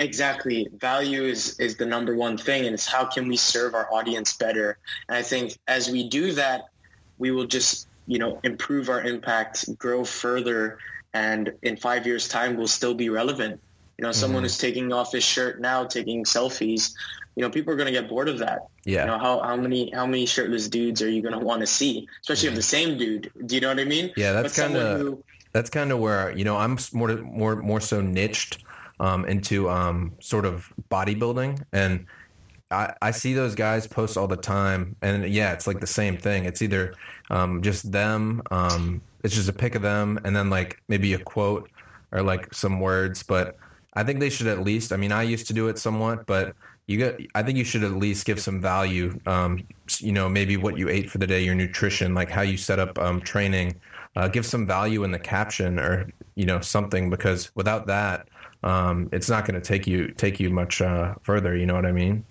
Exactly. 0.00 0.66
Value 0.78 1.24
is 1.24 1.60
is 1.60 1.76
the 1.76 1.84
number 1.84 2.16
one 2.16 2.38
thing 2.38 2.64
and 2.64 2.72
it's 2.72 2.86
how 2.86 3.04
can 3.04 3.28
we 3.28 3.36
serve 3.36 3.74
our 3.74 3.86
audience 3.92 4.32
better. 4.32 4.78
And 5.08 5.16
i 5.16 5.22
think 5.22 5.58
as 5.68 5.90
we 5.90 6.08
do 6.08 6.32
that 6.32 6.70
we 7.18 7.30
will 7.30 7.46
just 7.46 7.86
you 8.06 8.18
know 8.18 8.40
improve 8.42 8.88
our 8.88 9.02
impact 9.02 9.78
grow 9.78 10.04
further 10.04 10.78
and 11.14 11.52
in 11.62 11.76
five 11.76 12.06
years 12.06 12.28
time 12.28 12.56
we'll 12.56 12.68
still 12.68 12.94
be 12.94 13.08
relevant 13.08 13.60
you 14.00 14.06
know, 14.06 14.12
someone 14.12 14.38
mm-hmm. 14.38 14.44
who's 14.44 14.56
taking 14.56 14.94
off 14.94 15.12
his 15.12 15.22
shirt 15.22 15.60
now, 15.60 15.84
taking 15.84 16.24
selfies, 16.24 16.94
you 17.36 17.42
know, 17.42 17.50
people 17.50 17.70
are 17.70 17.76
going 17.76 17.84
to 17.84 17.92
get 17.92 18.08
bored 18.08 18.30
of 18.30 18.38
that. 18.38 18.60
Yeah. 18.86 19.02
You 19.02 19.06
know, 19.08 19.18
how, 19.18 19.40
how 19.42 19.56
many, 19.56 19.90
how 19.90 20.06
many 20.06 20.24
shirtless 20.24 20.68
dudes 20.68 21.02
are 21.02 21.08
you 21.10 21.20
going 21.20 21.38
to 21.38 21.38
want 21.38 21.60
to 21.60 21.66
see? 21.66 22.08
Especially 22.22 22.48
if 22.48 22.54
the 22.54 22.62
same 22.62 22.96
dude, 22.96 23.30
do 23.44 23.56
you 23.56 23.60
know 23.60 23.68
what 23.68 23.78
I 23.78 23.84
mean? 23.84 24.10
Yeah. 24.16 24.32
That's 24.32 24.56
kind 24.56 24.74
of, 24.74 25.22
that's 25.52 25.68
kind 25.68 25.92
of 25.92 25.98
where, 25.98 26.34
you 26.34 26.44
know, 26.44 26.56
I'm 26.56 26.78
more, 26.94 27.14
more, 27.18 27.56
more 27.56 27.80
so 27.82 28.00
niched, 28.00 28.64
um, 29.00 29.26
into, 29.26 29.68
um, 29.68 30.12
sort 30.18 30.46
of 30.46 30.72
bodybuilding 30.90 31.62
and, 31.72 32.06
I, 32.72 32.94
I 33.02 33.10
see 33.10 33.34
those 33.34 33.56
guys 33.56 33.88
post 33.88 34.16
all 34.16 34.28
the 34.28 34.36
time 34.36 34.94
and 35.02 35.28
yeah 35.28 35.52
it's 35.52 35.66
like 35.66 35.80
the 35.80 35.88
same 35.88 36.16
thing 36.16 36.44
it's 36.44 36.62
either 36.62 36.94
um, 37.28 37.62
just 37.62 37.90
them 37.90 38.42
um, 38.52 39.02
it's 39.22 39.34
just 39.34 39.48
a 39.48 39.52
pic 39.52 39.74
of 39.74 39.82
them 39.82 40.18
and 40.24 40.34
then 40.34 40.50
like 40.50 40.82
maybe 40.88 41.14
a 41.14 41.18
quote 41.18 41.70
or 42.12 42.22
like 42.22 42.52
some 42.52 42.80
words 42.80 43.22
but 43.22 43.56
i 43.94 44.02
think 44.02 44.20
they 44.20 44.30
should 44.30 44.46
at 44.46 44.60
least 44.60 44.92
i 44.92 44.96
mean 44.96 45.12
i 45.12 45.22
used 45.22 45.46
to 45.46 45.52
do 45.52 45.68
it 45.68 45.78
somewhat 45.78 46.26
but 46.26 46.54
you 46.90 46.98
get 46.98 47.20
i 47.36 47.42
think 47.42 47.56
you 47.56 47.64
should 47.64 47.84
at 47.84 47.92
least 47.92 48.26
give 48.26 48.40
some 48.40 48.60
value 48.60 49.18
um, 49.26 49.64
you 49.98 50.12
know 50.12 50.28
maybe 50.28 50.56
what 50.56 50.76
you 50.76 50.88
ate 50.88 51.08
for 51.08 51.18
the 51.18 51.26
day 51.26 51.42
your 51.42 51.54
nutrition 51.54 52.14
like 52.14 52.28
how 52.28 52.42
you 52.42 52.56
set 52.56 52.78
up 52.78 52.98
um, 52.98 53.20
training. 53.20 53.74
Uh, 54.16 54.26
give 54.26 54.44
some 54.44 54.66
value 54.66 55.04
in 55.04 55.12
the 55.12 55.18
caption 55.18 55.78
or 55.78 56.10
you 56.34 56.44
know 56.44 56.60
something 56.60 57.08
because 57.10 57.54
without 57.54 57.86
that 57.86 58.26
um, 58.64 59.08
it's 59.12 59.30
not 59.30 59.46
going 59.46 59.54
to 59.54 59.64
take 59.64 59.86
you 59.86 60.08
take 60.08 60.40
you 60.40 60.50
much 60.50 60.82
uh, 60.82 61.14
further 61.22 61.56
you 61.56 61.64
know 61.64 61.74
what 61.74 61.86
i 61.86 61.92
mean 61.92 62.24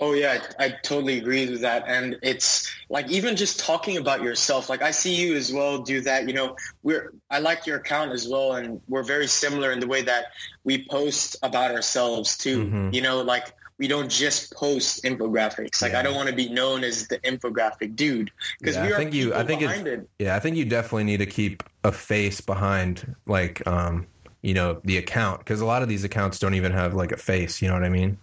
Oh 0.00 0.14
yeah, 0.14 0.42
I, 0.58 0.64
I, 0.64 0.68
totally 0.82 1.18
agree 1.18 1.50
with 1.50 1.60
that. 1.60 1.84
And 1.86 2.18
it's 2.22 2.70
like 2.88 3.10
even 3.10 3.36
just 3.36 3.60
talking 3.60 3.98
about 3.98 4.22
yourself. 4.22 4.70
Like 4.70 4.80
I 4.80 4.92
see 4.92 5.14
you 5.14 5.36
as 5.36 5.52
well 5.52 5.78
do 5.78 6.00
that. 6.00 6.26
You 6.26 6.32
know, 6.32 6.56
we're 6.82 7.12
I 7.30 7.40
like 7.40 7.66
your 7.66 7.76
account 7.76 8.12
as 8.12 8.26
well, 8.26 8.54
and 8.54 8.80
we're 8.88 9.02
very 9.02 9.26
similar 9.26 9.72
in 9.72 9.78
the 9.78 9.86
way 9.86 10.00
that 10.02 10.26
we 10.64 10.86
post 10.88 11.36
about 11.42 11.70
ourselves 11.70 12.38
too. 12.38 12.64
Mm-hmm. 12.64 12.94
You 12.94 13.02
know, 13.02 13.20
like 13.20 13.52
we 13.80 13.88
don't 13.88 14.10
just 14.10 14.54
post 14.54 15.04
infographics. 15.04 15.82
Like 15.82 15.92
yeah. 15.92 16.00
I 16.00 16.02
don't 16.02 16.14
want 16.14 16.28
to 16.28 16.34
be 16.34 16.48
known 16.48 16.82
as 16.82 17.08
the 17.08 17.18
infographic 17.18 17.94
dude 17.94 18.30
because 18.58 18.76
yeah, 18.76 18.86
we 18.86 18.92
are 18.92 18.94
I 18.94 18.98
think 18.98 19.14
you. 19.14 19.34
I 19.34 19.44
think 19.44 19.62
it's, 19.62 19.78
it. 19.80 20.08
Yeah, 20.18 20.36
I 20.36 20.40
think 20.40 20.56
you 20.56 20.64
definitely 20.66 21.04
need 21.04 21.18
to 21.18 21.26
keep 21.26 21.62
a 21.84 21.92
face 21.92 22.40
behind 22.40 23.16
like 23.26 23.66
um 23.66 24.06
you 24.42 24.54
know 24.54 24.80
the 24.84 24.96
account 24.96 25.40
because 25.40 25.60
a 25.60 25.66
lot 25.66 25.82
of 25.82 25.88
these 25.88 26.04
accounts 26.04 26.38
don't 26.38 26.54
even 26.54 26.72
have 26.72 26.94
like 26.94 27.12
a 27.12 27.16
face. 27.16 27.60
You 27.60 27.68
know 27.68 27.74
what 27.74 27.84
I 27.84 27.88
mean? 27.88 28.18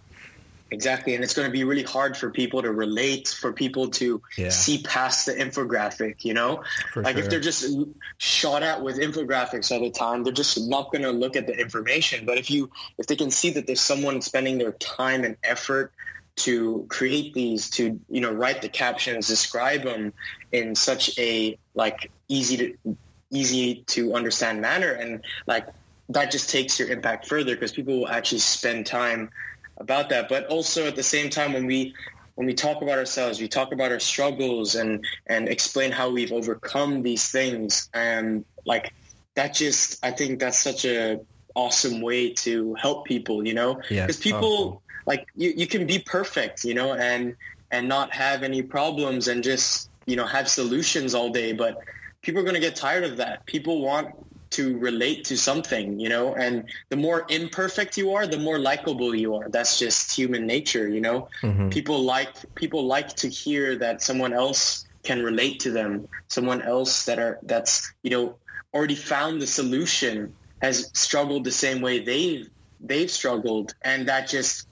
Exactly. 0.70 1.14
And 1.14 1.24
it's 1.24 1.34
going 1.34 1.48
to 1.48 1.52
be 1.52 1.64
really 1.64 1.82
hard 1.82 2.16
for 2.16 2.30
people 2.30 2.60
to 2.62 2.70
relate, 2.70 3.28
for 3.28 3.52
people 3.52 3.88
to 3.90 4.20
yeah. 4.36 4.50
see 4.50 4.82
past 4.82 5.26
the 5.26 5.32
infographic, 5.32 6.24
you 6.24 6.34
know? 6.34 6.62
For 6.92 7.02
like 7.02 7.16
sure. 7.16 7.24
if 7.24 7.30
they're 7.30 7.40
just 7.40 7.74
shot 8.18 8.62
at 8.62 8.82
with 8.82 8.98
infographics 8.98 9.72
all 9.72 9.80
the 9.80 9.90
time, 9.90 10.24
they're 10.24 10.32
just 10.32 10.68
not 10.68 10.92
going 10.92 11.02
to 11.02 11.10
look 11.10 11.36
at 11.36 11.46
the 11.46 11.58
information. 11.58 12.26
But 12.26 12.36
if 12.36 12.50
you, 12.50 12.70
if 12.98 13.06
they 13.06 13.16
can 13.16 13.30
see 13.30 13.50
that 13.50 13.66
there's 13.66 13.80
someone 13.80 14.20
spending 14.20 14.58
their 14.58 14.72
time 14.72 15.24
and 15.24 15.36
effort 15.42 15.92
to 16.36 16.86
create 16.88 17.32
these, 17.34 17.70
to, 17.70 17.98
you 18.10 18.20
know, 18.20 18.30
write 18.30 18.60
the 18.60 18.68
captions, 18.68 19.26
describe 19.26 19.84
them 19.84 20.12
in 20.52 20.74
such 20.74 21.18
a 21.18 21.58
like 21.74 22.10
easy 22.28 22.56
to, 22.56 22.96
easy 23.30 23.84
to 23.86 24.14
understand 24.14 24.60
manner. 24.60 24.92
And 24.92 25.24
like 25.46 25.66
that 26.10 26.30
just 26.30 26.50
takes 26.50 26.78
your 26.78 26.88
impact 26.88 27.26
further 27.26 27.54
because 27.54 27.72
people 27.72 28.00
will 28.00 28.08
actually 28.08 28.38
spend 28.38 28.86
time 28.86 29.30
about 29.78 30.08
that. 30.10 30.28
But 30.28 30.46
also 30.46 30.86
at 30.86 30.96
the 30.96 31.02
same 31.02 31.30
time, 31.30 31.52
when 31.52 31.66
we 31.66 31.94
when 32.34 32.46
we 32.46 32.54
talk 32.54 32.82
about 32.82 32.98
ourselves, 32.98 33.40
we 33.40 33.48
talk 33.48 33.72
about 33.72 33.90
our 33.90 34.00
struggles 34.00 34.74
and 34.74 35.04
and 35.26 35.48
explain 35.48 35.90
how 35.90 36.10
we've 36.10 36.32
overcome 36.32 37.02
these 37.02 37.30
things. 37.30 37.88
And 37.94 38.44
like 38.64 38.92
that, 39.34 39.54
just 39.54 40.04
I 40.04 40.10
think 40.10 40.40
that's 40.40 40.58
such 40.58 40.84
a 40.84 41.20
awesome 41.54 42.00
way 42.00 42.32
to 42.34 42.74
help 42.74 43.06
people. 43.06 43.46
You 43.46 43.54
know, 43.54 43.80
because 43.88 44.18
people 44.18 44.82
like 45.06 45.26
you, 45.34 45.52
you 45.56 45.66
can 45.66 45.86
be 45.86 45.98
perfect, 45.98 46.64
you 46.64 46.74
know, 46.74 46.94
and 46.94 47.34
and 47.70 47.88
not 47.88 48.12
have 48.12 48.42
any 48.42 48.62
problems 48.62 49.28
and 49.28 49.42
just 49.42 49.90
you 50.06 50.16
know 50.16 50.26
have 50.26 50.48
solutions 50.48 51.14
all 51.14 51.30
day, 51.30 51.52
but 51.52 51.78
people 52.22 52.40
are 52.40 52.44
going 52.44 52.54
to 52.54 52.60
get 52.60 52.76
tired 52.76 53.04
of 53.04 53.16
that. 53.16 53.44
People 53.46 53.82
want 53.82 54.14
to 54.58 54.76
relate 54.78 55.24
to 55.24 55.36
something, 55.36 56.00
you 56.00 56.08
know, 56.08 56.34
and 56.34 56.64
the 56.88 56.96
more 56.96 57.24
imperfect 57.28 57.96
you 57.96 58.12
are, 58.12 58.26
the 58.26 58.38
more 58.38 58.58
likable 58.58 59.14
you 59.14 59.36
are. 59.36 59.48
That's 59.48 59.78
just 59.78 60.10
human 60.10 60.48
nature, 60.48 60.88
you 60.88 61.00
know. 61.00 61.28
Mm-hmm. 61.42 61.68
People 61.68 62.02
like 62.02 62.32
people 62.56 62.84
like 62.84 63.14
to 63.22 63.28
hear 63.28 63.76
that 63.76 64.02
someone 64.02 64.32
else 64.32 64.84
can 65.04 65.22
relate 65.22 65.60
to 65.60 65.70
them, 65.70 66.08
someone 66.26 66.60
else 66.60 67.04
that 67.04 67.20
are 67.20 67.38
that's, 67.44 67.92
you 68.02 68.10
know, 68.10 68.34
already 68.74 68.96
found 68.96 69.40
the 69.40 69.46
solution 69.46 70.34
has 70.60 70.90
struggled 70.92 71.44
the 71.44 71.52
same 71.52 71.80
way 71.80 72.00
they've 72.00 72.50
they've 72.80 73.12
struggled 73.12 73.74
and 73.82 74.08
that 74.08 74.26
just 74.26 74.66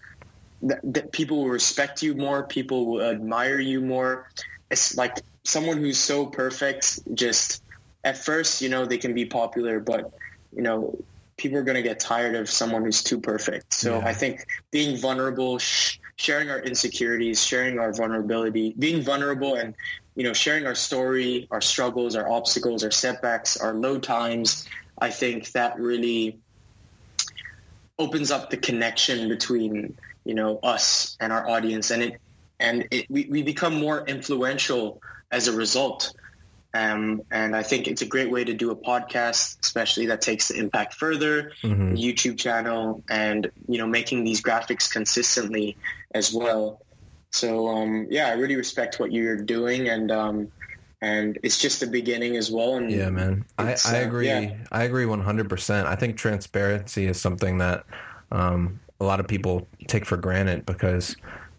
that, 0.62 0.80
that 0.82 1.12
people 1.12 1.36
will 1.44 1.50
respect 1.60 2.02
you 2.02 2.16
more, 2.16 2.42
people 2.42 2.86
will 2.86 3.02
admire 3.02 3.60
you 3.60 3.80
more. 3.80 4.28
It's 4.68 4.96
like 4.96 5.22
someone 5.44 5.78
who's 5.78 5.98
so 5.98 6.26
perfect 6.26 6.98
just 7.14 7.62
at 8.06 8.16
first, 8.16 8.62
you 8.62 8.68
know, 8.68 8.86
they 8.86 8.98
can 8.98 9.12
be 9.12 9.26
popular, 9.26 9.80
but 9.80 10.14
you 10.54 10.62
know, 10.62 10.96
people 11.36 11.58
are 11.58 11.64
going 11.64 11.76
to 11.76 11.82
get 11.82 12.00
tired 12.00 12.34
of 12.36 12.48
someone 12.48 12.82
who's 12.84 13.02
too 13.02 13.20
perfect. 13.20 13.74
So 13.74 13.98
yeah. 13.98 14.06
I 14.06 14.14
think 14.14 14.46
being 14.70 14.96
vulnerable, 14.96 15.58
sh- 15.58 15.98
sharing 16.14 16.48
our 16.48 16.60
insecurities, 16.60 17.44
sharing 17.44 17.78
our 17.78 17.92
vulnerability, 17.92 18.74
being 18.78 19.02
vulnerable 19.02 19.56
and, 19.56 19.74
you 20.14 20.22
know, 20.22 20.32
sharing 20.32 20.66
our 20.66 20.74
story, 20.74 21.46
our 21.50 21.60
struggles, 21.60 22.16
our 22.16 22.30
obstacles, 22.30 22.84
our 22.84 22.90
setbacks, 22.90 23.58
our 23.58 23.74
low 23.74 23.98
times, 23.98 24.66
I 24.98 25.10
think 25.10 25.52
that 25.52 25.78
really 25.78 26.38
opens 27.98 28.30
up 28.30 28.48
the 28.48 28.56
connection 28.56 29.28
between, 29.28 29.98
you 30.24 30.34
know, 30.34 30.58
us 30.62 31.18
and 31.20 31.32
our 31.32 31.46
audience 31.50 31.90
and 31.90 32.02
it, 32.02 32.20
and 32.60 32.86
it, 32.90 33.10
we, 33.10 33.26
we 33.26 33.42
become 33.42 33.74
more 33.74 34.06
influential 34.06 35.02
as 35.30 35.48
a 35.48 35.52
result 35.52 36.14
Um, 36.76 37.22
and 37.30 37.56
I 37.56 37.62
think 37.62 37.88
it's 37.88 38.02
a 38.02 38.06
great 38.06 38.30
way 38.30 38.44
to 38.44 38.52
do 38.52 38.70
a 38.70 38.76
podcast, 38.76 39.60
especially 39.62 40.06
that 40.06 40.20
takes 40.20 40.48
the 40.48 40.58
impact 40.58 40.94
further, 40.94 41.52
mm-hmm. 41.62 41.94
YouTube 41.94 42.38
channel, 42.38 43.02
and 43.08 43.50
you 43.68 43.78
know 43.78 43.86
making 43.86 44.24
these 44.24 44.42
graphics 44.42 44.90
consistently 44.90 45.76
as 46.14 46.32
well. 46.32 46.82
So 47.30 47.68
um, 47.68 48.06
yeah, 48.10 48.28
I 48.28 48.32
really 48.32 48.56
respect 48.56 49.00
what 49.00 49.12
you're 49.12 49.36
doing, 49.36 49.88
and 49.88 50.10
um, 50.10 50.52
and 51.00 51.38
it's 51.42 51.58
just 51.58 51.80
the 51.80 51.86
beginning 51.86 52.36
as 52.36 52.50
well. 52.50 52.76
And 52.76 52.90
yeah, 52.90 53.10
man, 53.10 53.44
I, 53.58 53.76
I 53.86 53.96
agree. 53.96 54.30
Uh, 54.30 54.40
yeah. 54.40 54.54
I 54.70 54.84
agree 54.84 55.06
100. 55.06 55.48
percent 55.48 55.86
I 55.86 55.96
think 55.96 56.16
transparency 56.16 57.06
is 57.06 57.18
something 57.18 57.58
that 57.58 57.86
um, 58.32 58.80
a 59.00 59.04
lot 59.04 59.20
of 59.20 59.28
people 59.28 59.66
take 59.88 60.04
for 60.04 60.16
granted 60.16 60.66
because 60.66 61.16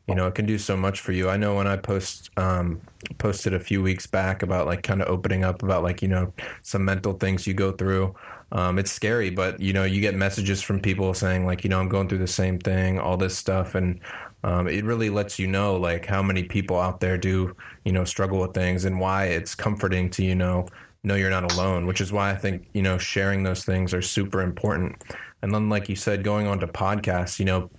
you 0.08 0.16
know 0.16 0.28
it 0.28 0.36
can 0.36 0.45
do 0.45 0.58
so 0.58 0.78
much 0.78 1.01
for 1.01 1.12
you. 1.12 1.30
I 1.30 1.38
know 1.38 1.55
when 1.55 1.68
I 1.68 1.78
post 1.78 2.30
um, 2.38 2.82
posted 3.18 3.53
a 3.53 3.60
few 3.60 3.82
weeks 3.82 4.08
back 4.08 4.41
about 4.41 4.66
like 4.66 4.84
kind 4.84 5.01
of 5.01 5.08
opening 5.10 5.43
up 5.43 5.64
about 5.64 5.84
like 5.84 6.01
you 6.01 6.08
know 6.08 6.34
some 6.62 6.86
mental 6.86 7.14
things 7.14 7.45
you 7.45 7.53
go 7.53 7.72
through. 7.72 8.16
Um, 8.51 8.80
it's 8.80 8.91
scary, 8.91 9.30
but 9.30 9.60
you 9.60 9.74
know 9.74 9.84
you 9.84 9.99
get 9.99 10.16
messages 10.16 10.62
from 10.62 10.80
people 10.80 11.14
saying 11.14 11.45
like 11.45 11.64
you 11.64 11.70
know 11.70 11.80
I'm 11.80 11.89
going 11.89 12.08
through 12.08 12.20
the 12.20 12.28
same 12.28 12.60
thing, 12.60 12.99
all 12.99 13.18
this 13.18 13.38
stuff, 13.38 13.76
and 13.76 13.99
um, 14.43 14.68
it 14.68 14.86
really 14.86 15.10
lets 15.10 15.39
you 15.39 15.47
know 15.47 15.76
like 15.76 16.05
how 16.05 16.22
many 16.24 16.43
people 16.43 16.80
out 16.80 16.99
there 16.99 17.18
do 17.18 17.55
you 17.84 17.91
know 17.91 18.05
struggle 18.05 18.39
with 18.39 18.53
things 18.53 18.86
and 18.86 18.99
why 18.99 19.26
it's 19.26 19.55
comforting 19.55 20.10
to 20.12 20.24
you 20.24 20.36
know 20.36 20.68
know 21.03 21.16
you're 21.16 21.30
not 21.30 21.49
alone 21.53 21.86
which 21.86 22.01
is 22.01 22.12
why 22.12 22.30
i 22.30 22.36
think 22.36 22.68
you 22.74 22.82
know 22.82 22.97
sharing 22.97 23.43
those 23.43 23.64
things 23.64 23.93
are 23.93 24.01
super 24.01 24.41
important 24.41 25.03
and 25.41 25.53
then 25.53 25.70
like 25.70 25.88
you 25.88 25.95
said 25.95 26.24
going 26.24 26.47
on 26.47 26.60
to 26.60 26.68
podcasts 26.68 27.39
you 27.39 27.45
know 27.45 27.70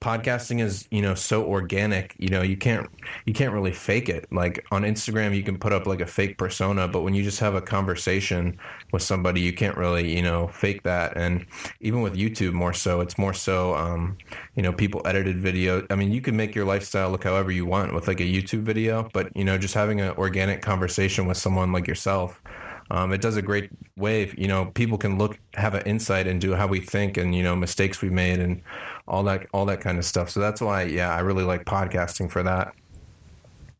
podcasting 0.00 0.60
is 0.60 0.88
you 0.90 1.02
know 1.02 1.14
so 1.14 1.44
organic 1.44 2.14
you 2.18 2.28
know 2.28 2.40
you 2.40 2.56
can't 2.56 2.88
you 3.26 3.34
can't 3.34 3.52
really 3.52 3.72
fake 3.72 4.08
it. 4.08 4.26
Like 4.32 4.64
on 4.70 4.82
instagram 4.82 5.36
you 5.36 5.42
can 5.42 5.58
put 5.58 5.72
up 5.72 5.86
like 5.86 6.00
a 6.00 6.06
fake 6.06 6.38
persona 6.38 6.88
but 6.88 7.02
when 7.02 7.14
you 7.14 7.22
just 7.22 7.38
have 7.40 7.54
a 7.54 7.60
conversation 7.60 8.58
with 8.92 9.02
somebody 9.02 9.42
you 9.42 9.52
can't 9.52 9.76
really 9.76 10.14
you 10.14 10.22
know 10.22 10.48
fake 10.48 10.82
that. 10.84 11.16
And 11.16 11.44
even 11.80 12.00
with 12.00 12.14
youtube 12.16 12.52
more 12.52 12.72
so 12.72 13.00
it's 13.00 13.18
more 13.18 13.34
so 13.34 13.74
um, 13.74 14.16
you 14.54 14.62
know 14.62 14.72
people 14.72 15.02
edited 15.04 15.38
video. 15.38 15.86
I 15.90 15.96
mean 15.96 16.12
you 16.12 16.22
can 16.22 16.36
make 16.36 16.54
your 16.54 16.64
lifestyle 16.64 17.10
look 17.10 17.24
however 17.24 17.50
you 17.50 17.66
want 17.66 17.94
with 17.94 18.08
like 18.08 18.20
a 18.20 18.24
youtube 18.24 18.62
video 18.62 19.08
but 19.12 19.34
you 19.36 19.44
know 19.44 19.58
just 19.58 19.74
having 19.74 20.00
an 20.00 20.12
organic 20.16 20.62
conversation 20.62 21.26
with 21.26 21.36
someone 21.36 21.72
like 21.72 21.86
yourself 21.86 22.40
um, 22.90 23.12
it 23.12 23.20
does 23.20 23.36
a 23.36 23.42
great 23.42 23.70
way. 23.96 24.32
You 24.36 24.48
know, 24.48 24.66
people 24.66 24.98
can 24.98 25.18
look, 25.18 25.38
have 25.54 25.74
an 25.74 25.82
insight 25.86 26.26
into 26.26 26.54
how 26.54 26.66
we 26.66 26.80
think 26.80 27.16
and 27.16 27.34
you 27.34 27.42
know 27.42 27.54
mistakes 27.56 28.02
we 28.02 28.10
made 28.10 28.40
and 28.40 28.62
all 29.06 29.22
that, 29.24 29.46
all 29.52 29.66
that 29.66 29.80
kind 29.80 29.98
of 29.98 30.04
stuff. 30.04 30.30
So 30.30 30.40
that's 30.40 30.60
why, 30.60 30.82
yeah, 30.84 31.14
I 31.14 31.20
really 31.20 31.44
like 31.44 31.64
podcasting 31.64 32.30
for 32.30 32.42
that. 32.42 32.74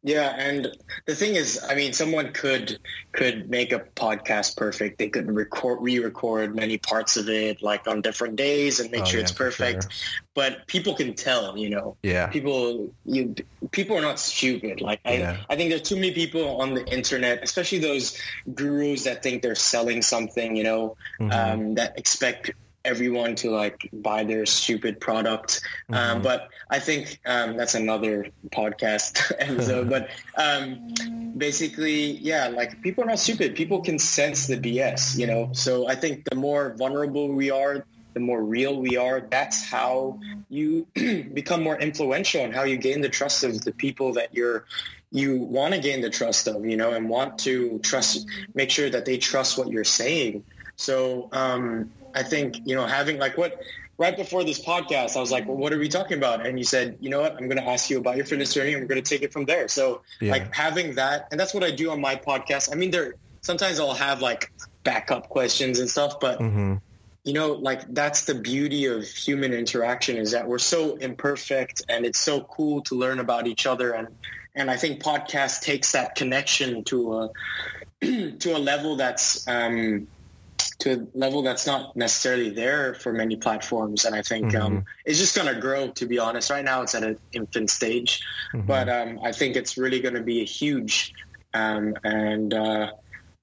Yeah, 0.02 0.34
and 0.38 0.68
the 1.04 1.14
thing 1.14 1.34
is, 1.36 1.62
I 1.68 1.74
mean, 1.74 1.92
someone 1.92 2.32
could 2.32 2.78
could 3.12 3.50
make 3.50 3.70
a 3.70 3.80
podcast 3.80 4.56
perfect. 4.56 4.98
They 4.98 5.10
could 5.10 5.30
record, 5.30 5.82
re-record 5.82 6.56
many 6.56 6.78
parts 6.78 7.18
of 7.18 7.28
it, 7.28 7.62
like 7.62 7.86
on 7.86 8.00
different 8.00 8.36
days, 8.36 8.80
and 8.80 8.90
make 8.90 9.02
oh, 9.02 9.04
sure 9.04 9.20
yeah, 9.20 9.24
it's 9.24 9.32
perfect. 9.32 9.82
Sure. 9.82 9.90
But 10.34 10.66
people 10.68 10.94
can 10.94 11.12
tell, 11.12 11.58
you 11.58 11.68
know. 11.68 11.98
Yeah. 12.02 12.28
People, 12.28 12.94
you 13.04 13.34
people 13.72 13.94
are 13.94 14.00
not 14.00 14.18
stupid. 14.18 14.80
Like 14.80 15.00
I, 15.04 15.12
yeah. 15.16 15.36
I 15.50 15.56
think 15.56 15.68
there's 15.68 15.82
too 15.82 15.96
many 15.96 16.12
people 16.12 16.62
on 16.62 16.72
the 16.72 16.86
internet, 16.86 17.42
especially 17.42 17.78
those 17.78 18.18
gurus 18.54 19.04
that 19.04 19.22
think 19.22 19.42
they're 19.42 19.54
selling 19.54 20.00
something, 20.00 20.56
you 20.56 20.64
know, 20.64 20.96
mm-hmm. 21.20 21.30
um, 21.30 21.74
that 21.74 21.98
expect 21.98 22.52
everyone 22.84 23.34
to 23.36 23.50
like 23.50 23.88
buy 23.92 24.24
their 24.24 24.46
stupid 24.46 25.00
product. 25.00 25.60
Um, 25.88 25.94
mm-hmm. 25.94 26.16
Um, 26.16 26.22
but 26.22 26.48
I 26.70 26.78
think 26.78 27.20
um, 27.26 27.56
that's 27.56 27.74
another 27.74 28.26
podcast 28.50 29.32
episode. 29.38 29.90
but 29.90 30.08
um, 30.36 31.34
basically, 31.36 32.12
yeah, 32.18 32.48
like 32.48 32.80
people 32.82 33.04
are 33.04 33.08
not 33.08 33.18
stupid. 33.18 33.54
People 33.54 33.80
can 33.80 33.98
sense 33.98 34.46
the 34.46 34.56
BS, 34.56 35.18
you 35.18 35.26
know. 35.26 35.50
So 35.52 35.88
I 35.88 35.94
think 35.94 36.28
the 36.28 36.36
more 36.36 36.74
vulnerable 36.78 37.28
we 37.28 37.50
are, 37.50 37.84
the 38.14 38.20
more 38.20 38.42
real 38.42 38.80
we 38.80 38.96
are. 38.96 39.20
That's 39.20 39.64
how 39.64 40.18
you 40.48 40.86
become 41.32 41.62
more 41.62 41.78
influential 41.78 42.44
and 42.44 42.54
how 42.54 42.64
you 42.64 42.76
gain 42.76 43.00
the 43.00 43.08
trust 43.08 43.44
of 43.44 43.64
the 43.64 43.72
people 43.72 44.14
that 44.14 44.34
you're 44.34 44.64
you 45.12 45.38
want 45.38 45.74
to 45.74 45.80
gain 45.80 46.00
the 46.00 46.10
trust 46.10 46.46
of, 46.46 46.64
you 46.64 46.76
know, 46.76 46.92
and 46.92 47.08
want 47.08 47.38
to 47.40 47.80
trust, 47.80 48.26
make 48.54 48.70
sure 48.70 48.88
that 48.88 49.04
they 49.04 49.18
trust 49.18 49.58
what 49.58 49.68
you're 49.68 49.82
saying. 49.82 50.44
So 50.76 51.28
um, 51.32 51.90
I 52.14 52.22
think, 52.22 52.60
you 52.64 52.74
know, 52.74 52.86
having 52.86 53.18
like 53.18 53.36
what 53.36 53.60
right 54.00 54.16
before 54.16 54.42
this 54.44 54.64
podcast, 54.64 55.14
I 55.14 55.20
was 55.20 55.30
like, 55.30 55.46
well, 55.46 55.58
what 55.58 55.74
are 55.74 55.78
we 55.78 55.86
talking 55.86 56.16
about? 56.16 56.46
And 56.46 56.58
you 56.58 56.64
said, 56.64 56.96
you 57.00 57.10
know 57.10 57.20
what, 57.20 57.32
I'm 57.32 57.48
going 57.48 57.62
to 57.62 57.68
ask 57.68 57.90
you 57.90 57.98
about 57.98 58.16
your 58.16 58.24
fitness 58.24 58.54
journey 58.54 58.72
and 58.72 58.82
we're 58.82 58.88
going 58.88 59.02
to 59.02 59.08
take 59.08 59.22
it 59.22 59.30
from 59.30 59.44
there. 59.44 59.68
So 59.68 60.00
yeah. 60.22 60.32
like 60.32 60.54
having 60.54 60.94
that, 60.94 61.28
and 61.30 61.38
that's 61.38 61.52
what 61.52 61.62
I 61.62 61.70
do 61.70 61.90
on 61.90 62.00
my 62.00 62.16
podcast. 62.16 62.72
I 62.72 62.76
mean, 62.76 62.90
there, 62.90 63.16
sometimes 63.42 63.78
I'll 63.78 63.92
have 63.92 64.22
like 64.22 64.50
backup 64.84 65.28
questions 65.28 65.78
and 65.80 65.90
stuff, 65.90 66.18
but 66.18 66.38
mm-hmm. 66.38 66.76
you 67.24 67.34
know, 67.34 67.52
like 67.52 67.92
that's 67.92 68.24
the 68.24 68.34
beauty 68.34 68.86
of 68.86 69.06
human 69.06 69.52
interaction 69.52 70.16
is 70.16 70.32
that 70.32 70.48
we're 70.48 70.58
so 70.58 70.96
imperfect 70.96 71.82
and 71.90 72.06
it's 72.06 72.18
so 72.18 72.40
cool 72.40 72.80
to 72.84 72.94
learn 72.94 73.18
about 73.18 73.46
each 73.46 73.66
other. 73.66 73.92
And, 73.92 74.08
and 74.54 74.70
I 74.70 74.78
think 74.78 75.02
podcast 75.02 75.60
takes 75.60 75.92
that 75.92 76.14
connection 76.14 76.84
to 76.84 77.18
a, 77.18 77.30
to 78.38 78.56
a 78.56 78.58
level 78.58 78.96
that's, 78.96 79.46
um, 79.46 80.06
to 80.80 80.92
a 80.94 81.18
level 81.18 81.42
that's 81.42 81.66
not 81.66 81.96
necessarily 81.96 82.50
there 82.50 82.94
for 82.94 83.12
many 83.12 83.36
platforms. 83.36 84.04
And 84.04 84.14
I 84.14 84.22
think 84.22 84.52
mm-hmm. 84.52 84.62
um, 84.62 84.84
it's 85.04 85.18
just 85.18 85.36
going 85.36 85.52
to 85.52 85.60
grow, 85.60 85.88
to 85.88 86.06
be 86.06 86.18
honest. 86.18 86.50
Right 86.50 86.64
now 86.64 86.82
it's 86.82 86.94
at 86.94 87.02
an 87.02 87.18
infant 87.32 87.70
stage, 87.70 88.22
mm-hmm. 88.54 88.66
but 88.66 88.88
um, 88.88 89.18
I 89.22 89.32
think 89.32 89.56
it's 89.56 89.76
really 89.76 90.00
going 90.00 90.14
to 90.14 90.22
be 90.22 90.40
a 90.40 90.44
huge. 90.44 91.12
Um, 91.52 91.94
and 92.04 92.54
uh, 92.54 92.92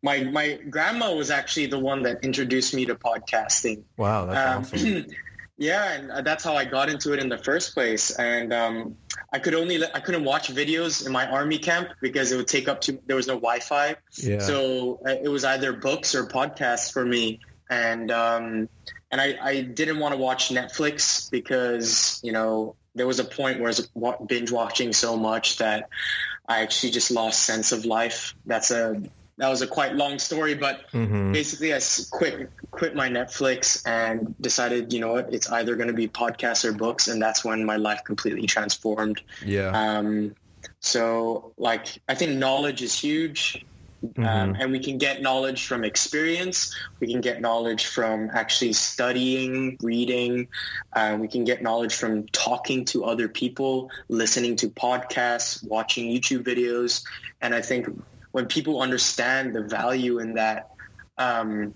my 0.03 0.23
my 0.23 0.59
grandma 0.69 1.13
was 1.13 1.29
actually 1.29 1.67
the 1.67 1.79
one 1.79 2.03
that 2.03 2.23
introduced 2.23 2.73
me 2.73 2.85
to 2.85 2.95
podcasting. 2.95 3.83
Wow, 3.97 4.25
that's 4.25 4.73
um, 4.73 4.79
awesome. 4.79 5.05
yeah, 5.57 5.93
and 5.93 6.11
uh, 6.11 6.21
that's 6.21 6.43
how 6.43 6.55
I 6.55 6.65
got 6.65 6.89
into 6.89 7.13
it 7.13 7.19
in 7.19 7.29
the 7.29 7.37
first 7.37 7.73
place. 7.73 8.11
And 8.17 8.53
um, 8.53 8.95
I 9.37 9.39
could 9.39 9.53
only 9.53 9.83
I 9.93 9.99
couldn't 9.99 10.23
watch 10.23 10.49
videos 10.49 11.05
in 11.05 11.11
my 11.11 11.29
army 11.29 11.59
camp 11.59 11.89
because 12.01 12.31
it 12.31 12.37
would 12.37 12.47
take 12.47 12.67
up 12.67 12.81
to 12.81 12.99
there 13.05 13.15
was 13.15 13.27
no 13.27 13.35
Wi-Fi. 13.35 13.95
Yeah. 14.15 14.39
So 14.39 14.99
uh, 15.05 15.11
it 15.11 15.29
was 15.29 15.45
either 15.45 15.73
books 15.73 16.15
or 16.15 16.25
podcasts 16.25 16.91
for 16.91 17.05
me, 17.05 17.39
and 17.69 18.09
um, 18.09 18.67
and 19.11 19.21
I, 19.21 19.37
I 19.39 19.61
didn't 19.61 19.99
want 19.99 20.15
to 20.15 20.17
watch 20.17 20.49
Netflix 20.49 21.29
because 21.29 22.19
you 22.23 22.31
know 22.31 22.75
there 22.95 23.05
was 23.05 23.19
a 23.19 23.23
point 23.23 23.59
where 23.59 23.71
I 23.71 23.75
was 23.93 24.17
binge 24.25 24.51
watching 24.51 24.91
so 24.91 25.15
much 25.15 25.59
that 25.59 25.87
I 26.47 26.63
actually 26.63 26.89
just 26.89 27.11
lost 27.11 27.45
sense 27.45 27.71
of 27.71 27.85
life. 27.85 28.33
That's 28.47 28.71
a 28.71 28.99
that 29.37 29.49
was 29.49 29.61
a 29.61 29.67
quite 29.67 29.95
long 29.95 30.19
story, 30.19 30.55
but 30.55 30.89
mm-hmm. 30.91 31.31
basically 31.31 31.73
I 31.73 31.79
quit 32.11 32.49
quit 32.71 32.95
my 32.95 33.07
Netflix 33.07 33.87
and 33.87 34.35
decided, 34.41 34.91
you 34.91 34.99
know 34.99 35.13
what, 35.13 35.33
it's 35.33 35.49
either 35.51 35.75
going 35.75 35.87
to 35.87 35.93
be 35.93 36.07
podcasts 36.07 36.65
or 36.65 36.71
books, 36.71 37.07
and 37.07 37.21
that's 37.21 37.45
when 37.45 37.63
my 37.65 37.77
life 37.77 38.03
completely 38.03 38.47
transformed. 38.47 39.21
Yeah. 39.45 39.69
Um, 39.69 40.35
so, 40.79 41.53
like, 41.57 41.87
I 42.07 42.15
think 42.15 42.37
knowledge 42.37 42.81
is 42.81 42.99
huge. 42.99 43.65
Mm-hmm. 44.05 44.23
Um, 44.23 44.55
and 44.59 44.71
we 44.71 44.77
can 44.77 44.99
get 44.99 45.23
knowledge 45.23 45.65
from 45.65 45.83
experience. 45.83 46.75
We 46.99 47.07
can 47.07 47.19
get 47.19 47.41
knowledge 47.41 47.87
from 47.87 48.29
actually 48.31 48.73
studying, 48.73 49.77
reading. 49.81 50.49
Uh, 50.93 51.17
we 51.19 51.27
can 51.27 51.43
get 51.43 51.63
knowledge 51.63 51.95
from 51.95 52.27
talking 52.27 52.85
to 52.85 53.05
other 53.05 53.27
people, 53.27 53.89
listening 54.07 54.55
to 54.57 54.69
podcasts, 54.69 55.67
watching 55.67 56.11
YouTube 56.11 56.43
videos. 56.43 57.03
And 57.41 57.55
I 57.55 57.61
think 57.61 57.87
when 58.31 58.45
people 58.45 58.81
understand 58.81 59.55
the 59.55 59.61
value 59.61 60.19
in 60.19 60.35
that, 60.35 60.71
um, 61.17 61.73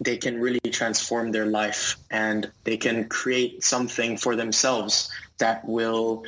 they 0.00 0.16
can 0.16 0.40
really 0.40 0.60
transform 0.70 1.30
their 1.30 1.46
life 1.46 1.96
and 2.10 2.50
they 2.64 2.76
can 2.76 3.08
create 3.08 3.62
something 3.62 4.16
for 4.16 4.34
themselves 4.34 5.10
that 5.38 5.66
will 5.68 6.24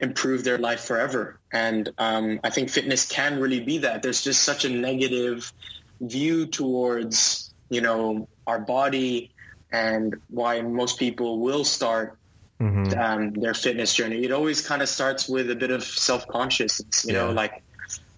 improve 0.00 0.44
their 0.44 0.58
life 0.58 0.80
forever. 0.80 1.38
And 1.52 1.88
um, 1.98 2.40
I 2.44 2.50
think 2.50 2.70
fitness 2.70 3.06
can 3.06 3.40
really 3.40 3.60
be 3.60 3.78
that. 3.78 4.02
There's 4.02 4.22
just 4.22 4.44
such 4.44 4.64
a 4.64 4.68
negative 4.68 5.52
view 6.00 6.46
towards, 6.46 7.52
you 7.68 7.80
know, 7.80 8.28
our 8.46 8.60
body 8.60 9.32
and 9.72 10.14
why 10.28 10.60
most 10.60 10.98
people 10.98 11.40
will 11.40 11.64
start 11.64 12.16
mm-hmm. 12.60 12.98
um, 12.98 13.32
their 13.32 13.54
fitness 13.54 13.94
journey. 13.94 14.24
It 14.24 14.32
always 14.32 14.66
kind 14.66 14.82
of 14.82 14.88
starts 14.88 15.28
with 15.28 15.50
a 15.50 15.56
bit 15.56 15.70
of 15.70 15.82
self-consciousness, 15.82 17.04
you 17.06 17.14
yeah. 17.14 17.26
know, 17.26 17.32
like 17.32 17.62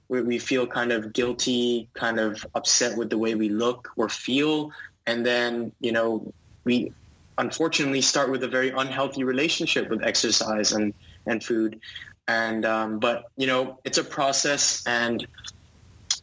we, 0.09 0.23
we 0.23 0.39
feel 0.39 0.67
kind 0.67 0.93
of 0.93 1.13
guilty, 1.13 1.89
kind 1.95 2.19
of 2.19 2.45
upset 2.55 2.97
with 2.97 3.11
the 3.11 3.19
way 3.19 3.35
we 3.35 3.49
look 3.49 3.91
or 3.97 4.09
feel. 4.09 4.73
And 5.07 5.25
then, 5.25 5.73
you 5.81 5.93
know, 5.93 6.33
we 6.65 6.93
unfortunately 7.37 8.01
start 8.01 8.31
with 8.31 8.43
a 8.43 8.49
very 8.49 8.71
unhealthy 8.71 9.25
relationship 9.25 9.89
with 9.89 10.03
exercise 10.03 10.73
and, 10.73 10.93
and 11.27 11.43
food. 11.43 11.81
And, 12.27 12.67
um, 12.67 12.99
but, 12.99 13.25
you 13.37 13.47
know, 13.47 13.79
it's 13.85 13.99
a 13.99 14.05
process 14.05 14.87
and 14.87 15.27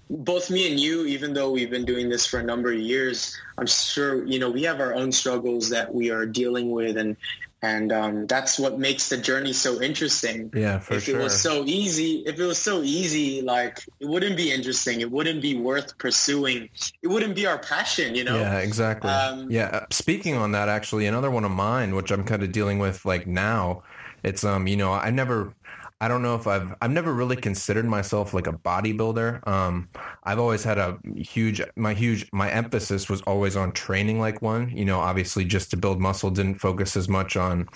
both 0.09 0.51
me 0.51 0.69
and 0.69 0.79
you, 0.79 1.05
even 1.05 1.33
though 1.33 1.51
we've 1.51 1.69
been 1.69 1.85
doing 1.85 2.09
this 2.09 2.25
for 2.25 2.39
a 2.39 2.43
number 2.43 2.71
of 2.71 2.79
years, 2.79 3.35
I'm 3.57 3.65
sure 3.65 4.25
you 4.25 4.39
know 4.39 4.49
we 4.49 4.63
have 4.63 4.79
our 4.79 4.93
own 4.93 5.11
struggles 5.11 5.69
that 5.69 5.93
we 5.93 6.11
are 6.11 6.25
dealing 6.25 6.71
with, 6.71 6.97
and 6.97 7.17
and 7.65 7.91
um, 7.91 8.27
that's 8.27 8.59
what 8.59 8.77
makes 8.77 9.09
the 9.09 9.17
journey 9.17 9.51
so 9.53 9.81
interesting. 9.81 10.51
Yeah, 10.53 10.77
for 10.79 10.95
if 10.95 11.05
sure. 11.05 11.19
it 11.19 11.23
was 11.23 11.39
so 11.39 11.63
easy, 11.65 12.23
if 12.25 12.39
it 12.39 12.45
was 12.45 12.59
so 12.59 12.83
easy, 12.83 13.41
like 13.41 13.79
it 13.99 14.07
wouldn't 14.07 14.37
be 14.37 14.51
interesting. 14.51 15.01
It 15.01 15.11
wouldn't 15.11 15.41
be 15.41 15.57
worth 15.57 15.97
pursuing. 15.97 16.69
It 17.01 17.07
wouldn't 17.07 17.35
be 17.35 17.47
our 17.47 17.57
passion, 17.57 18.13
you 18.13 18.23
know. 18.23 18.37
Yeah, 18.37 18.59
exactly. 18.59 19.09
Um, 19.09 19.49
yeah. 19.49 19.85
Speaking 19.89 20.35
on 20.35 20.51
that, 20.51 20.69
actually, 20.69 21.07
another 21.07 21.31
one 21.31 21.43
of 21.43 21.51
mine, 21.51 21.95
which 21.95 22.11
I'm 22.11 22.23
kind 22.23 22.43
of 22.43 22.51
dealing 22.51 22.77
with 22.77 23.03
like 23.03 23.25
now, 23.25 23.83
it's 24.23 24.43
um, 24.43 24.67
you 24.67 24.77
know, 24.77 24.93
I 24.93 25.09
never, 25.09 25.53
I 26.01 26.09
don't 26.09 26.21
know 26.21 26.35
if 26.35 26.45
I've, 26.45 26.75
I've 26.81 26.91
never 26.91 27.13
really 27.13 27.37
considered 27.37 27.85
myself 27.85 28.33
like 28.33 28.47
a 28.47 28.53
bodybuilder. 28.53 29.47
Um, 29.47 29.87
I've 30.23 30.39
always 30.39 30.63
had 30.63 30.77
a 30.77 30.99
huge, 31.15 31.61
my 31.77 31.93
huge, 31.93 32.27
my 32.33 32.51
emphasis 32.51 33.09
was 33.09 33.21
always 33.21 33.55
on 33.55 33.71
training 33.71 34.19
like 34.19 34.41
one. 34.41 34.69
You 34.75 34.83
know, 34.83 34.99
obviously, 34.99 35.45
just 35.45 35.71
to 35.71 35.77
build 35.77 36.01
muscle, 36.01 36.29
didn't 36.29 36.55
focus 36.55 36.97
as 36.97 37.07
much 37.07 37.37
on, 37.37 37.67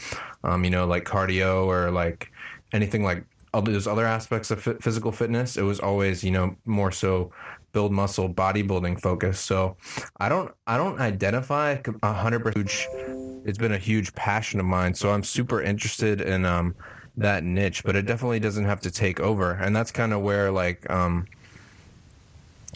um, 0.44 0.66
you 0.66 0.70
know, 0.70 0.86
like 0.86 1.06
cardio 1.06 1.66
or 1.66 1.92
like 1.92 2.32
anything 2.74 3.04
like 3.04 3.24
those 3.54 3.88
other 3.88 4.06
aspects 4.06 4.52
of 4.52 4.68
f- 4.68 4.82
physical 4.82 5.12
fitness. 5.12 5.56
It 5.56 5.64
was 5.64 5.80
always, 5.80 6.24
you 6.24 6.32
know, 6.32 6.56
more 6.66 6.92
so 6.92 7.32
build 7.72 7.92
muscle 7.92 8.32
bodybuilding 8.32 9.00
focus. 9.02 9.40
So 9.40 9.78
I 10.20 10.28
don't 10.28 10.52
I 10.68 10.78
don't 10.78 11.00
identify 11.00 11.78
a 12.04 12.14
hundred 12.14 12.44
percent. 12.44 12.70
It's 13.46 13.58
been 13.58 13.72
a 13.72 13.78
huge 13.78 14.14
passion 14.14 14.60
of 14.60 14.66
mine. 14.66 14.94
So 14.94 15.12
I'm 15.12 15.24
super 15.24 15.62
interested 15.62 16.22
in 16.22 16.46
um 16.46 16.76
that 17.20 17.44
niche, 17.44 17.84
but 17.84 17.96
it 17.96 18.06
definitely 18.06 18.40
doesn't 18.40 18.66
have 18.66 18.82
to 18.82 18.92
take 18.92 19.20
over. 19.20 19.52
And 19.52 19.76
that's 19.76 19.92
kind 19.92 20.14
of 20.14 20.22
where 20.22 20.52
like 20.52 20.90
um 20.90 21.28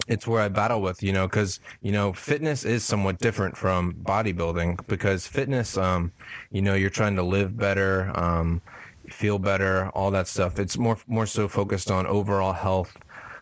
it's 0.07 0.27
where 0.27 0.41
I 0.41 0.49
battle 0.49 0.81
with, 0.81 1.01
you 1.03 1.13
know, 1.13 1.27
because 1.27 1.59
you 1.81 1.91
know, 1.91 2.13
fitness 2.13 2.65
is 2.65 2.83
somewhat 2.83 3.19
different 3.19 3.55
from 3.55 3.93
bodybuilding 4.03 4.85
because 4.87 5.27
fitness, 5.27 5.77
um, 5.77 6.11
you 6.51 6.61
know, 6.61 6.73
you're 6.73 6.89
trying 6.89 7.15
to 7.15 7.23
live 7.23 7.55
better, 7.57 8.11
um, 8.15 8.61
feel 9.09 9.39
better, 9.39 9.89
all 9.89 10.11
that 10.11 10.27
stuff. 10.27 10.59
It's 10.59 10.77
more 10.77 10.97
more 11.07 11.25
so 11.25 11.47
focused 11.47 11.91
on 11.91 12.05
overall 12.07 12.53
health. 12.53 12.97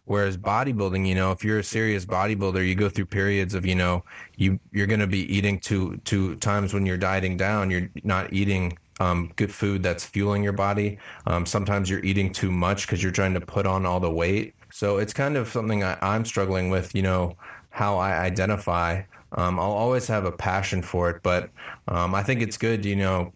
Whereas 0.06 0.36
bodybuilding, 0.38 1.08
you 1.08 1.16
know, 1.16 1.32
if 1.32 1.43
you're 1.43 1.60
a 1.60 1.64
serious 1.64 2.06
bodybuilder, 2.06 2.68
you 2.68 2.76
go 2.76 2.89
through 2.89 3.06
periods 3.06 3.54
of, 3.54 3.66
you 3.66 3.76
know, 3.76 4.04
you 4.36 4.60
you're 4.72 4.88
going 4.88 4.99
to 4.99 5.08
be 5.08 5.34
eating 5.34 5.60
to 5.62 5.97
to 6.06 6.36
times 6.38 6.74
when 6.74 6.86
you're 6.86 6.97
dieting 6.97 7.38
down, 7.38 7.72
you're 7.72 7.89
not 8.04 8.34
eating 8.34 8.78
um, 9.02 9.32
good 9.36 9.52
food 9.52 9.82
that's 9.82 10.06
fueling 10.06 10.43
your 10.43 10.54
body. 10.54 10.99
Um, 11.26 11.45
sometimes 11.45 11.89
you're 11.89 12.06
eating 12.06 12.32
too 12.32 12.52
much 12.52 12.86
because 12.86 13.02
you're 13.02 13.12
trying 13.12 13.34
to 13.34 13.41
put 13.41 13.66
on 13.66 13.86
all 13.86 13.99
the 13.99 14.12
weight. 14.12 14.54
So 14.70 14.99
it's 14.99 15.14
kind 15.14 15.38
of 15.38 15.49
something 15.49 15.84
I, 15.84 15.97
I'm 16.02 16.24
struggling 16.24 16.70
with, 16.70 16.93
you 16.93 17.02
know, 17.02 17.36
how 17.72 17.97
I 17.97 18.20
identify. 18.20 19.02
Um, 19.32 19.60
I'll 19.60 19.72
always 19.72 20.08
have 20.08 20.26
a 20.26 20.32
passion 20.32 20.82
for 20.84 21.10
it, 21.10 21.24
but 21.24 21.49
um, 21.88 22.14
I 22.14 22.22
think 22.22 22.41
it's 22.41 22.58
good, 22.58 22.86
you 22.86 22.95
know, 22.95 23.34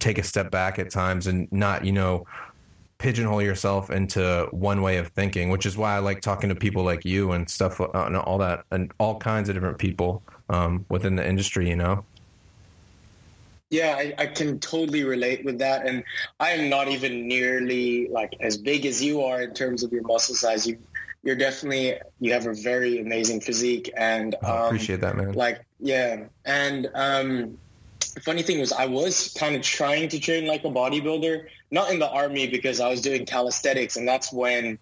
take 0.00 0.18
a 0.18 0.22
step 0.22 0.50
back 0.50 0.78
at 0.78 0.90
times 0.90 1.26
and 1.28 1.50
not, 1.50 1.84
you 1.84 1.92
know, 1.92 2.26
pigeonhole 2.98 3.42
yourself 3.42 3.90
into 3.90 4.48
one 4.50 4.82
way 4.82 4.98
of 4.98 5.08
thinking, 5.08 5.48
which 5.48 5.64
is 5.64 5.76
why 5.78 5.96
I 5.96 6.00
like 6.00 6.20
talking 6.20 6.50
to 6.50 6.54
people 6.54 6.82
like 6.82 7.04
you 7.04 7.32
and 7.32 7.48
stuff 7.48 7.80
uh, 7.80 7.88
and 7.94 8.16
all 8.16 8.38
that 8.38 8.64
and 8.70 8.92
all 8.98 9.18
kinds 9.18 9.48
of 9.48 9.54
different 9.54 9.78
people 9.78 10.22
um, 10.50 10.84
within 10.90 11.16
the 11.16 11.26
industry, 11.26 11.68
you 11.68 11.76
know? 11.76 12.04
Yeah, 13.70 13.96
I, 13.98 14.14
I 14.18 14.26
can 14.26 14.60
totally 14.60 15.02
relate 15.02 15.44
with 15.44 15.58
that. 15.58 15.86
And 15.86 16.04
I 16.38 16.50
am 16.50 16.68
not 16.68 16.88
even 16.88 17.26
nearly 17.26 18.08
like 18.08 18.36
as 18.40 18.56
big 18.56 18.86
as 18.86 19.02
you 19.02 19.22
are 19.22 19.42
in 19.42 19.54
terms 19.54 19.82
of 19.82 19.92
your 19.92 20.02
muscle 20.02 20.34
size. 20.34 20.66
You, 20.66 20.78
you're 21.24 21.36
definitely, 21.36 21.98
you 22.20 22.32
have 22.32 22.46
a 22.46 22.54
very 22.54 23.00
amazing 23.00 23.40
physique 23.40 23.90
and 23.96 24.36
I 24.44 24.50
um, 24.50 24.66
appreciate 24.66 25.00
that, 25.00 25.16
man. 25.16 25.32
like, 25.32 25.64
yeah. 25.80 26.26
And 26.44 26.88
um, 26.94 27.58
the 28.14 28.20
funny 28.20 28.42
thing 28.42 28.60
was 28.60 28.72
I 28.72 28.86
was 28.86 29.34
kind 29.36 29.56
of 29.56 29.62
trying 29.62 30.08
to 30.10 30.20
train 30.20 30.46
like 30.46 30.64
a 30.64 30.68
bodybuilder, 30.68 31.46
not 31.72 31.90
in 31.90 31.98
the 31.98 32.08
army 32.08 32.46
because 32.46 32.80
I 32.80 32.88
was 32.88 33.00
doing 33.00 33.26
calisthenics 33.26 33.96
and 33.96 34.06
that's 34.06 34.32
when 34.32 34.78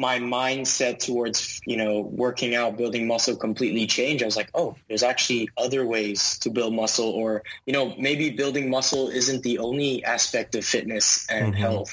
my 0.00 0.18
mindset 0.18 0.98
towards 0.98 1.60
you 1.66 1.76
know 1.76 2.00
working 2.00 2.54
out 2.54 2.76
building 2.78 3.06
muscle 3.06 3.36
completely 3.36 3.86
changed 3.86 4.22
i 4.22 4.26
was 4.26 4.36
like 4.36 4.50
oh 4.54 4.74
there's 4.88 5.02
actually 5.02 5.48
other 5.58 5.84
ways 5.86 6.38
to 6.38 6.48
build 6.48 6.72
muscle 6.74 7.10
or 7.10 7.42
you 7.66 7.72
know 7.76 7.94
maybe 7.98 8.30
building 8.30 8.70
muscle 8.70 9.08
isn't 9.10 9.42
the 9.42 9.58
only 9.58 10.02
aspect 10.04 10.54
of 10.54 10.64
fitness 10.64 11.26
and 11.28 11.52
Mhm. 11.54 11.58
health 11.58 11.92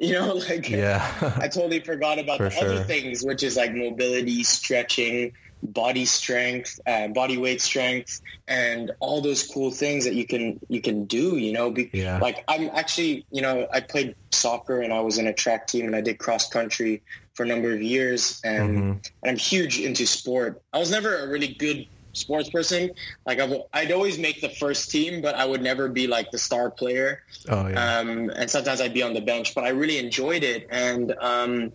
you 0.06 0.12
know 0.14 0.34
like 0.34 0.68
yeah. 0.70 1.12
i 1.40 1.46
totally 1.46 1.80
forgot 1.80 2.18
about 2.18 2.38
For 2.38 2.48
the 2.48 2.60
other 2.60 2.84
things 2.84 3.22
which 3.22 3.42
is 3.42 3.56
like 3.56 3.74
mobility 3.74 4.42
stretching 4.42 5.32
body 5.62 6.06
strength 6.06 6.80
uh, 6.86 7.08
body 7.08 7.36
weight 7.36 7.60
strength 7.60 8.22
and 8.48 8.92
all 9.00 9.20
those 9.20 9.46
cool 9.46 9.70
things 9.70 10.04
that 10.06 10.14
you 10.14 10.26
can 10.26 10.58
you 10.68 10.80
can 10.80 11.04
do 11.04 11.36
you 11.36 11.52
know 11.52 11.70
Be- 11.70 11.90
yeah. 11.92 12.18
like 12.18 12.42
I'm 12.48 12.70
actually, 12.72 13.26
you 13.30 13.42
know, 13.42 13.68
I 13.70 13.80
played 13.80 14.14
soccer 14.32 14.80
and 14.80 14.90
I 14.90 15.00
was 15.00 15.18
in 15.18 15.26
a 15.26 15.34
track 15.34 15.66
team 15.66 15.84
and 15.84 15.94
I 15.94 16.00
did 16.00 16.18
cross 16.18 16.48
country 16.48 17.02
for 17.34 17.42
a 17.42 17.46
number 17.46 17.72
of 17.74 17.82
years 17.82 18.40
and, 18.42 18.70
Mhm. 18.70 19.10
and 19.22 19.30
I'm 19.30 19.36
huge 19.36 19.78
into 19.78 20.06
sport. 20.06 20.62
I 20.72 20.78
was 20.78 20.90
never 20.90 21.18
a 21.18 21.28
really 21.28 21.48
good 21.48 21.86
sports 22.12 22.50
person. 22.50 22.90
Like 23.26 23.40
I've, 23.40 23.54
I'd 23.72 23.92
always 23.92 24.18
make 24.18 24.40
the 24.40 24.48
first 24.48 24.90
team, 24.90 25.22
but 25.22 25.34
I 25.34 25.44
would 25.44 25.62
never 25.62 25.88
be 25.88 26.06
like 26.06 26.30
the 26.30 26.38
star 26.38 26.70
player. 26.70 27.22
Oh, 27.48 27.68
yeah. 27.68 27.98
Um, 27.98 28.30
and 28.30 28.50
sometimes 28.50 28.80
I'd 28.80 28.94
be 28.94 29.02
on 29.02 29.14
the 29.14 29.20
bench, 29.20 29.54
but 29.54 29.64
I 29.64 29.70
really 29.70 29.98
enjoyed 29.98 30.42
it. 30.42 30.66
And, 30.70 31.14
um, 31.20 31.72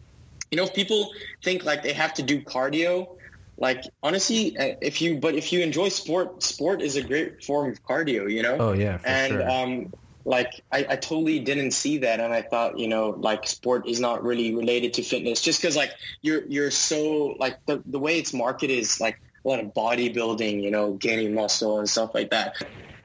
you 0.52 0.58
know, 0.58 0.64
if 0.64 0.74
people 0.74 1.12
think 1.44 1.64
like 1.66 1.84
they 1.84 1.94
have 1.94 2.14
to 2.16 2.24
do 2.24 2.42
cardio, 2.42 3.10
like 3.58 3.84
honestly, 4.04 4.58
uh, 4.58 4.76
if 4.82 5.02
you, 5.02 5.18
but 5.18 5.36
if 5.36 5.54
you 5.54 5.62
enjoy 5.62 5.90
sport, 5.90 6.44
sport 6.44 6.82
is 6.82 6.96
a 6.98 7.02
great 7.02 7.44
form 7.44 7.72
of 7.72 7.84
cardio, 7.86 8.30
you 8.32 8.44
know? 8.44 8.58
oh, 8.60 8.74
yeah, 8.74 8.98
for 8.98 9.08
and 9.08 9.32
sure. 9.32 9.50
um, 9.50 9.94
like 10.26 10.64
I, 10.72 10.86
I 10.90 10.96
totally 10.96 11.40
didn't 11.40 11.72
see 11.72 12.00
that, 12.00 12.20
and 12.20 12.34
I 12.34 12.42
thought 12.42 12.80
you 12.80 12.88
know 12.88 13.12
like 13.12 13.48
sport 13.48 13.88
is 13.88 14.00
not 14.00 14.24
really 14.24 14.56
related 14.56 14.96
to 14.96 15.04
fitness, 15.04 15.42
just 15.42 15.62
because 15.62 15.76
like 15.76 15.92
you're 16.22 16.44
you're 16.48 16.72
so 16.72 17.36
like 17.40 17.64
the 17.68 17.82
the 17.86 18.00
way 18.00 18.18
it's 18.18 18.34
marketed 18.34 18.80
is 18.80 19.00
like 19.00 19.20
a 19.46 19.48
lot 19.48 19.60
of 19.60 19.74
bodybuilding, 19.74 20.62
you 20.62 20.72
know, 20.72 20.94
gaining 20.94 21.34
muscle 21.34 21.80
and 21.80 21.90
stuff 21.90 22.14
like 22.14 22.32
that. 22.32 22.56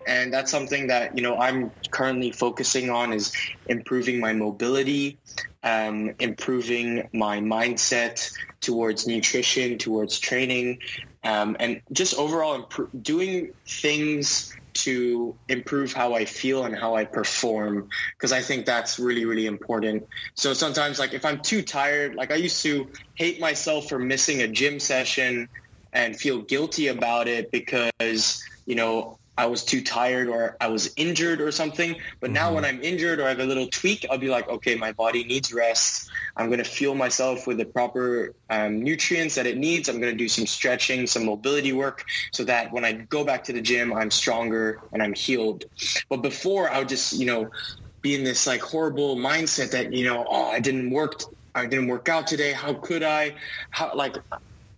And 0.07 0.33
that's 0.33 0.51
something 0.51 0.87
that 0.87 1.17
you 1.17 1.23
know 1.23 1.37
I'm 1.37 1.71
currently 1.91 2.33
focusing 2.33 2.89
on 2.89 3.13
is 3.13 3.33
improving 3.67 4.19
my 4.19 4.33
mobility, 4.33 5.19
um, 5.63 6.15
improving 6.19 7.09
my 7.13 7.41
mindset 7.41 8.33
towards 8.63 9.07
nutrition, 9.07 9.77
towards 9.77 10.19
training, 10.19 10.79
um, 11.23 11.55
and 11.61 11.83
just 11.93 12.15
overall 12.19 12.63
impro- 12.63 12.89
doing 13.03 13.53
things 13.67 14.57
to 14.73 15.35
improve 15.49 15.93
how 15.93 16.15
I 16.15 16.25
feel 16.25 16.65
and 16.65 16.75
how 16.75 16.95
I 16.95 17.05
perform 17.05 17.89
because 18.17 18.33
I 18.33 18.41
think 18.41 18.65
that's 18.65 18.99
really 18.99 19.27
really 19.27 19.45
important. 19.45 20.09
So 20.35 20.55
sometimes 20.55 20.99
like 20.99 21.13
if 21.13 21.27
I'm 21.27 21.41
too 21.41 21.61
tired, 21.61 22.15
like 22.15 22.33
I 22.33 22.37
used 22.37 22.63
to 22.63 22.89
hate 23.17 23.39
myself 23.39 23.91
for 23.91 23.99
missing 23.99 24.41
a 24.41 24.49
gym 24.49 24.81
session 24.81 25.47
and 25.93 26.17
feel 26.17 26.43
guilty 26.43 26.89
about 26.89 27.29
it 27.29 27.51
because 27.51 28.43
you 28.67 28.75
know 28.75 29.19
I 29.39 29.47
was 29.47 29.65
too 29.65 29.83
tired 29.83 30.29
or 30.29 30.57
I 30.61 30.67
was 30.69 30.93
injured 30.97 31.41
or 31.41 31.51
something. 31.51 31.97
But 32.21 32.31
now 32.31 32.51
Mhm. 32.51 32.55
when 32.57 32.65
I'm 32.67 32.83
injured 32.83 33.21
or 33.21 33.25
I 33.25 33.31
have 33.31 33.41
a 33.41 33.47
little 33.47 33.69
tweak, 33.69 34.05
I'll 34.11 34.19
be 34.19 34.29
like, 34.29 34.47
okay, 34.51 34.75
my 34.75 34.93
body 34.93 35.25
needs 35.25 35.51
rest. 35.51 36.11
I'm 36.37 36.49
going 36.49 36.59
to 36.59 36.65
fuel 36.65 36.95
myself 36.95 37.47
with 37.47 37.57
the 37.57 37.65
proper 37.65 38.35
um, 38.51 38.83
nutrients 38.83 39.37
that 39.37 39.47
it 39.47 39.57
needs. 39.57 39.89
I'm 39.89 39.99
going 39.99 40.13
to 40.13 40.19
do 40.19 40.29
some 40.29 40.47
stretching, 40.47 41.07
some 41.07 41.25
mobility 41.25 41.73
work 41.73 42.05
so 42.33 42.45
that 42.45 42.71
when 42.71 42.85
I 42.85 42.93
go 42.93 43.25
back 43.25 43.43
to 43.45 43.55
the 43.55 43.63
gym, 43.63 43.95
I'm 43.95 44.11
stronger 44.11 44.79
and 44.93 45.03
I'm 45.03 45.15
healed. 45.15 45.65
But 46.11 46.19
before 46.19 46.71
I 46.71 46.79
would 46.81 46.91
just, 46.91 47.15
you 47.15 47.25
know, 47.25 47.49
be 48.03 48.15
in 48.15 48.25
this 48.25 48.47
like 48.47 48.61
horrible 48.61 49.17
mindset 49.17 49.71
that, 49.71 49.93
you 49.95 50.05
know, 50.05 50.27
oh, 50.29 50.51
I 50.51 50.61
didn't 50.61 50.91
work. 50.91 51.23
I 51.55 51.65
didn't 51.65 51.89
work 51.89 52.11
out 52.11 52.27
today. 52.27 52.53
How 52.53 52.75
could 52.75 53.03
I? 53.03 53.35
How 53.71 53.95
like 53.95 54.17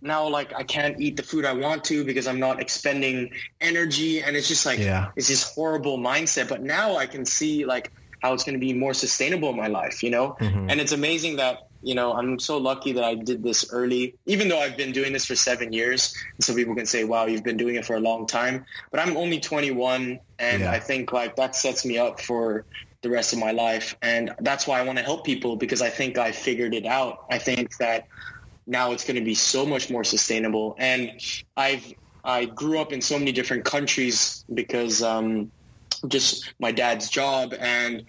now 0.03 0.27
like 0.27 0.53
I 0.53 0.63
can't 0.63 0.99
eat 0.99 1.17
the 1.17 1.23
food 1.23 1.45
I 1.45 1.53
want 1.53 1.83
to 1.85 2.03
because 2.03 2.27
I'm 2.27 2.39
not 2.39 2.59
expending 2.59 3.31
energy 3.61 4.21
and 4.21 4.35
it's 4.35 4.47
just 4.47 4.65
like 4.65 4.79
yeah. 4.79 5.11
it's 5.15 5.27
this 5.27 5.43
horrible 5.43 5.97
mindset. 5.97 6.49
But 6.49 6.61
now 6.61 6.97
I 6.97 7.05
can 7.05 7.25
see 7.25 7.65
like 7.65 7.91
how 8.21 8.33
it's 8.33 8.43
going 8.43 8.53
to 8.55 8.59
be 8.59 8.73
more 8.73 8.93
sustainable 8.93 9.49
in 9.49 9.57
my 9.57 9.67
life, 9.67 10.01
you 10.01 10.09
know? 10.09 10.35
Mhm. 10.39 10.71
And 10.71 10.79
it's 10.79 10.93
amazing 10.93 11.35
that, 11.37 11.67
you 11.81 11.93
know, 11.93 12.13
I'm 12.13 12.39
so 12.39 12.57
lucky 12.57 12.93
that 12.93 13.03
I 13.03 13.15
did 13.15 13.43
this 13.43 13.69
early, 13.71 14.15
even 14.25 14.47
though 14.47 14.59
I've 14.59 14.77
been 14.77 14.93
doing 14.93 15.11
this 15.11 15.25
for 15.25 15.35
seven 15.35 15.73
years. 15.73 16.15
And 16.37 16.43
so 16.43 16.55
people 16.55 16.73
can 16.73 16.85
say, 16.85 17.03
wow, 17.03 17.25
you've 17.25 17.43
been 17.43 17.57
doing 17.57 17.75
it 17.75 17.85
for 17.85 17.95
a 17.95 17.99
long 17.99 18.25
time. 18.25 18.65
But 18.91 19.01
I'm 19.01 19.17
only 19.17 19.41
21. 19.41 20.19
And 20.39 20.61
Yeah. 20.61 20.71
I 20.71 20.79
think 20.79 21.11
like 21.11 21.35
that 21.35 21.55
sets 21.55 21.85
me 21.85 21.97
up 21.97 22.21
for 22.21 22.65
the 23.01 23.09
rest 23.09 23.33
of 23.33 23.39
my 23.39 23.51
life. 23.51 23.95
And 24.01 24.33
that's 24.39 24.65
why 24.65 24.79
I 24.79 24.83
want 24.83 24.97
to 24.99 25.03
help 25.03 25.25
people 25.25 25.57
because 25.57 25.81
I 25.81 25.89
think 25.89 26.17
I 26.17 26.31
figured 26.31 26.73
it 26.73 26.85
out. 26.85 27.25
I 27.29 27.37
think 27.37 27.75
that 27.77 28.07
now 28.65 28.91
it's 28.91 29.03
going 29.03 29.15
to 29.15 29.25
be 29.25 29.35
so 29.35 29.65
much 29.65 29.89
more 29.89 30.03
sustainable. 30.03 30.75
And 30.77 31.19
I've, 31.57 31.93
I 32.23 32.45
grew 32.45 32.79
up 32.79 32.93
in 32.93 33.01
so 33.01 33.19
many 33.19 33.31
different 33.31 33.65
countries 33.65 34.45
because, 34.53 35.01
um, 35.03 35.51
just 36.07 36.53
my 36.59 36.71
dad's 36.71 37.09
job 37.09 37.53
and 37.59 38.03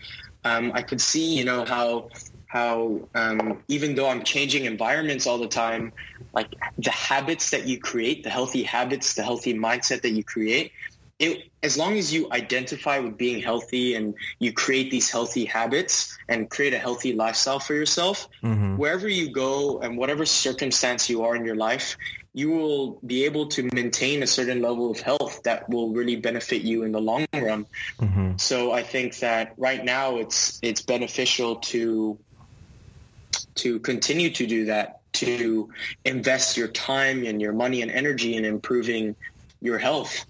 um, 0.45 0.73
I 0.75 0.83
could 0.83 1.01
see, 1.01 1.37
you 1.37 1.45
know, 1.45 1.65
how 1.65 2.09
how 2.49 3.01
um, 3.17 3.63
even 3.67 3.97
though 3.97 4.09
I'm 4.09 4.23
changing 4.23 4.65
environments 4.65 5.27
all 5.27 5.39
the 5.39 5.49
time, 5.49 5.93
like 6.33 6.55
the 6.79 6.91
habits 6.91 7.51
that 7.51 7.67
you 7.67 7.81
create, 7.81 8.23
the 8.23 8.31
healthy 8.31 8.63
habits, 8.63 9.15
the 9.15 9.25
healthy 9.25 9.55
mindset 9.55 10.03
that 10.03 10.11
you 10.11 10.23
create, 10.23 10.71
it, 11.19 11.51
as 11.63 11.77
long 11.77 11.97
as 11.97 12.13
you 12.13 12.31
identify 12.33 12.99
with 12.99 13.17
being 13.17 13.43
healthy 13.43 13.95
and 13.95 14.15
you 14.41 14.53
create 14.53 14.91
these 14.91 15.11
healthy 15.11 15.45
habits 15.45 16.17
and 16.29 16.51
create 16.51 16.75
a 16.75 16.79
healthy 16.79 17.13
lifestyle 17.13 17.61
for 17.61 17.75
yourself, 17.75 18.29
mm-hmm. 18.43 18.77
wherever 18.77 19.09
you 19.09 19.31
go 19.31 19.79
and 19.81 19.97
whatever 19.97 20.27
circumstance 20.27 21.09
you 21.09 21.23
are 21.23 21.37
in 21.37 21.45
your 21.45 21.55
life, 21.55 21.97
you 22.33 22.51
will 22.51 22.99
be 23.07 23.25
able 23.25 23.47
to 23.47 23.69
maintain 23.73 24.25
a 24.25 24.27
certain 24.27 24.61
level 24.61 24.91
of 24.91 24.99
health 24.99 25.41
that 25.45 25.69
will 25.69 25.91
really 25.91 26.17
benefit 26.17 26.63
you 26.63 26.83
in 26.83 26.91
the 26.91 27.01
long 27.01 27.27
run. 27.33 27.65
Mm-hmm. 28.01 28.37
So 28.39 28.73
I 28.73 28.83
think 28.83 29.19
that 29.19 29.55
right 29.57 29.85
now 29.85 30.17
it's 30.17 30.59
it's 30.63 30.83
beneficial 30.83 31.57
to 31.57 32.19
to 33.57 33.79
continue 33.79 34.31
to 34.31 34.47
do 34.49 34.65
that, 34.65 35.01
to 35.13 35.71
invest 36.05 36.57
your 36.57 36.67
time 36.67 37.25
and 37.25 37.41
your 37.41 37.53
money 37.53 37.83
and 37.83 37.91
energy 37.91 38.35
in 38.35 38.45
improving 38.45 39.15
your 39.61 39.79
health. 39.79 40.27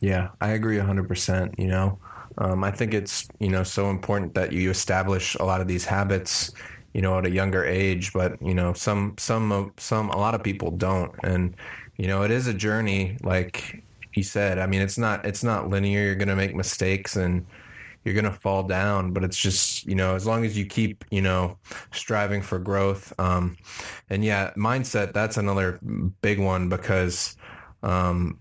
Yeah, 0.00 0.30
I 0.40 0.50
agree 0.50 0.78
100%. 0.78 1.54
You 1.58 1.66
know, 1.68 1.98
um, 2.38 2.64
I 2.64 2.70
think 2.70 2.94
it's, 2.94 3.28
you 3.38 3.48
know, 3.50 3.62
so 3.62 3.90
important 3.90 4.34
that 4.34 4.52
you 4.52 4.70
establish 4.70 5.34
a 5.36 5.44
lot 5.44 5.60
of 5.60 5.68
these 5.68 5.84
habits, 5.84 6.52
you 6.94 7.02
know, 7.02 7.18
at 7.18 7.26
a 7.26 7.30
younger 7.30 7.64
age, 7.64 8.12
but, 8.12 8.40
you 8.42 8.54
know, 8.54 8.72
some, 8.72 9.14
some, 9.18 9.72
some, 9.78 10.08
a 10.10 10.16
lot 10.16 10.34
of 10.34 10.42
people 10.42 10.70
don't. 10.70 11.12
And, 11.22 11.54
you 11.98 12.06
know, 12.06 12.22
it 12.22 12.30
is 12.30 12.46
a 12.46 12.54
journey, 12.54 13.18
like 13.22 13.82
you 14.14 14.22
said. 14.22 14.58
I 14.58 14.66
mean, 14.66 14.80
it's 14.80 14.96
not, 14.98 15.26
it's 15.26 15.44
not 15.44 15.68
linear. 15.68 16.02
You're 16.04 16.14
going 16.16 16.28
to 16.28 16.36
make 16.36 16.54
mistakes 16.54 17.16
and, 17.16 17.46
you're 18.04 18.14
going 18.14 18.24
to 18.24 18.32
fall 18.32 18.64
down 18.64 19.12
but 19.12 19.24
it's 19.24 19.36
just 19.36 19.86
you 19.86 19.94
know 19.94 20.16
as 20.16 20.26
long 20.26 20.44
as 20.44 20.58
you 20.58 20.66
keep 20.66 21.04
you 21.10 21.22
know 21.22 21.58
striving 21.92 22.42
for 22.42 22.58
growth 22.58 23.12
um 23.20 23.56
and 24.10 24.24
yeah 24.24 24.52
mindset 24.56 25.12
that's 25.12 25.36
another 25.36 25.78
big 26.22 26.40
one 26.40 26.70
because 26.70 27.36
um 27.84 28.39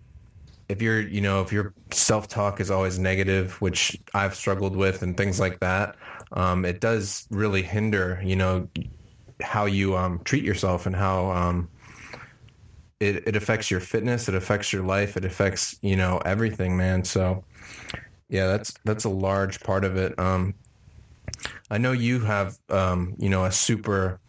if 0.70 0.82
you're 0.82 1.02
you 1.02 1.22
know 1.22 1.42
if 1.42 1.52
your 1.52 1.74
self-talk 1.92 2.60
is 2.60 2.72
always 2.72 2.98
negative 3.00 3.60
which 3.62 4.00
i've 4.14 4.36
struggled 4.36 4.76
with 4.76 5.02
and 5.02 5.18
things 5.18 5.40
like 5.40 5.60
that 5.60 5.96
um 6.34 6.64
it 6.64 6.80
does 6.80 7.28
really 7.32 7.62
hinder 7.62 8.22
you 8.24 8.36
know 8.36 8.68
how 9.42 9.66
you 9.66 9.98
um 9.98 10.20
treat 10.24 10.44
yourself 10.44 10.86
and 10.86 10.96
how 10.96 11.30
um 11.32 11.70
it, 13.00 13.28
it 13.28 13.36
affects 13.36 13.72
your 13.72 13.80
fitness 13.80 14.30
it 14.30 14.36
affects 14.36 14.72
your 14.72 14.84
life 14.84 15.18
it 15.18 15.26
affects 15.26 15.78
you 15.82 15.96
know 15.96 16.20
everything 16.26 16.78
man 16.78 17.04
so 17.04 17.44
yeah, 18.30 18.46
that's 18.48 18.74
that's 18.86 19.04
a 19.04 19.10
large 19.10 19.60
part 19.62 19.84
of 19.84 19.98
it. 19.98 20.18
Um, 20.20 20.54
I 21.70 21.78
know 21.78 21.92
you 21.92 22.20
have 22.22 22.58
um, 22.70 23.16
you 23.18 23.30
know 23.30 23.46
a 23.46 23.52
super 23.52 24.20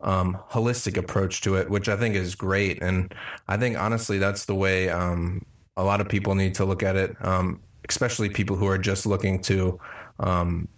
um, 0.00 0.38
holistic 0.50 0.96
approach 0.96 1.42
to 1.42 1.56
it, 1.56 1.70
which 1.70 1.88
I 1.88 1.96
think 1.96 2.14
is 2.14 2.34
great, 2.34 2.82
and 2.82 3.14
I 3.48 3.58
think 3.58 3.78
honestly 3.78 4.18
that's 4.18 4.46
the 4.46 4.54
way 4.54 4.88
um, 4.88 5.44
a 5.80 5.84
lot 5.84 6.00
of 6.00 6.08
people 6.08 6.34
need 6.34 6.54
to 6.54 6.64
look 6.64 6.82
at 6.82 6.96
it, 6.96 7.16
um, 7.24 7.60
especially 7.88 8.28
people 8.28 8.56
who 8.56 8.66
are 8.66 8.78
just 8.78 9.06
looking 9.06 9.40
to 9.42 9.80
um, 10.20 10.68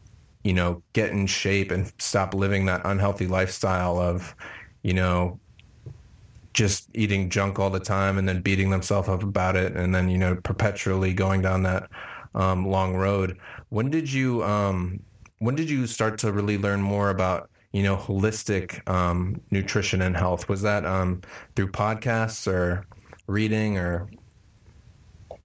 you 0.45 0.53
know 0.53 0.83
get 0.93 1.11
in 1.11 1.27
shape 1.27 1.71
and 1.71 1.93
stop 1.99 2.35
living 2.35 2.67
that 2.67 2.81
unhealthy 2.85 3.27
lifestyle 3.27 3.99
of 3.99 4.35
you 4.83 4.95
know 4.95 5.39
just 6.55 6.89
eating 6.95 7.31
junk 7.31 7.59
all 7.59 7.71
the 7.71 7.81
time 7.81 8.19
and 8.19 8.29
then 8.29 8.43
beating 8.43 8.71
themselves 8.71 9.09
up 9.09 9.23
about 9.23 9.57
it 9.57 9.75
and 9.75 9.95
then 9.95 10.09
you 10.09 10.19
know 10.19 10.37
perpetually 10.43 11.13
going 11.13 11.43
down 11.43 11.63
that 11.63 11.89
um, 12.35 12.67
long 12.67 12.95
road. 12.95 13.39
When 13.71 13.91
did 13.91 14.11
you 14.13 14.43
um, 14.45 15.01
when 15.39 15.55
did 15.55 15.69
you 15.69 15.87
start 15.87 16.19
to 16.19 16.33
really 16.33 16.59
learn 16.59 16.81
more 16.81 17.11
about 17.11 17.51
you 17.73 17.83
know 17.83 17.97
holistic 17.97 18.87
um, 18.89 19.41
nutrition 19.51 20.03
and 20.03 20.17
health? 20.17 20.49
Was 20.49 20.63
that 20.63 20.87
um, 20.87 21.23
through 21.57 21.73
podcasts 21.73 22.47
or 22.47 22.87
reading 23.27 23.79
or? 23.79 24.09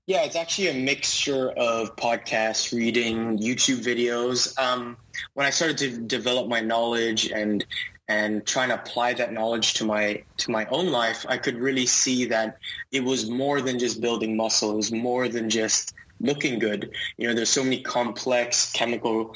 Yeah, 0.07 0.23
it's 0.23 0.37
actually 0.37 0.69
a 0.69 0.73
mixture 0.73 1.49
of 1.51 1.93
podcasts, 1.97 2.73
reading, 2.73 3.37
YouTube 3.37 3.83
videos. 3.83 4.57
Um, 4.57 4.95
when 5.33 5.45
I 5.45 5.49
started 5.49 5.77
to 5.79 5.97
develop 5.97 6.47
my 6.47 6.61
knowledge 6.61 7.29
and 7.29 7.65
and 8.07 8.45
trying 8.45 8.69
to 8.69 8.75
apply 8.75 9.15
that 9.15 9.33
knowledge 9.33 9.73
to 9.73 9.83
my 9.83 10.23
to 10.37 10.49
my 10.49 10.65
own 10.67 10.91
life, 10.91 11.25
I 11.27 11.35
could 11.35 11.57
really 11.57 11.85
see 11.85 12.23
that 12.23 12.57
it 12.93 13.03
was 13.03 13.29
more 13.29 13.59
than 13.59 13.77
just 13.79 13.99
building 13.99 14.37
muscle. 14.37 14.71
It 14.71 14.77
was 14.77 14.93
more 14.93 15.27
than 15.27 15.49
just 15.49 15.93
looking 16.21 16.57
good. 16.57 16.89
You 17.17 17.27
know, 17.27 17.33
there's 17.33 17.49
so 17.49 17.61
many 17.61 17.81
complex 17.81 18.71
chemical 18.71 19.35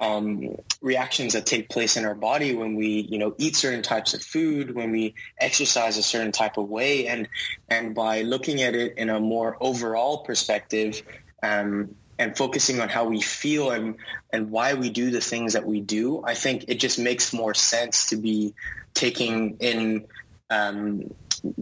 um, 0.00 0.56
reactions 0.80 1.34
that 1.34 1.44
take 1.44 1.68
place 1.68 1.96
in 1.96 2.06
our 2.06 2.14
body 2.14 2.54
when 2.54 2.74
we, 2.74 3.06
you 3.10 3.18
know, 3.18 3.34
eat 3.36 3.54
certain 3.54 3.82
types 3.82 4.14
of 4.14 4.22
food, 4.22 4.74
when 4.74 4.90
we 4.90 5.14
exercise 5.38 5.98
a 5.98 6.02
certain 6.02 6.32
type 6.32 6.56
of 6.56 6.68
way, 6.68 7.06
and 7.06 7.28
and 7.68 7.94
by 7.94 8.22
looking 8.22 8.62
at 8.62 8.74
it 8.74 8.96
in 8.96 9.10
a 9.10 9.20
more 9.20 9.58
overall 9.60 10.24
perspective, 10.24 11.02
um, 11.42 11.94
and 12.18 12.36
focusing 12.36 12.80
on 12.80 12.88
how 12.88 13.04
we 13.04 13.20
feel 13.20 13.70
and 13.70 13.96
and 14.32 14.50
why 14.50 14.72
we 14.74 14.88
do 14.88 15.10
the 15.10 15.20
things 15.20 15.52
that 15.52 15.66
we 15.66 15.80
do, 15.80 16.22
I 16.24 16.34
think 16.34 16.64
it 16.68 16.80
just 16.80 16.98
makes 16.98 17.34
more 17.34 17.52
sense 17.52 18.06
to 18.06 18.16
be 18.16 18.54
taking 18.94 19.58
in 19.60 20.06
um, 20.48 21.14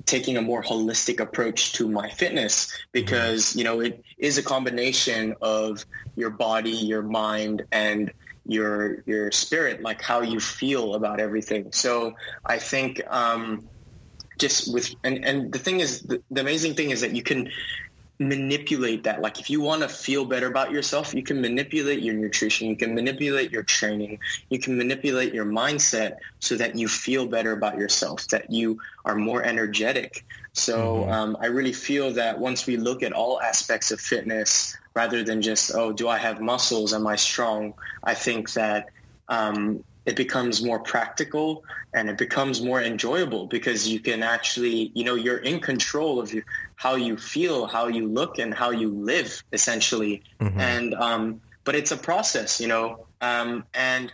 taking 0.07 0.37
a 0.37 0.43
more 0.43 0.63
holistic 0.63 1.21
approach 1.21 1.73
to 1.75 1.89
my 1.89 2.09
fitness. 2.09 2.73
Because 2.93 3.57
you 3.57 3.65
know 3.65 3.81
it 3.81 4.01
is 4.17 4.39
a 4.39 4.45
combination 4.45 5.35
of 5.43 5.85
your 6.15 6.31
body 6.31 6.71
your 6.71 7.03
mind 7.03 7.65
and 7.73 8.13
your 8.49 9.03
your 9.07 9.31
spirit 9.31 9.83
like 9.83 10.01
how 10.03 10.21
you 10.21 10.41
feel 10.41 10.95
about 10.95 11.21
everything 11.21 11.71
so 11.71 12.15
i 12.47 12.59
think 12.59 13.01
um 13.09 13.69
just 14.39 14.73
with 14.73 14.95
and 15.05 15.25
and 15.25 15.53
the 15.53 15.59
thing 15.59 15.81
is 15.81 16.03
the, 16.03 16.23
the 16.31 16.41
amazing 16.41 16.75
thing 16.75 16.91
is 16.91 17.01
that 17.03 17.15
you 17.15 17.23
can 17.23 17.51
manipulate 18.19 19.05
that. 19.05 19.21
Like 19.21 19.39
if 19.39 19.49
you 19.49 19.61
want 19.61 19.83
to 19.83 19.89
feel 19.89 20.25
better 20.25 20.49
about 20.49 20.71
yourself, 20.71 21.15
you 21.15 21.23
can 21.23 21.41
manipulate 21.41 22.03
your 22.03 22.15
nutrition, 22.15 22.69
you 22.69 22.77
can 22.77 22.95
manipulate 22.95 23.53
your 23.53 23.63
training, 23.63 24.19
you 24.51 24.59
can 24.59 24.77
manipulate 24.77 25.33
your 25.33 25.45
mindset 25.45 26.17
so 26.41 26.57
that 26.57 26.75
you 26.75 26.89
feel 26.89 27.27
better 27.27 27.53
about 27.53 27.79
yourself, 27.79 28.27
that 28.29 28.51
you 28.51 28.81
are 29.05 29.15
more 29.15 29.45
energetic. 29.45 30.25
So 30.53 30.79
mm-hmm. 30.79 31.11
um, 31.11 31.37
I 31.41 31.47
really 31.47 31.73
feel 31.73 32.13
that 32.15 32.39
once 32.39 32.67
we 32.67 32.77
look 32.77 33.03
at 33.03 33.13
all 33.13 33.41
aspects 33.41 33.93
of 33.93 34.01
fitness, 34.01 34.77
rather 35.01 35.23
than 35.23 35.41
just, 35.41 35.65
oh, 35.81 35.93
do 36.01 36.09
I 36.09 36.19
have 36.27 36.37
muscles? 36.53 36.93
Am 36.93 37.07
I 37.07 37.17
strong? 37.31 37.63
I 38.13 38.15
think 38.25 38.43
that 38.55 38.81
um, 39.37 39.85
it 40.11 40.17
becomes 40.17 40.57
more 40.69 40.81
practical 40.81 41.49
and 41.95 42.05
it 42.11 42.19
becomes 42.27 42.57
more 42.71 42.81
enjoyable 42.83 43.47
because 43.47 43.81
you 43.93 44.01
can 44.01 44.21
actually, 44.25 44.91
you 44.99 45.05
know, 45.05 45.15
you're 45.15 45.43
in 45.53 45.61
control 45.61 46.19
of 46.19 46.35
how 46.75 46.95
you 46.97 47.17
feel, 47.17 47.67
how 47.77 47.87
you 47.87 48.05
look, 48.09 48.33
and 48.43 48.51
how 48.53 48.71
you 48.83 48.89
live, 49.13 49.31
essentially. 49.53 50.15
Mm-hmm. 50.41 50.61
And 50.73 50.95
um, 50.95 51.41
but 51.67 51.75
it's 51.77 51.93
a 51.93 52.01
process, 52.11 52.61
you 52.63 52.67
know. 52.67 53.07
Um, 53.21 53.51
and 53.75 54.13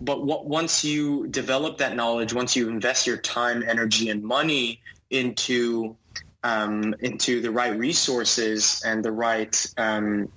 but 0.00 0.24
what, 0.24 0.46
once 0.46 0.84
you 0.84 1.26
develop 1.28 1.72
that 1.78 1.94
knowledge, 2.00 2.32
once 2.32 2.56
you 2.56 2.70
invest 2.70 3.06
your 3.06 3.18
time, 3.18 3.62
energy, 3.74 4.08
and 4.08 4.22
money 4.22 4.80
into 5.10 5.96
um, 6.44 6.94
into 7.00 7.40
the 7.40 7.50
right 7.50 7.76
resources 7.76 8.82
and 8.86 9.04
the 9.04 9.10
right 9.10 9.66
um, 9.76 10.28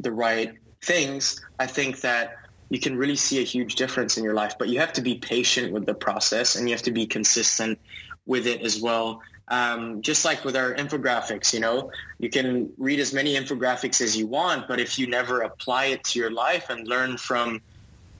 the 0.00 0.12
right 0.12 0.54
things, 0.82 1.42
I 1.58 1.66
think 1.66 2.00
that 2.00 2.36
you 2.68 2.80
can 2.80 2.96
really 2.96 3.16
see 3.16 3.40
a 3.40 3.44
huge 3.44 3.76
difference 3.76 4.16
in 4.16 4.24
your 4.24 4.34
life. 4.34 4.54
But 4.58 4.68
you 4.68 4.80
have 4.80 4.92
to 4.94 5.00
be 5.00 5.16
patient 5.16 5.72
with 5.72 5.86
the 5.86 5.94
process 5.94 6.56
and 6.56 6.68
you 6.68 6.74
have 6.74 6.82
to 6.82 6.90
be 6.90 7.06
consistent 7.06 7.78
with 8.26 8.46
it 8.46 8.62
as 8.62 8.80
well. 8.80 9.22
Um, 9.48 10.02
just 10.02 10.24
like 10.24 10.44
with 10.44 10.56
our 10.56 10.74
infographics, 10.74 11.52
you 11.52 11.60
know, 11.60 11.90
you 12.18 12.30
can 12.30 12.72
read 12.78 13.00
as 13.00 13.12
many 13.12 13.34
infographics 13.34 14.00
as 14.00 14.16
you 14.16 14.26
want, 14.28 14.68
but 14.68 14.78
if 14.78 14.98
you 14.98 15.08
never 15.08 15.40
apply 15.40 15.86
it 15.86 16.04
to 16.04 16.18
your 16.20 16.30
life 16.30 16.70
and 16.70 16.86
learn 16.86 17.16
from 17.16 17.60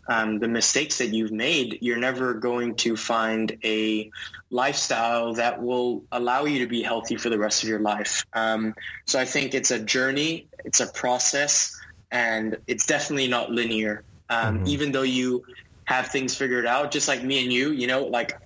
um, 0.09 0.39
the 0.39 0.49
mistakes 0.49 0.99
that 0.99 1.09
you've 1.09 1.33
made, 1.33 1.79
you're 1.81 1.99
never 1.99 2.35
going 2.35 2.75
to 2.77 2.97
find 2.97 3.57
a 3.65 4.11
lifestyle 4.51 5.35
that 5.35 5.63
will 5.63 6.03
allow 6.11 6.45
you 6.45 6.59
to 6.61 6.67
be 6.67 6.83
healthy 6.83 7.17
for 7.17 7.31
the 7.31 7.39
rest 7.39 7.63
of 7.63 7.69
your 7.69 7.79
life. 7.81 8.25
Um, 8.33 8.75
so 9.07 9.19
I 9.19 9.25
think 9.25 9.55
it's 9.55 9.71
a 9.71 9.79
journey, 9.79 10.47
it's 10.65 10.81
a 10.81 10.87
process, 10.87 11.79
and 12.11 12.57
it's 12.67 12.87
definitely 12.87 13.29
not 13.29 13.51
linear. 13.51 14.03
Um, 14.29 14.59
mm-hmm. 14.59 14.67
Even 14.67 14.93
though 14.93 15.03
you 15.03 15.45
have 15.85 16.09
things 16.09 16.35
figured 16.35 16.67
out, 16.67 16.91
just 16.91 17.09
like 17.09 17.23
me 17.23 17.43
and 17.43 17.53
you, 17.53 17.71
you 17.71 17.87
know, 17.87 18.05
like 18.05 18.39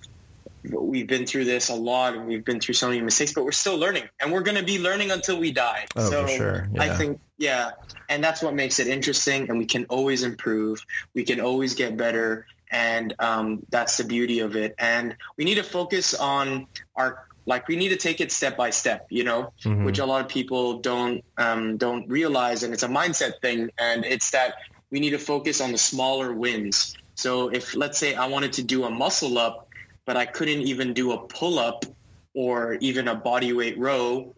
we've 0.71 1.07
been 1.07 1.25
through 1.25 1.45
this 1.45 1.69
a 1.69 1.75
lot 1.75 2.15
and 2.15 2.27
we've 2.27 2.43
been 2.43 2.59
through 2.59 2.73
so 2.73 2.87
many 2.87 3.01
mistakes, 3.01 3.33
but 3.33 3.43
we're 3.43 3.51
still 3.51 3.77
learning 3.77 4.03
and 4.19 4.31
we're 4.31 4.41
going 4.41 4.57
to 4.57 4.63
be 4.63 4.79
learning 4.79 5.11
until 5.11 5.39
we 5.39 5.51
die. 5.51 5.85
Oh, 5.95 6.09
so 6.09 6.23
for 6.23 6.29
sure. 6.29 6.69
Yeah. 6.73 6.81
I 6.81 6.89
think, 6.89 7.19
yeah. 7.37 7.71
And 8.09 8.23
that's 8.23 8.41
what 8.41 8.53
makes 8.53 8.79
it 8.79 8.87
interesting 8.87 9.49
and 9.49 9.57
we 9.57 9.65
can 9.65 9.85
always 9.85 10.23
improve. 10.23 10.85
We 11.13 11.23
can 11.23 11.39
always 11.39 11.73
get 11.75 11.97
better. 11.97 12.45
And 12.71 13.13
um, 13.19 13.65
that's 13.69 13.97
the 13.97 14.03
beauty 14.03 14.39
of 14.39 14.55
it. 14.55 14.75
And 14.77 15.15
we 15.37 15.45
need 15.45 15.55
to 15.55 15.63
focus 15.63 16.13
on 16.13 16.67
our 16.95 17.25
like 17.47 17.67
we 17.67 17.75
need 17.75 17.89
to 17.89 17.95
take 17.95 18.21
it 18.21 18.31
step 18.31 18.57
by 18.57 18.71
step, 18.71 19.05
you 19.09 19.23
know, 19.23 19.53
mm-hmm. 19.63 19.85
which 19.85 19.99
a 19.99 20.05
lot 20.05 20.21
of 20.21 20.27
people 20.27 20.79
don't 20.79 21.23
um, 21.37 21.77
don't 21.77 22.09
realize, 22.09 22.63
and 22.63 22.73
it's 22.73 22.81
a 22.81 22.87
mindset 22.87 23.39
thing. 23.39 23.69
And 23.77 24.03
it's 24.03 24.31
that 24.31 24.55
we 24.89 24.99
need 24.99 25.11
to 25.11 25.19
focus 25.19 25.61
on 25.61 25.71
the 25.71 25.77
smaller 25.77 26.33
wins 26.33 26.95
So 27.15 27.49
if 27.49 27.75
let's 27.75 27.97
say 27.97 28.15
I 28.15 28.27
wanted 28.27 28.53
to 28.53 28.63
do 28.63 28.83
a 28.83 28.89
muscle 28.89 29.37
up, 29.37 29.69
but 30.05 30.17
I 30.17 30.25
couldn't 30.25 30.61
even 30.61 30.93
do 30.93 31.13
a 31.13 31.17
pull 31.17 31.59
up 31.59 31.85
or 32.33 32.73
even 32.81 33.07
a 33.07 33.15
body 33.15 33.53
weight 33.53 33.77
row, 33.77 34.34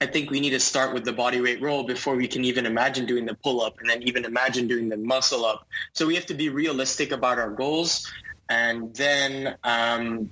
I 0.00 0.06
think 0.06 0.30
we 0.30 0.40
need 0.40 0.50
to 0.50 0.60
start 0.60 0.94
with 0.94 1.04
the 1.04 1.12
body 1.12 1.40
weight 1.40 1.60
row 1.60 1.82
before 1.82 2.14
we 2.14 2.28
can 2.28 2.44
even 2.44 2.66
imagine 2.66 3.06
doing 3.06 3.26
the 3.26 3.34
pull 3.34 3.60
up 3.60 3.80
and 3.80 3.90
then 3.90 4.02
even 4.04 4.24
imagine 4.24 4.68
doing 4.68 4.88
the 4.88 4.96
muscle 4.96 5.44
up. 5.44 5.66
So 5.92 6.06
we 6.06 6.14
have 6.14 6.26
to 6.26 6.34
be 6.34 6.48
realistic 6.48 7.10
about 7.10 7.38
our 7.38 7.50
goals 7.50 8.10
and 8.48 8.94
then 8.94 9.56
um, 9.64 10.30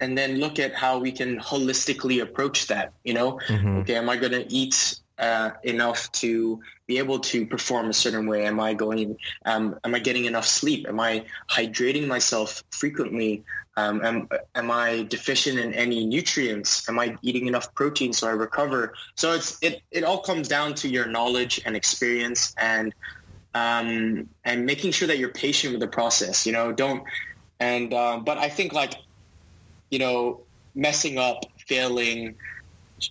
and 0.00 0.18
then 0.18 0.38
look 0.38 0.58
at 0.58 0.74
how 0.74 0.98
we 0.98 1.12
can 1.12 1.38
holistically 1.38 2.20
approach 2.20 2.66
that. 2.66 2.92
You 3.04 3.14
know, 3.14 3.38
mm-hmm. 3.46 3.78
okay, 3.78 3.94
am 3.94 4.10
I 4.10 4.16
going 4.16 4.32
to 4.32 4.52
eat 4.52 4.96
uh, 5.18 5.50
enough 5.62 6.10
to 6.12 6.60
be 6.86 6.98
able 6.98 7.20
to 7.20 7.46
perform 7.46 7.88
a 7.90 7.92
certain 7.92 8.26
way? 8.26 8.44
Am 8.44 8.58
I 8.60 8.74
going? 8.74 9.16
Um, 9.44 9.78
am 9.84 9.94
I 9.94 10.00
getting 10.00 10.24
enough 10.24 10.46
sleep? 10.46 10.86
Am 10.88 10.98
I 10.98 11.24
hydrating 11.48 12.06
myself 12.06 12.64
frequently? 12.70 13.44
Um, 13.76 14.04
am, 14.04 14.28
am 14.54 14.70
I 14.70 15.02
deficient 15.08 15.58
in 15.58 15.74
any 15.74 16.06
nutrients? 16.06 16.88
Am 16.88 16.98
I 16.98 17.16
eating 17.22 17.46
enough 17.46 17.74
protein 17.74 18.12
so 18.12 18.28
I 18.28 18.30
recover? 18.30 18.94
So 19.16 19.32
it's 19.32 19.58
it 19.62 19.82
it 19.90 20.04
all 20.04 20.20
comes 20.20 20.46
down 20.48 20.74
to 20.76 20.88
your 20.88 21.06
knowledge 21.06 21.60
and 21.64 21.74
experience 21.74 22.54
and 22.56 22.94
um, 23.54 24.28
and 24.44 24.64
making 24.64 24.92
sure 24.92 25.08
that 25.08 25.18
you're 25.18 25.30
patient 25.30 25.72
with 25.72 25.80
the 25.80 25.88
process. 25.88 26.46
You 26.46 26.52
know, 26.52 26.72
don't 26.72 27.02
and 27.58 27.92
uh, 27.92 28.20
but 28.24 28.38
I 28.38 28.48
think 28.48 28.72
like 28.72 28.94
you 29.90 29.98
know 29.98 30.42
messing 30.74 31.18
up, 31.18 31.44
failing 31.66 32.36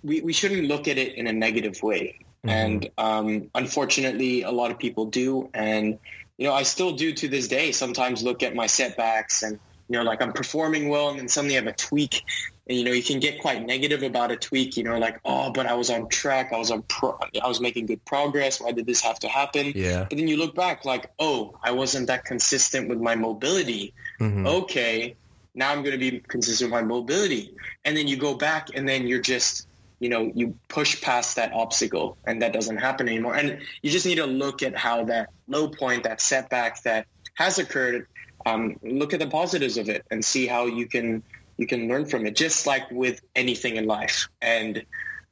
we, 0.02 0.22
we 0.22 0.34
shouldn't 0.34 0.68
look 0.68 0.88
at 0.88 0.98
it 0.98 1.16
in 1.16 1.28
a 1.28 1.34
negative 1.34 1.82
way. 1.84 2.20
Mm-hmm. 2.46 2.50
And 2.50 2.90
um, 2.98 3.50
unfortunately, 3.54 4.44
a 4.44 4.52
lot 4.52 4.72
of 4.72 4.80
people 4.80 5.06
do. 5.06 5.50
And, 5.54 6.00
you 6.38 6.48
know, 6.48 6.54
I 6.54 6.64
still 6.64 6.94
do 6.94 7.14
to 7.14 7.28
this 7.28 7.48
day 7.48 7.72
sometimes 7.72 8.24
look 8.24 8.44
at 8.44 8.56
my 8.56 8.68
setbacks 8.68 9.44
and, 9.44 9.60
you 9.94 10.00
know, 10.00 10.06
like 10.06 10.24
I'm 10.24 10.34
performing 10.34 10.90
well 10.90 11.10
and 11.10 11.20
then 11.20 11.28
suddenly 11.28 11.56
I 11.56 11.60
have 11.60 11.68
a 11.68 11.74
tweak. 11.74 12.24
And, 12.68 12.76
you 12.76 12.84
know, 12.84 12.92
you 12.92 13.04
can 13.04 13.20
get 13.20 13.40
quite 13.40 13.64
negative 13.64 14.02
about 14.02 14.32
a 14.32 14.36
tweak, 14.36 14.76
you 14.76 14.84
know, 14.84 14.98
like, 14.98 15.20
oh, 15.24 15.52
but 15.52 15.68
I 15.68 15.76
was 15.76 15.92
on 15.92 16.10
track. 16.10 16.52
I 16.52 16.58
was 16.58 16.72
on 16.72 16.82
pro- 16.84 17.20
I 17.40 17.48
was 17.48 17.62
making 17.62 17.86
good 17.86 18.04
progress. 18.06 18.60
Why 18.60 18.72
did 18.72 18.88
this 18.88 19.02
have 19.02 19.20
to 19.20 19.28
happen? 19.28 19.72
Yeah. 19.76 20.08
But 20.10 20.18
then 20.18 20.28
you 20.28 20.38
look 20.38 20.56
back 20.56 20.84
like, 20.84 21.12
oh, 21.20 21.60
I 21.62 21.72
wasn't 21.72 22.08
that 22.08 22.26
consistent 22.26 22.90
with 22.90 23.00
my 23.00 23.16
mobility. 23.16 23.94
Mm-hmm. 24.20 24.48
Okay. 24.48 25.16
Now 25.54 25.72
I'm 25.72 25.84
going 25.84 25.92
to 25.92 26.00
be 26.00 26.22
consistent 26.22 26.72
with 26.72 26.82
my 26.82 26.88
mobility. 26.88 27.54
And 27.86 27.96
then 27.96 28.08
you 28.08 28.18
go 28.18 28.34
back 28.34 28.70
and 28.74 28.90
then 28.90 29.06
you're 29.06 29.22
just 29.22 29.68
you 30.00 30.10
know 30.10 30.32
you 30.34 30.58
push 30.70 31.00
past 31.02 31.36
that 31.36 31.54
obstacle 31.54 32.18
and 32.26 32.42
that 32.42 32.52
doesn't 32.52 32.76
happen 32.76 33.08
anymore 33.08 33.36
and 33.36 33.60
you 33.82 33.90
just 33.90 34.06
need 34.06 34.16
to 34.16 34.26
look 34.26 34.62
at 34.62 34.76
how 34.76 35.06
that 35.06 35.30
low 35.48 35.70
point 35.70 36.04
that 36.04 36.20
setback 36.20 36.84
that 36.84 37.06
has 37.36 37.58
occurred 37.58 38.08
um, 38.46 38.78
look 38.84 39.14
at 39.14 39.20
the 39.20 39.28
positives 39.28 39.78
of 39.78 39.90
it 39.90 40.06
and 40.12 40.24
see 40.24 40.48
how 40.48 40.66
you 40.66 40.88
can 40.88 41.24
you 41.58 41.68
can 41.68 41.88
learn 41.88 42.06
from 42.06 42.26
it 42.26 42.36
just 42.36 42.66
like 42.66 42.90
with 42.92 43.22
anything 43.36 43.76
in 43.76 43.86
life 43.86 44.28
and 44.42 44.84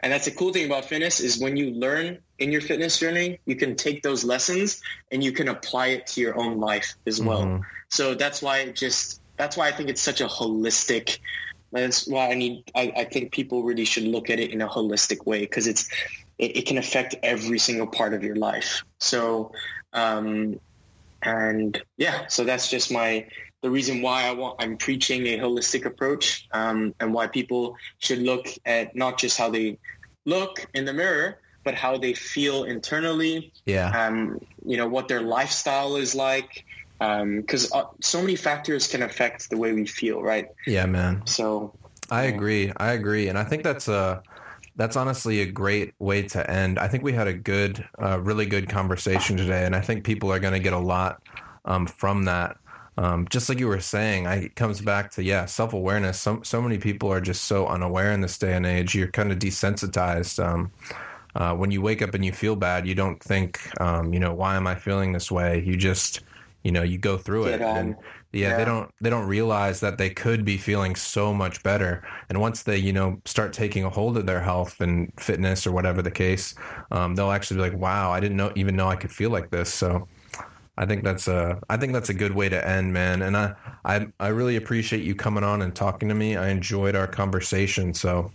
and 0.03 0.11
that's 0.11 0.25
the 0.25 0.31
cool 0.31 0.51
thing 0.51 0.65
about 0.65 0.85
fitness 0.85 1.19
is 1.19 1.39
when 1.39 1.57
you 1.57 1.71
learn 1.71 2.17
in 2.39 2.51
your 2.51 2.61
fitness 2.61 2.99
journey 2.99 3.39
you 3.45 3.55
can 3.55 3.75
take 3.75 4.03
those 4.03 4.23
lessons 4.23 4.81
and 5.11 5.23
you 5.23 5.31
can 5.31 5.47
apply 5.47 5.87
it 5.87 6.07
to 6.07 6.21
your 6.21 6.37
own 6.39 6.59
life 6.59 6.95
as 7.07 7.21
well 7.21 7.43
mm-hmm. 7.43 7.63
so 7.89 8.13
that's 8.13 8.41
why 8.41 8.59
it 8.59 8.75
just 8.75 9.21
that's 9.37 9.57
why 9.57 9.67
i 9.67 9.71
think 9.71 9.89
it's 9.89 10.01
such 10.01 10.21
a 10.21 10.27
holistic 10.27 11.19
that's 11.71 12.07
why 12.07 12.29
I 12.29 12.33
need. 12.35 12.63
I, 12.75 12.93
I 12.95 13.03
think 13.05 13.31
people 13.31 13.63
really 13.63 13.85
should 13.85 14.03
look 14.03 14.29
at 14.29 14.39
it 14.39 14.51
in 14.51 14.61
a 14.61 14.67
holistic 14.67 15.25
way 15.25 15.41
because 15.41 15.67
it's 15.67 15.89
it, 16.37 16.57
it, 16.57 16.65
can 16.65 16.77
affect 16.77 17.15
every 17.23 17.59
single 17.59 17.87
part 17.87 18.13
of 18.13 18.23
your 18.23 18.35
life. 18.35 18.83
So, 18.99 19.53
um, 19.93 20.59
and 21.21 21.81
yeah, 21.97 22.27
so 22.27 22.43
that's 22.43 22.69
just 22.69 22.91
my 22.91 23.27
the 23.61 23.69
reason 23.69 24.01
why 24.01 24.23
I 24.23 24.31
want 24.31 24.55
I'm 24.59 24.77
preaching 24.77 25.27
a 25.27 25.37
holistic 25.37 25.85
approach 25.85 26.47
um, 26.51 26.95
and 26.99 27.13
why 27.13 27.27
people 27.27 27.75
should 27.99 28.19
look 28.19 28.47
at 28.65 28.95
not 28.95 29.19
just 29.19 29.37
how 29.37 29.49
they 29.49 29.77
look 30.25 30.65
in 30.73 30.85
the 30.85 30.93
mirror, 30.93 31.39
but 31.63 31.75
how 31.75 31.97
they 31.97 32.13
feel 32.13 32.63
internally. 32.63 33.53
Yeah. 33.65 33.89
Um, 33.89 34.39
you 34.65 34.77
know 34.77 34.87
what 34.87 35.07
their 35.07 35.21
lifestyle 35.21 35.95
is 35.95 36.15
like 36.15 36.65
because 36.99 37.71
um, 37.71 37.79
uh, 37.79 37.85
so 37.99 38.21
many 38.21 38.35
factors 38.35 38.87
can 38.87 39.01
affect 39.01 39.49
the 39.49 39.57
way 39.57 39.73
we 39.73 39.87
feel, 39.87 40.21
right? 40.21 40.49
Yeah, 40.67 40.85
man. 40.85 41.25
So 41.25 41.73
I 42.11 42.23
agree. 42.23 42.71
I 42.77 42.91
agree, 42.91 43.27
and 43.27 43.37
I 43.37 43.43
think 43.43 43.63
that's 43.63 43.87
a 43.87 44.21
that's 44.81 44.95
honestly 44.95 45.41
a 45.41 45.45
great 45.45 45.93
way 45.99 46.23
to 46.23 46.49
end. 46.49 46.79
I 46.79 46.87
think 46.87 47.03
we 47.03 47.13
had 47.13 47.27
a 47.27 47.33
good, 47.33 47.87
uh, 48.01 48.19
really 48.19 48.47
good 48.47 48.67
conversation 48.67 49.37
today, 49.37 49.63
and 49.63 49.75
I 49.75 49.79
think 49.79 50.03
people 50.03 50.31
are 50.31 50.39
going 50.39 50.53
to 50.53 50.59
get 50.59 50.73
a 50.73 50.79
lot 50.79 51.21
um, 51.65 51.85
from 51.85 52.25
that. 52.25 52.57
Um, 52.97 53.27
just 53.29 53.47
like 53.47 53.59
you 53.59 53.67
were 53.67 53.79
saying, 53.79 54.25
I, 54.25 54.45
it 54.45 54.55
comes 54.55 54.81
back 54.81 55.11
to 55.11 55.23
yeah, 55.23 55.45
self 55.45 55.73
awareness. 55.73 56.19
So 56.19 56.41
so 56.41 56.63
many 56.63 56.79
people 56.79 57.13
are 57.13 57.21
just 57.21 57.43
so 57.43 57.67
unaware 57.67 58.11
in 58.11 58.21
this 58.21 58.39
day 58.39 58.55
and 58.55 58.65
age. 58.65 58.95
You're 58.95 59.11
kind 59.11 59.31
of 59.31 59.37
desensitized. 59.37 60.43
Um, 60.43 60.71
uh, 61.35 61.53
when 61.53 61.69
you 61.69 61.83
wake 61.83 62.01
up 62.01 62.15
and 62.15 62.25
you 62.25 62.31
feel 62.31 62.55
bad, 62.55 62.87
you 62.87 62.95
don't 62.95 63.21
think, 63.21 63.59
um, 63.79 64.15
you 64.15 64.19
know, 64.19 64.33
why 64.33 64.55
am 64.55 64.65
I 64.65 64.73
feeling 64.73 65.11
this 65.11 65.31
way? 65.31 65.63
You 65.63 65.77
just 65.77 66.21
you 66.63 66.71
know 66.71 66.83
you 66.83 66.97
go 66.97 67.17
through 67.17 67.45
it 67.45 67.61
and 67.61 67.95
yeah, 68.33 68.49
yeah, 68.49 68.57
they 68.57 68.65
don't 68.65 68.91
they 69.01 69.09
don't 69.09 69.27
realize 69.27 69.79
that 69.81 69.97
they 69.97 70.09
could 70.09 70.45
be 70.45 70.57
feeling 70.57 70.95
so 70.95 71.33
much 71.33 71.61
better. 71.63 72.03
And 72.29 72.39
once 72.39 72.63
they 72.63 72.77
you 72.77 72.93
know 72.93 73.19
start 73.25 73.51
taking 73.51 73.83
a 73.83 73.89
hold 73.89 74.17
of 74.17 74.25
their 74.25 74.39
health 74.39 74.79
and 74.79 75.11
fitness 75.19 75.67
or 75.67 75.71
whatever 75.71 76.01
the 76.01 76.11
case 76.11 76.55
um, 76.91 77.15
they'll 77.15 77.31
actually 77.31 77.57
be 77.57 77.69
like 77.69 77.79
wow 77.79 78.11
i 78.11 78.19
didn't 78.19 78.37
know 78.37 78.51
even 78.55 78.75
know 78.75 78.87
i 78.87 78.95
could 78.95 79.11
feel 79.11 79.31
like 79.31 79.49
this. 79.49 79.73
So 79.73 80.07
i 80.77 80.85
think 80.85 81.03
that's 81.03 81.27
a 81.27 81.59
i 81.69 81.75
think 81.75 81.91
that's 81.93 82.09
a 82.09 82.13
good 82.13 82.33
way 82.33 82.47
to 82.47 82.67
end 82.67 82.93
man. 82.93 83.23
And 83.23 83.35
i 83.35 83.53
i, 83.83 84.07
I 84.19 84.27
really 84.27 84.55
appreciate 84.55 85.03
you 85.03 85.15
coming 85.15 85.43
on 85.43 85.61
and 85.63 85.75
talking 85.75 86.07
to 86.09 86.15
me. 86.15 86.37
I 86.37 86.49
enjoyed 86.49 86.95
our 86.95 87.07
conversation. 87.07 87.93
So 87.93 88.31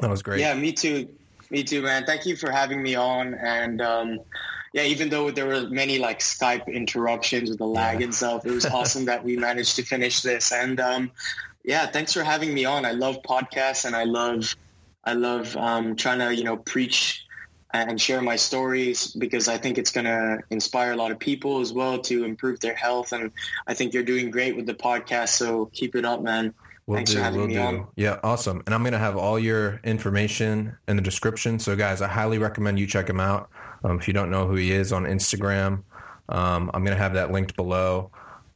that 0.00 0.10
was 0.10 0.22
great. 0.22 0.40
Yeah 0.40 0.54
me 0.54 0.72
too. 0.72 1.08
Me 1.50 1.64
too 1.64 1.82
man. 1.82 2.04
Thank 2.04 2.24
you 2.24 2.36
for 2.36 2.52
having 2.52 2.82
me 2.82 2.94
on. 2.94 3.34
And 3.34 3.82
um, 3.82 4.20
yeah, 4.72 4.84
even 4.84 5.10
though 5.10 5.30
there 5.30 5.46
were 5.46 5.68
many 5.68 5.98
like 5.98 6.20
Skype 6.20 6.66
interruptions 6.66 7.50
with 7.50 7.58
the 7.58 7.66
lag 7.66 8.00
yeah. 8.00 8.04
and 8.06 8.14
stuff, 8.14 8.46
it 8.46 8.52
was 8.52 8.66
awesome 8.66 9.04
that 9.06 9.22
we 9.24 9.36
managed 9.36 9.76
to 9.76 9.82
finish 9.82 10.22
this. 10.22 10.52
And 10.52 10.80
um, 10.80 11.10
yeah, 11.64 11.86
thanks 11.86 12.12
for 12.12 12.22
having 12.22 12.54
me 12.54 12.64
on. 12.64 12.84
I 12.84 12.92
love 12.92 13.22
podcasts 13.22 13.84
and 13.84 13.94
I 13.94 14.04
love 14.04 14.54
I 15.04 15.14
love 15.14 15.56
um, 15.56 15.96
trying 15.96 16.20
to 16.20 16.34
you 16.34 16.44
know 16.44 16.56
preach 16.56 17.26
and 17.74 18.00
share 18.00 18.20
my 18.20 18.36
stories 18.36 19.08
because 19.08 19.48
I 19.48 19.56
think 19.56 19.78
it's 19.78 19.90
going 19.90 20.04
to 20.04 20.40
inspire 20.50 20.92
a 20.92 20.96
lot 20.96 21.10
of 21.10 21.18
people 21.18 21.60
as 21.60 21.72
well 21.72 21.98
to 22.00 22.24
improve 22.24 22.60
their 22.60 22.74
health. 22.74 23.12
And 23.12 23.32
I 23.66 23.74
think 23.74 23.94
you're 23.94 24.02
doing 24.02 24.30
great 24.30 24.56
with 24.56 24.66
the 24.66 24.74
podcast. 24.74 25.30
So 25.30 25.70
keep 25.72 25.96
it 25.96 26.04
up, 26.04 26.22
man. 26.22 26.52
We'll 26.86 26.98
Thanks 26.98 27.12
do, 27.12 27.16
for 27.16 27.22
having 27.22 27.38
we'll 27.38 27.48
me 27.48 27.54
do. 27.54 27.60
on. 27.60 27.86
Yeah, 27.96 28.20
awesome. 28.22 28.62
And 28.66 28.74
I'm 28.74 28.82
going 28.82 28.92
to 28.92 28.98
have 28.98 29.16
all 29.16 29.38
your 29.38 29.80
information 29.84 30.76
in 30.86 30.96
the 30.96 31.02
description. 31.02 31.58
So 31.58 31.74
guys, 31.74 32.02
I 32.02 32.08
highly 32.08 32.38
recommend 32.38 32.78
you 32.78 32.86
check 32.86 33.06
them 33.06 33.20
out. 33.20 33.48
Um, 33.84 33.98
if 33.98 34.06
you 34.06 34.14
don't 34.14 34.30
know 34.30 34.46
who 34.46 34.54
he 34.54 34.72
is 34.72 34.92
on 34.92 35.04
Instagram, 35.04 35.82
um, 36.28 36.70
I'm 36.72 36.84
going 36.84 36.96
to 36.96 37.02
have 37.02 37.14
that 37.14 37.30
linked 37.30 37.56
below. 37.56 38.10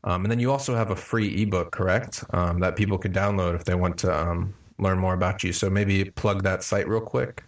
Um, 0.05 0.25
and 0.25 0.31
then 0.31 0.39
you 0.39 0.53
also 0.53 0.77
have 0.77 0.91
a 0.91 0.97
free 0.97 1.43
ebook, 1.43 1.73
correct? 1.73 2.25
Um, 2.31 2.61
that 2.61 2.77
people 2.77 2.97
can 2.97 3.13
download 3.13 3.55
if 3.55 3.65
they 3.65 3.75
want 3.75 3.99
to 3.99 4.17
um, 4.17 4.55
learn 4.79 4.99
more 4.99 5.15
about 5.15 5.43
you. 5.43 5.53
So 5.53 5.69
maybe 5.69 6.05
plug 6.05 6.45
that 6.45 6.63
site 6.63 6.89
real 6.89 7.01
quick. 7.01 7.43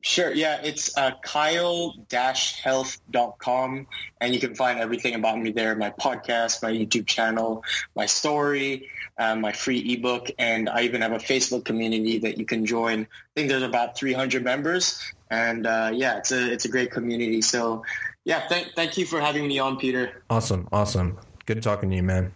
Sure. 0.00 0.32
Yeah, 0.32 0.60
it's 0.62 0.96
uh, 0.96 1.10
kyle-health.com, 1.22 3.86
and 4.20 4.34
you 4.34 4.38
can 4.38 4.54
find 4.54 4.78
everything 4.78 5.16
about 5.16 5.40
me 5.40 5.50
there, 5.50 5.74
my 5.74 5.90
podcast, 5.90 6.62
my 6.62 6.70
YouTube 6.70 7.06
channel, 7.06 7.64
my 7.96 8.06
story, 8.06 8.88
uh, 9.18 9.34
my 9.34 9.50
free 9.50 9.80
ebook, 9.92 10.30
and 10.38 10.68
I 10.68 10.82
even 10.82 11.00
have 11.00 11.10
a 11.12 11.18
Facebook 11.18 11.64
community 11.64 12.20
that 12.20 12.38
you 12.38 12.46
can 12.46 12.64
join. 12.64 13.02
I 13.02 13.06
think 13.34 13.48
there's 13.48 13.64
about 13.64 13.98
300 13.98 14.44
members, 14.44 15.02
and 15.30 15.66
uh, 15.66 15.90
yeah, 15.92 16.18
it's 16.18 16.32
a 16.32 16.52
it's 16.52 16.64
a 16.64 16.68
great 16.68 16.90
community. 16.90 17.42
So 17.42 17.82
yeah, 18.24 18.46
thank 18.48 18.74
thank 18.74 18.96
you 18.96 19.06
for 19.06 19.20
having 19.20 19.46
me 19.46 19.58
on, 19.58 19.76
Peter. 19.76 20.22
Awesome, 20.30 20.68
awesome. 20.72 21.18
Good 21.46 21.62
talking 21.62 21.90
to 21.90 21.96
you, 21.96 22.02
man. 22.02 22.32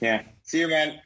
Yeah. 0.00 0.22
See 0.42 0.60
you, 0.60 0.68
man. 0.68 1.00